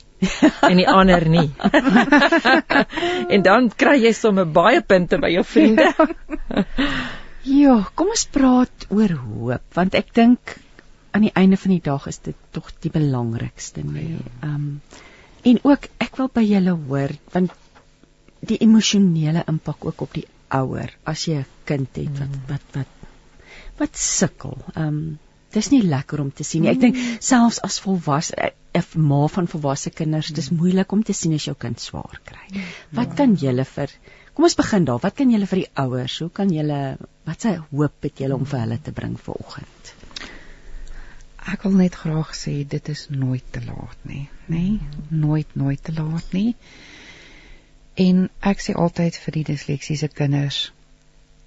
[0.69, 1.49] en die ander nie.
[3.33, 5.87] en dan kry jy sommer baie punte by jou vriende.
[7.61, 10.57] ja, kom ons praat oor hoop want ek dink
[11.11, 14.13] aan die einde van die dag is dit tog die belangrikste nie.
[14.13, 14.27] Ja.
[14.41, 14.69] Ehm um,
[15.41, 17.53] en ook ek wil by julle hoor want
[18.45, 22.45] die emosionele impak ook op die ouer as jy 'n kind het wat mm.
[22.47, 22.91] wat wat
[23.81, 24.57] wat sukkel.
[24.75, 25.19] Ehm um,
[25.53, 26.71] dis nie lekker om te sien nie.
[26.73, 27.19] Ek dink mm.
[27.23, 30.57] selfs as volwasse 'n ma van volwasse kinders, dis mm.
[30.57, 32.47] moeilik om te sien as jou kind swaar kry.
[32.51, 32.67] Mm.
[33.01, 33.95] Wat kan julle vir
[34.31, 34.99] Kom ons begin daar.
[35.03, 36.13] Wat kan julle vir die ouers?
[36.23, 36.97] Hoe kan julle
[37.27, 39.91] wat se hoop het julle om vir hulle te bring vir oggend?
[41.49, 44.61] ek wil net graag sê dit is nooit te laat nie, nê?
[44.61, 45.05] Nee?
[45.09, 46.53] Nooit nooit te laat nie.
[47.99, 50.59] En ek sê altyd vir die disleksiese kinders,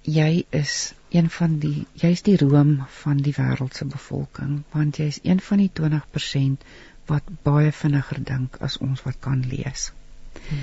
[0.03, 5.19] jy is een van die jy's die room van die wêreld se bevolking, want jy's
[5.23, 6.65] een van die 20%
[7.11, 9.91] wat baie vinniger dink as ons wat kan lees.
[10.47, 10.59] Hmm.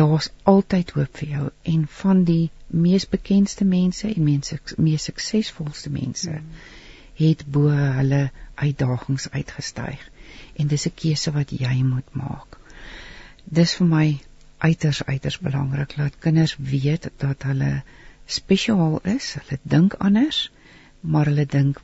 [0.00, 2.50] Daar's altyd hoop vir jou en van die
[2.86, 6.48] mees bekendste mense en mense mees suksesvolste mense hmm.
[7.20, 7.70] het bo
[8.00, 8.24] hulle
[8.54, 10.02] uitdagings uitgestyg
[10.56, 12.58] en dis 'n keuse wat jy moet maak.
[13.44, 14.06] Dis vir my
[14.58, 17.82] uiters uiters belangrik dat kinders weet dat hulle
[18.32, 20.44] spesiaal is, hulle dink anders,
[21.00, 21.80] maar hulle dink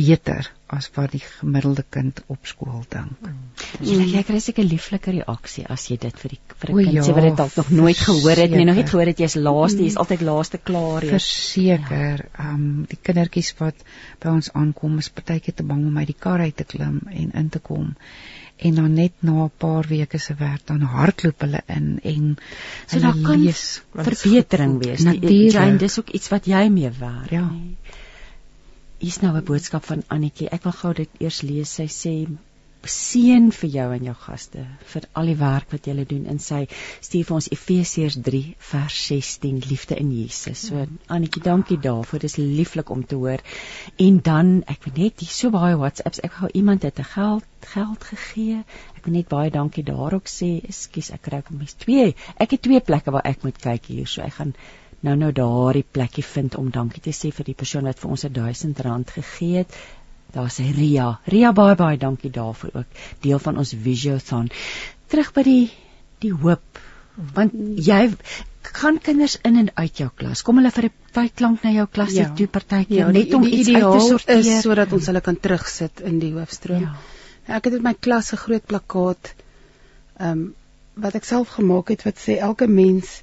[0.00, 3.16] beter as wat die gemiddelde kind op skool dink.
[3.26, 3.38] Mm.
[3.82, 4.12] Jy mm.
[4.14, 7.14] jy kry seker lieflike reaksie as jy dit vir die vir 'n kind ja, sê
[7.16, 9.98] wat dit dalk nog nooit gehoor het nie, nog nie gehoor het jy's laaste, jy's
[9.98, 10.02] mm.
[10.04, 11.12] altyd laaste klaar jy.
[11.16, 12.44] Verseker, ja.
[12.44, 13.86] ehm um, die kindertjies wat
[14.22, 17.34] by ons aankom is partykeer te bang om uit die kar uit te klim en
[17.42, 17.96] in te kom
[18.60, 22.36] en dan net na 'n paar weke se werk dan hardloop hulle in en
[22.86, 25.02] so daar kan lees, verbetering wees.
[25.02, 27.30] Natuurlik, dis ook iets wat jy mee werk.
[27.30, 27.48] Ja.
[27.50, 27.76] Nee
[29.00, 30.48] hier's nou 'n boodskap van Annetjie.
[30.48, 31.74] Ek wil gou dit eers lees.
[31.74, 32.14] Sy sê
[32.88, 36.62] seën vir jou en jou gaste vir al die werk wat julle doen in sy
[37.00, 38.40] stuur vir ons Efesiërs 3
[38.70, 40.66] vers 16 liefde in Jesus.
[40.68, 42.22] So Annetjie, dankie daarvoor.
[42.22, 43.44] Dit is lieflik om te hoor.
[43.98, 46.22] En dan ek weet net hier so baie WhatsApps.
[46.24, 48.64] Ek gou iemand het 'n geld geld gegee.
[48.96, 50.60] Ek wil net baie dankie daarop sê.
[50.64, 52.14] Ekskuus, ek kry kom mis twee.
[52.36, 54.06] Ek het twee plekke waar ek moet kyk hier.
[54.06, 54.54] So ek gaan
[55.00, 58.24] nou nou daardie plekkie vind om dankie te sê vir die persoon wat vir ons
[58.24, 59.76] 'n 1000 rand gegee het.
[60.34, 61.18] Daar's Ria.
[61.24, 63.02] Ria baie baie dankie daarvoor ook.
[63.20, 64.50] Deel van ons Visiothon.
[65.06, 65.70] Terug by die
[66.20, 66.80] die hoop.
[67.34, 68.02] Want jy
[68.70, 70.42] kan kinders in en uit jou klas.
[70.42, 72.28] Kom hulle vir 'n tyd lank na jou klas ja.
[72.34, 76.18] toe partytjie ja, net om iets uit te sorteer sodat ons hulle kan terugsit in
[76.18, 76.82] die hoofstroom.
[76.82, 77.56] Ja.
[77.56, 79.34] Ek het in my klas 'n groot plakkaat
[80.18, 80.54] ehm um,
[81.00, 83.20] wat ek self gemaak het wat sê elke mens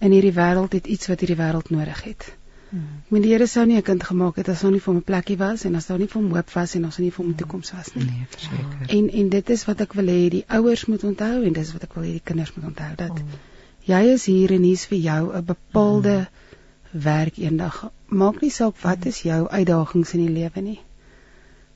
[0.00, 2.32] in hierdie wêreld het iets wat hierdie wêreld nodig het.
[2.70, 2.80] Hmm.
[3.08, 5.04] Meen die Here sou nie 'n kind gemaak het as daar nie vir hom 'n
[5.10, 7.24] plekkie was en as daar nie vir hom hoop was en as daar nie vir
[7.24, 8.04] hom 'n toekoms was nie.
[8.04, 8.96] Nee, verseker.
[8.96, 11.82] En en dit is wat ek wil hê die ouers moet onthou en dis wat
[11.82, 13.38] ek wil hê die kinders moet onthou dat oh.
[13.84, 17.00] jy is hier en hier's vir jou 'n bepaalde hmm.
[17.02, 17.90] werk eendag.
[18.08, 20.80] Maak nie saak wat is jou uitdagings in die lewe nie.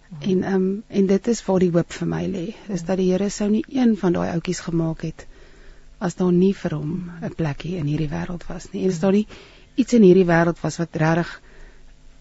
[0.08, 0.30] Hmm.
[0.30, 3.10] En ehm um, en dit is waar die hoop vir my lê, is dat die
[3.12, 5.26] Here sou nie een van daai ouetjies gemaak het
[6.02, 8.82] as daar nie vir hom 'n plekkie in hierdie wêreld was nie.
[8.84, 9.26] En as daar nie
[9.74, 11.32] iets in hierdie wêreld was wat regtig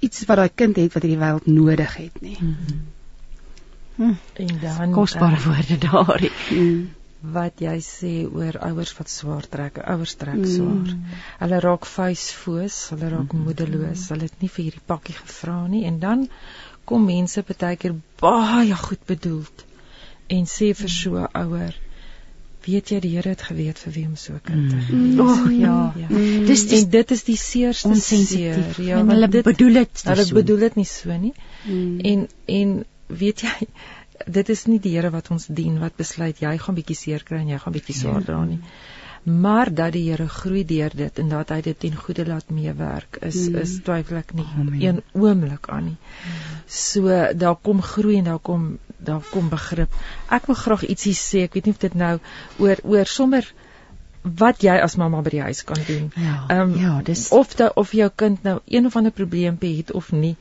[0.01, 2.37] iets wat daai kind het wat hierdie wêreld nodig het nie.
[2.39, 2.81] Mm -hmm.
[3.95, 4.15] hm.
[4.45, 6.29] En dan kosbare uh, woorde daar.
[6.51, 6.89] Mm.
[7.21, 10.45] Wat jy sê oor ouers wat swaar trek, ouers trek mm.
[10.55, 10.95] swaar.
[11.43, 13.43] Hulle raak vuisfoos, hulle raak mm.
[13.45, 16.29] moedeloos, hulle het nie vir hierdie pakkie gevra nie en dan
[16.85, 19.65] kom mense baie keer baie goed bedoeld
[20.27, 21.75] en sê vir so 'n ouer
[22.65, 24.95] weet jy die Here het geweet vir wie om so kind te gee.
[24.95, 25.19] Mm.
[25.19, 25.77] Oh ja.
[25.97, 26.07] ja.
[26.09, 26.45] Mm.
[26.49, 28.61] Dis die, dit is die seerste seer.
[28.77, 30.37] Ja, en hulle dit, bedoel dit hulle so.
[30.37, 31.33] bedoel dit nie so nie.
[31.65, 31.99] Mm.
[32.13, 32.77] En en
[33.21, 33.55] weet jy
[34.25, 37.41] dit is nie die Here wat ons dien wat besluit jy gaan bietjie seer kry
[37.41, 38.61] en jy gaan bietjie swaar dra nie.
[38.61, 42.49] Mm maar dat die Here groei deur dit en dat hy dit ten goeie laat
[42.49, 43.55] meewerk is mm.
[43.61, 44.81] is twyfel ek nie Amen.
[44.81, 45.97] een oomblik aan nie.
[46.65, 49.93] So daar kom groei en daar kom daar kom begrip.
[50.29, 52.17] Ek wil graag ietsie sê, ek weet nie of dit nou
[52.61, 53.45] oor oor sommer
[54.21, 56.11] wat jy as mamma by die huis kan doen.
[56.15, 59.91] Ja, um, ja, dis of da, of jou kind nou een of ander probleempie het
[59.97, 60.35] of nie.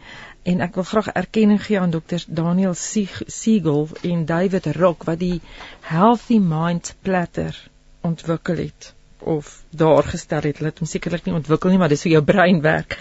[0.44, 5.40] En ek wil graag erkenning gee aan dokters Daniel Siegel en David Rock wat die
[5.88, 7.56] Healthy Mind Platter
[8.00, 10.58] ontwikkel het of daar gestel het.
[10.58, 12.96] Hulle het hom sekerlik nie ontwikkel nie, maar dis hoe jou brein werk.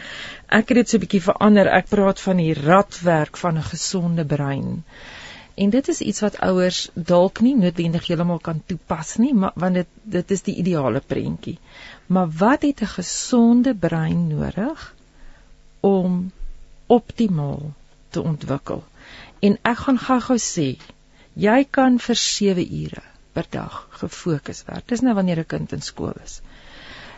[0.48, 1.68] Ek het dit so 'n bietjie verander.
[1.68, 4.84] Ek praat van die radwerk van 'n gesonde brein.
[5.56, 9.74] En dit is iets wat ouers dalk nie noodwendig heeltemal kan toepas nie, maar want
[9.74, 11.58] dit dit is die ideale prentjie.
[12.08, 14.96] Maar wat het 'n gesonde brein nodig
[15.80, 16.32] om
[16.86, 17.74] optimaal
[18.10, 18.84] te ontwikkel?
[19.40, 20.78] En ek gaan gou-gou sê,
[21.34, 23.04] jy kan vir 7 ure
[23.34, 24.88] per dag gefokus werk.
[24.88, 26.42] Dis nou wanneer 'n kind in skool is.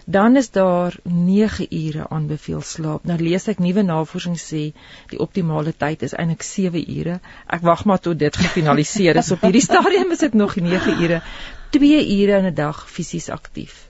[0.06, 3.04] Dan is daar 9 ure aanbeveel slaap.
[3.04, 4.64] Nou lees ek nuwe navorsing sê
[5.10, 7.20] die optimale tyd is eintlik 7 ure.
[7.48, 9.32] Ek wag maar tot dit gefinaliseer is.
[9.32, 11.22] Op hierdie stadium is dit nog 9 ure.
[11.70, 13.90] 2 ure in 'n dag fisies aktief.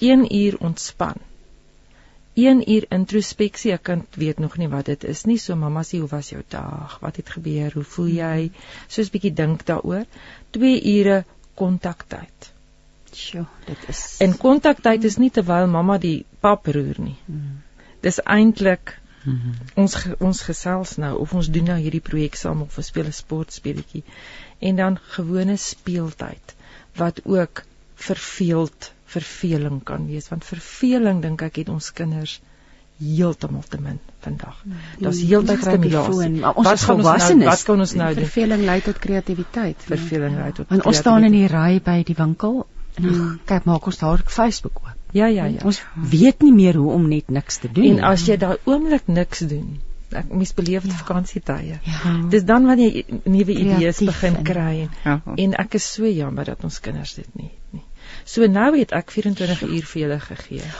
[0.00, 1.16] 1 uur ontspan.
[2.34, 3.72] 1 uur introspeksie.
[3.72, 5.38] Ek kan weet nog nie wat dit is nie.
[5.38, 6.98] So mamma sê, "Hoe was jou dag?
[7.00, 7.70] Wat het gebeur?
[7.72, 8.50] Hoe voel jy?"
[8.88, 10.04] Soos bietjie dink daaroor.
[10.50, 11.24] 2 ure
[11.58, 12.52] kontaktyd.
[13.16, 17.16] Sjoe, dit is En kontaktyd is nie terwyl mamma die pap roer nie.
[17.26, 17.62] Hmm.
[18.04, 19.82] Dis eintlik Mm -hmm.
[19.82, 23.12] Ons ons gesels nou of ons doen nou hierdie projek saam of ons speel 'n
[23.12, 24.02] sportspeletjie
[24.58, 26.54] en dan gewone speeltyd
[27.00, 27.62] wat ook
[27.94, 32.40] verveeld verveling kan wees want verveling dink ek het ons kinders
[32.98, 34.60] heeltemal te min vandag.
[34.62, 34.72] Hmm.
[34.98, 36.40] Daar's heeltyd stimulasie.
[36.40, 38.24] Wat gaan ons nou wat kan ons nou doen?
[38.24, 39.86] Verveling lei tot kreatiwiteit.
[39.88, 40.68] Verveling lei tot.
[40.68, 42.62] Want ons staan in die ry by die winkel
[42.96, 43.34] en hmm.
[43.48, 44.94] kyk maak ons daar Facebook oop.
[45.16, 45.60] Ja ja ja.
[45.64, 47.96] Ons weet nie meer hoe om net niks te doen.
[47.96, 49.78] En as jy daai oomblik niks doen,
[50.16, 50.98] ek mis beleef dit ja.
[50.98, 51.78] vakansietye.
[51.84, 52.14] Ja.
[52.32, 55.20] Dis dan wanneer jy nuwe idees begin kry en, ja.
[55.36, 57.84] en ek is so jammer dat ons kinders dit nie nie.
[58.26, 60.70] So nou het ek 24 uur vir julle gegee.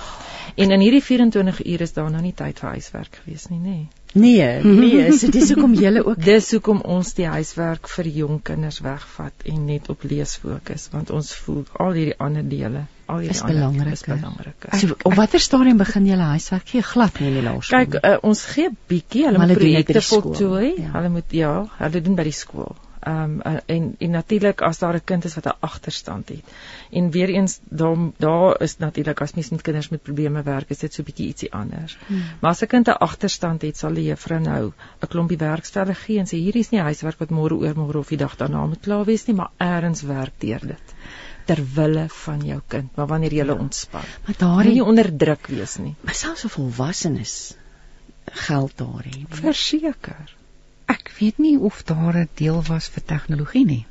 [0.56, 3.78] En in hierdie 24 uur is daar nou nie tyd vir huiswerk gewees nie, nê?
[4.16, 8.78] Nee, nee, so dis hoekom julle ook dis hoekom ons die huiswerk vir jong kinders
[8.84, 13.42] wegvat en net op lees fokus, want ons voel al hierdie ander dele, al hierdie
[13.42, 14.68] ander belangrik, is belangrik.
[14.80, 16.86] So, op watter stadium begin julle huiswerk gee?
[16.94, 17.84] Glad nie in die laerskool.
[17.84, 20.72] Kyk, uh, ons gee bietjie, hulle moet projekte voltooi.
[20.80, 20.96] Ja.
[20.96, 21.54] Hulle moet ja,
[21.84, 22.72] hulle doen by die skool.
[23.06, 26.44] Ehm um, en en natuurlik as daar 'n kind is wat 'n agterstand het.
[26.90, 30.78] En weer eens daar daar is natuurlik as mens met kinders met probleme werk, is
[30.78, 31.96] dit so 'n bietjie ietsie anders.
[32.06, 32.22] Hmm.
[32.40, 36.18] Maar as 'n kind 'n agterstand het, sal die juffrou nou 'n klompie werkstelle gee
[36.18, 38.80] en sê hier is nie huiswerk wat môre oor môre of die dag daarna moet
[38.80, 40.94] klaar wees nie, maar eers werk deur dit
[41.44, 43.54] ter wille van jou kind, maar wanneer jy ja.
[43.54, 44.02] ontspan.
[44.24, 45.94] Maar daar nie onder druk wees nie.
[46.00, 47.54] Maar selfs so volwassenes
[48.24, 49.26] geld daarin.
[49.28, 50.35] Verseker.
[50.86, 53.84] Ek weet nie of daar 'n deel was vir tegnologie nie.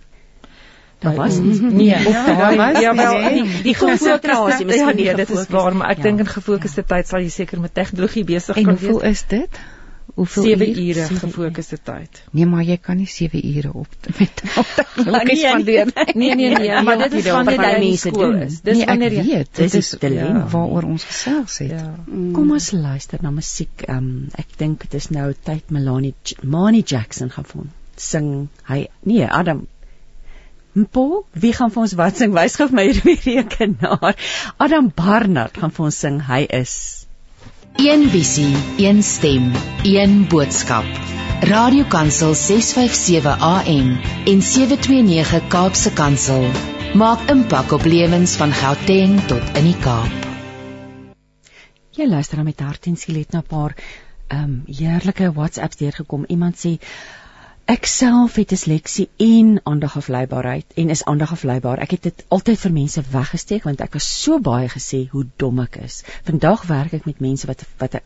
[1.00, 1.62] Daar was nie.
[1.62, 3.44] Nee, of daar was ja, wel nie.
[3.44, 6.96] Die, die gefokusde ja, nee, dit is waar, maar ek ja, dink in gefokusde ja.
[6.96, 8.82] tyd sal jy seker met tegnologie besig kan wees.
[8.82, 9.60] En hoeveel is dit?
[10.16, 12.22] Hoeveel 7 ure, ure gefokusde tyd?
[12.32, 16.06] Nee, maar jy kan nie 7 ure op met tegnologie spandeer nie.
[16.14, 18.38] Nee, nee, nee, maar dit is wanneer jy mense doen.
[18.48, 21.74] Dis nee, wanneer jy weet, dit is dilemma waaroor ons gesels het.
[21.76, 21.90] Ja.
[22.38, 23.84] Kom ons luister na musiek.
[23.92, 27.68] Um, ek dink dit is nou tyd Melanie Mani Jackson gaan vir
[28.00, 28.30] sing.
[28.72, 29.66] Hy nee, Adam
[30.92, 32.32] Paul, wie gaan vir ons wat sing?
[32.36, 34.16] Wys gou vir my hierdie rekenaar.
[34.64, 36.24] Adam Barnard gaan vir ons sing.
[36.28, 37.05] Hy is
[37.78, 39.52] Een visie, een stem,
[39.84, 40.86] een boodskap.
[41.40, 46.48] Radiokansel 657 AM en 729 Kaapse Kansel
[46.96, 50.24] maak impak op lewens van Gauteng tot in die Kaap.
[51.92, 53.76] Jy luister met hart en siel het na 'n paar
[54.28, 56.24] ehm um, heerlike WhatsApps deurgekom.
[56.28, 56.80] Iemand sê
[57.66, 61.80] Ek self het disleksie en aandagafleibaarheid en is aandagafleibaar.
[61.82, 65.64] Ek het dit altyd vir mense weggesteek want ek was so baie gesê hoe dom
[65.64, 66.04] ek is.
[66.28, 67.98] Vandag werk ek met mense wat wat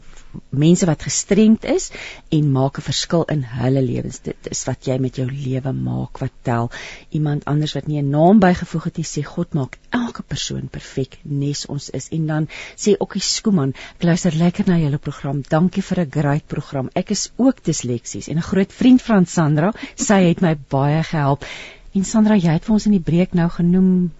[0.49, 1.89] mense wat gestremd is
[2.29, 4.19] en maak 'n verskil in hulle lewens.
[4.21, 6.69] Dit is wat jy met jou lewe maak wat tel.
[7.09, 11.17] Iemand anders wat nie 'n naam bygevoeg het nie sê God maak elke persoon perfek
[11.23, 12.09] nes ons is.
[12.09, 15.41] En dan sê Okkie Skooman, ek luister lekker na julle program.
[15.41, 16.89] Dankie vir 'n great program.
[16.93, 19.73] Ek is ook disleksies en 'n groot vriend van Sandra.
[19.95, 21.45] Sy het my baie gehelp.
[21.93, 24.11] En Sandra, jy het vir ons in die breek nou genoem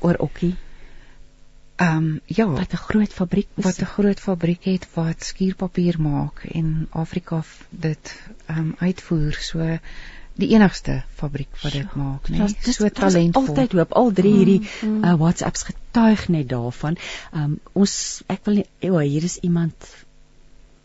[0.00, 0.56] oor Okkie.
[1.80, 3.64] Ehm um, ja, wat 'n groot fabriek is.
[3.64, 9.38] Wat 'n groot fabriek het wat skuurpapier maak en Afrika dit ehm um, uitvoer.
[9.40, 9.78] So
[10.34, 12.28] die enigste fabriek wat dit ja, maak?
[12.28, 12.48] Nee?
[12.60, 13.46] So talentvol.
[13.46, 15.04] Altyd hoop al drie hierdie mm, mm.
[15.04, 16.96] Uh, WhatsApps getuig net daarvan.
[17.32, 19.90] Ehm um, ons ek wil nie, o, hier is iemand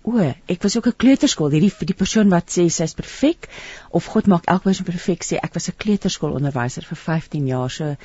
[0.05, 1.49] O, ek was ook 'n kleuterskool.
[1.49, 3.47] Hierdie die persoon wat sê sy's perfek
[3.89, 7.71] of God maak elke persoon perfek sê ek was 'n kleuterskoolonderwyser vir 15 jaar.
[7.71, 7.95] So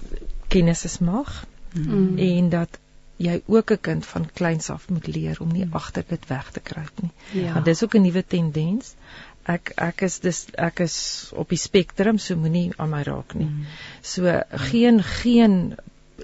[0.49, 2.19] kennis is mag mm.
[2.19, 2.79] en dat
[3.23, 6.61] jy ook 'n kind van kleins af moet leer om nie agter dit weg te
[6.61, 7.11] kruip nie.
[7.31, 7.53] Ja.
[7.53, 8.95] Want dis ook 'n nuwe tendens
[9.45, 10.97] ek ek is dis ek is
[11.37, 13.49] op die spektrum so moenie aan my raak nie.
[13.49, 13.65] Mm.
[14.03, 14.41] So
[14.71, 15.75] geen geen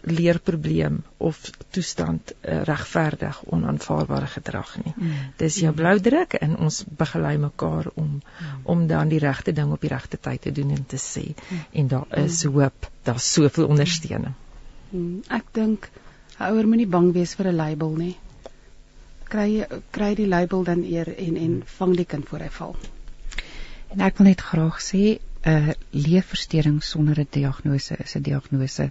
[0.03, 4.93] leerprobleem of toestand uh, regverdig onaanvaarbare gedrag nie.
[4.97, 5.13] Mm.
[5.37, 8.61] Dis jou blou druk en ons begelei mekaar om mm.
[8.63, 11.65] om dan die regte ding op die regte tyd te doen en te sê mm.
[11.73, 12.53] en daar is mm.
[12.53, 14.35] hoop, daar's soveel ondersteuning.
[14.91, 15.23] Mm.
[15.29, 15.91] Ek dink
[16.39, 18.17] ouer moenie bang wees vir 'n label nie.
[19.29, 22.77] Kry kry die label dan eer en en vang die kind voor hy val.
[23.95, 28.91] En ek wil net graag sê 'n uh, leerversteuring sonder 'n diagnose is 'n diagnose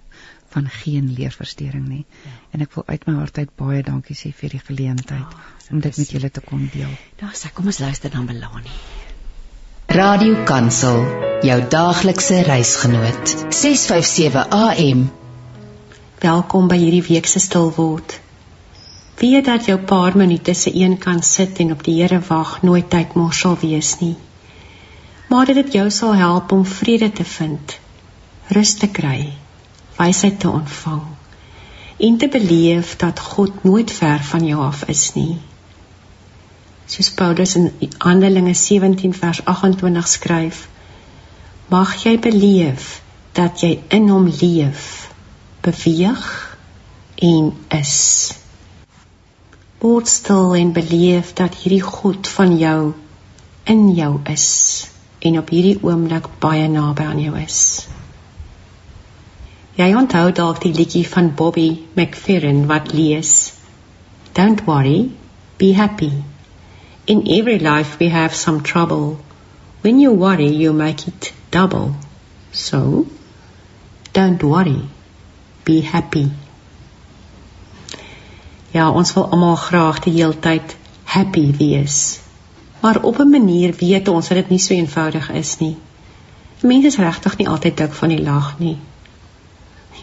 [0.54, 2.04] van geen leerversteuring nie.
[2.24, 2.30] Ja.
[2.50, 5.80] En ek wil uit my hart uit baie dankie sê vir die geleentheid oh, om
[5.80, 6.90] dit met julle te kon deel.
[7.20, 8.74] Daar sê kom ons luister dan Belani.
[9.86, 10.98] Radio Kansel,
[11.42, 13.26] jou daaglikse reisgenoot.
[13.54, 15.10] 657 AM.
[16.20, 18.20] Welkom by hierdie week se stil word.
[19.18, 22.90] Weet dat jou paar minute se een kan sit en op die Here wag nooit
[22.90, 24.16] tyd mors sal wees nie
[25.28, 27.78] maar dit jou sal help om vrede te vind,
[28.56, 29.32] rus te kry,
[29.98, 31.04] wysheid te ontvang
[31.98, 35.38] en te beleef dat God nooit ver van jou af is nie.
[36.86, 40.60] Soos Paulus in Handelinge 17 vers 28 skryf,
[41.68, 43.00] mag jy beleef
[43.36, 45.10] dat jy in hom leef,
[45.66, 46.28] beweeg
[47.28, 47.96] en is.
[49.82, 52.78] Word stil en beleef dat hierdie God van jou
[53.66, 54.46] in jou is
[55.18, 57.60] en op hierdie oomblik baie naby aan jou is.
[59.78, 63.52] Jy onthou dalk die liedjie van Bobby McFerrin wat lees:
[64.34, 65.10] Don't worry,
[65.58, 66.12] be happy.
[67.06, 69.18] In every life we have some trouble.
[69.82, 71.94] When you worry, you make it double.
[72.52, 73.06] So,
[74.12, 74.82] don't worry,
[75.64, 76.28] be happy.
[78.70, 82.18] Ja, ons wil almal graag die heeltyd happy wees
[82.80, 85.76] maar op 'n manier weet ons dat dit nie so eenvoudig is nie.
[86.60, 88.76] Mense is regtig nie altyd dik van die lag nie.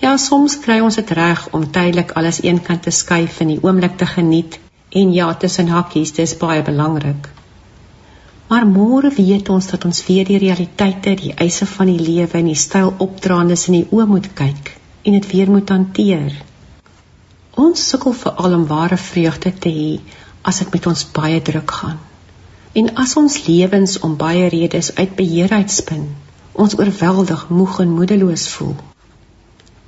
[0.02, 3.98] Ja, soms kry ons dit reg om tydelik alles eenkant te skuif en die oomblik
[3.98, 7.30] te geniet en ja, tussen hakkies, dis baie belangrik.
[8.48, 12.46] Maar môre weet ons dat ons weer die realiteite, die eise van die lewe en
[12.52, 16.36] die styl opdraandes in die oë moet kyk en dit weer moet hanteer.
[17.56, 19.90] Ons sukkel veral om ware vreugde te hê
[20.44, 21.98] as dit met ons baie druk gaan.
[22.76, 26.10] En as ons lewens om baie redes uit beheer uitspin,
[26.52, 28.76] ons oorweldig moeg en moedeloos voel.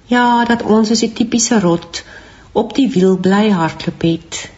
[0.08, 2.04] Ja, dat ons as 'n tipiese rot
[2.52, 4.50] op die wiel bly hardloop het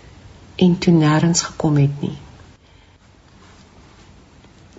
[0.56, 2.18] en toe nêrens gekom het nie.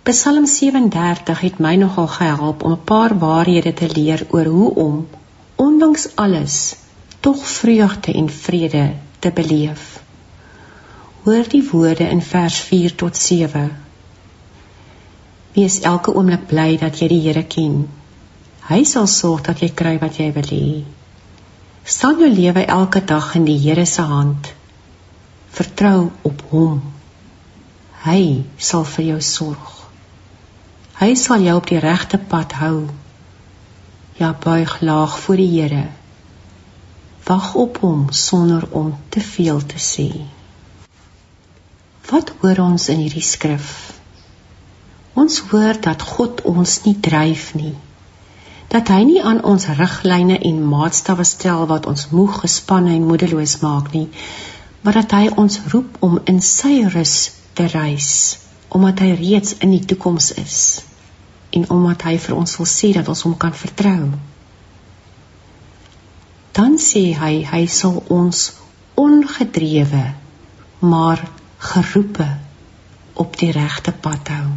[0.02, 5.08] Psalm 37 het my nogal gehelp om 'n paar waarhede te leer oor hoe om
[5.54, 6.76] ondanks alles
[7.20, 9.99] tog vreugde en vrede te beleef.
[11.22, 13.76] Hoor die woorde in vers 4 tot 7.
[15.52, 17.82] Wees elke oomblik bly dat jy die Here ken.
[18.70, 20.68] Hy sal sorg dat jy kry wat jy wil hê.
[21.84, 24.48] Stel jou lewe elke dag in die Here se hand.
[25.52, 26.80] Vertrou op hom.
[28.06, 28.22] Hy
[28.56, 29.76] sal vir jou sorg.
[31.04, 32.86] Hy sal jou op die regte pad hou.
[34.16, 35.86] Ja, buig laag voor die Here.
[37.28, 40.12] Wag op hom sonder om te veel te sê.
[42.10, 43.70] Wat hoor ons in hierdie skrif?
[45.14, 47.74] Ons hoor dat God ons nie dryf nie.
[48.70, 53.56] Dat hy nie aan ons riglyne en maatstawwe stel wat ons moeg, gespanne en moedeloos
[53.62, 54.08] maak nie,
[54.82, 57.16] maar dat hy ons roep om in sy rus
[57.54, 58.12] te reis,
[58.74, 60.60] omdat hy reeds in die toekoms is
[61.50, 64.10] en omdat hy vir ons wil sê dat ons hom kan vertrou.
[66.54, 68.44] Dan sê hy hy sal ons
[68.98, 70.04] ongedrewe
[70.80, 71.22] maar
[71.60, 72.26] geroepe
[73.24, 74.48] op die regte pad hou.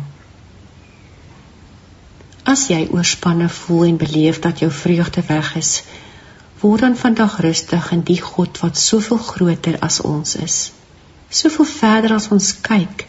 [2.53, 5.73] As jy oorspanne voel en beleef dat jou vreugde weg is,
[6.59, 10.59] word dan vandag rustig in die God wat soveel groter as ons is.
[11.29, 13.07] Soveel verder as ons kyk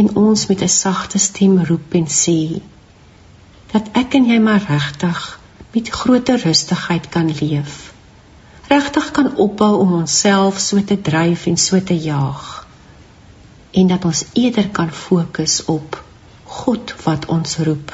[0.00, 2.40] en ons met 'n sagte stem roep en sê:
[3.72, 5.38] dat ek en jy maar regtig
[5.74, 7.92] met groter rustigheid kan leef.
[8.68, 12.65] Regtig kan opbou om onsself so te dryf en so te jaag.
[13.76, 16.00] En dat ons eerder kan fokus op
[16.46, 17.92] God wat ons roep.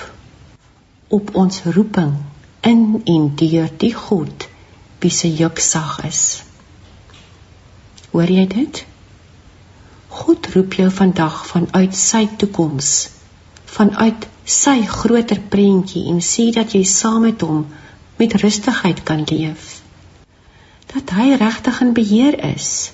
[1.09, 2.15] Op ons roeping
[2.61, 4.47] in en deur die God
[5.03, 6.23] wie se juk sag is.
[8.13, 8.85] Hoor jy dit?
[10.13, 12.91] God roep jou vandag vanuit sy toekoms,
[13.65, 17.65] vanuit sy groter prentjie en sê dat jy saam met hom
[18.21, 19.81] met rustigheid kan leef.
[20.93, 22.93] Dat hy regtig in beheer is.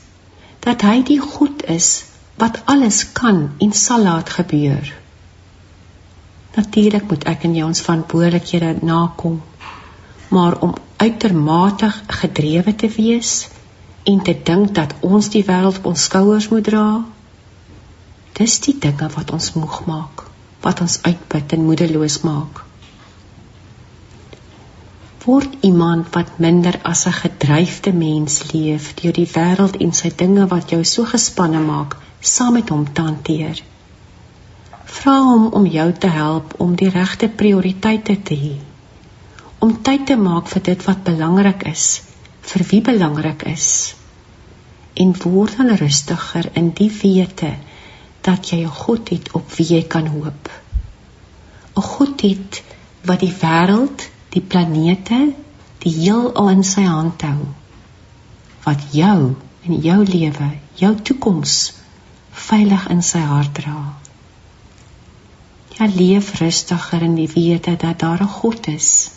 [0.64, 1.90] Dat hy die goed is
[2.38, 4.92] wat alles kan en sal laat gebeur.
[6.56, 9.40] Natuurlik moet ek en jy ons verantwoordelikhede nakom,
[10.28, 11.90] maar om uitermate
[12.20, 13.48] gedrewe te wees
[14.04, 16.86] en te dink dat ons die wêreld op ons skouers moet dra,
[18.38, 20.28] dis die dinge wat ons moeg maak
[20.64, 22.64] wat ons uitput en moedeloos maak.
[25.24, 30.46] Word iemand wat minder as 'n gedryfde mens leef deur die wêreld en sy dinge
[30.54, 33.62] wat jou so gespanne maak, saam met hom te hanteer.
[34.84, 38.56] Vra hom om jou te help om die regte prioriteite te hê.
[39.58, 42.02] Om tyd te maak vir dit wat belangrik is,
[42.42, 43.94] vir wie belangrik is.
[44.94, 47.54] En word dan rustiger in die wete
[48.26, 50.50] dat jy 'n God het op wie jy kan hoop.
[51.76, 52.62] 'n God het
[53.04, 55.34] wat die wêreld, die planete,
[55.78, 57.46] die heelal in sy hand hou.
[58.64, 61.77] Wat jou en jou lewe, jou toekoms
[62.38, 63.76] veilig in sy hart dra.
[65.78, 69.10] Ja, leef rustiger in die wete dat daar 'n God is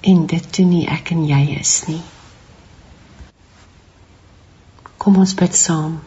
[0.00, 2.02] en dit toe nie ek en jy is nie.
[4.98, 6.00] Kom ons bid saam.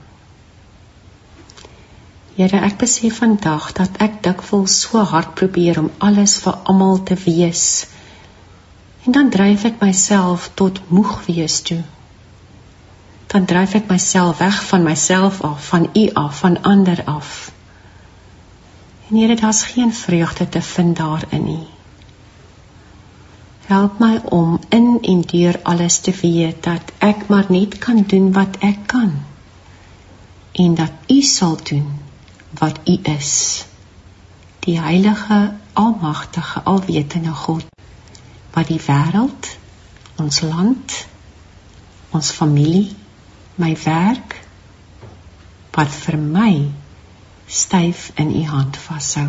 [2.38, 7.16] Here, ek besef vandag dat ek dikwels so hard probeer om alles vir almal te
[7.26, 7.88] wees.
[9.06, 11.82] En dan dryf ek myself tot moeg wees toe.
[13.28, 17.52] Dan dryf ek myself weg van myself af, van U af, van ander af.
[19.10, 21.68] En Here, daar's geen vreugde te vind daarin nie.
[23.68, 28.32] Help my om in en deur alles te weet dat ek maar net kan doen
[28.32, 29.12] wat ek kan
[30.52, 31.99] en dat U sal doen
[32.60, 33.66] wat U is.
[34.60, 37.66] Die heilige, almagtige, alwetende God
[38.54, 39.52] wat die wêreld,
[40.16, 41.06] ons land,
[42.10, 42.95] ons familie,
[43.58, 44.38] my werk
[45.78, 46.54] wat vir my
[47.48, 49.28] styf in U hand vashou.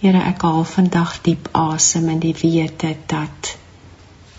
[0.00, 3.56] Here, ek haal vandag diep asem in die wete dat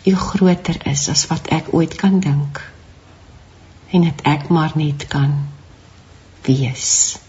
[0.09, 2.61] U groter is as wat ek ooit kan dink
[3.91, 5.35] en dat ek maar net kan
[6.47, 7.19] wees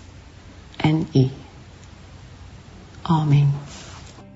[0.81, 1.27] in U.
[3.03, 3.53] Amen.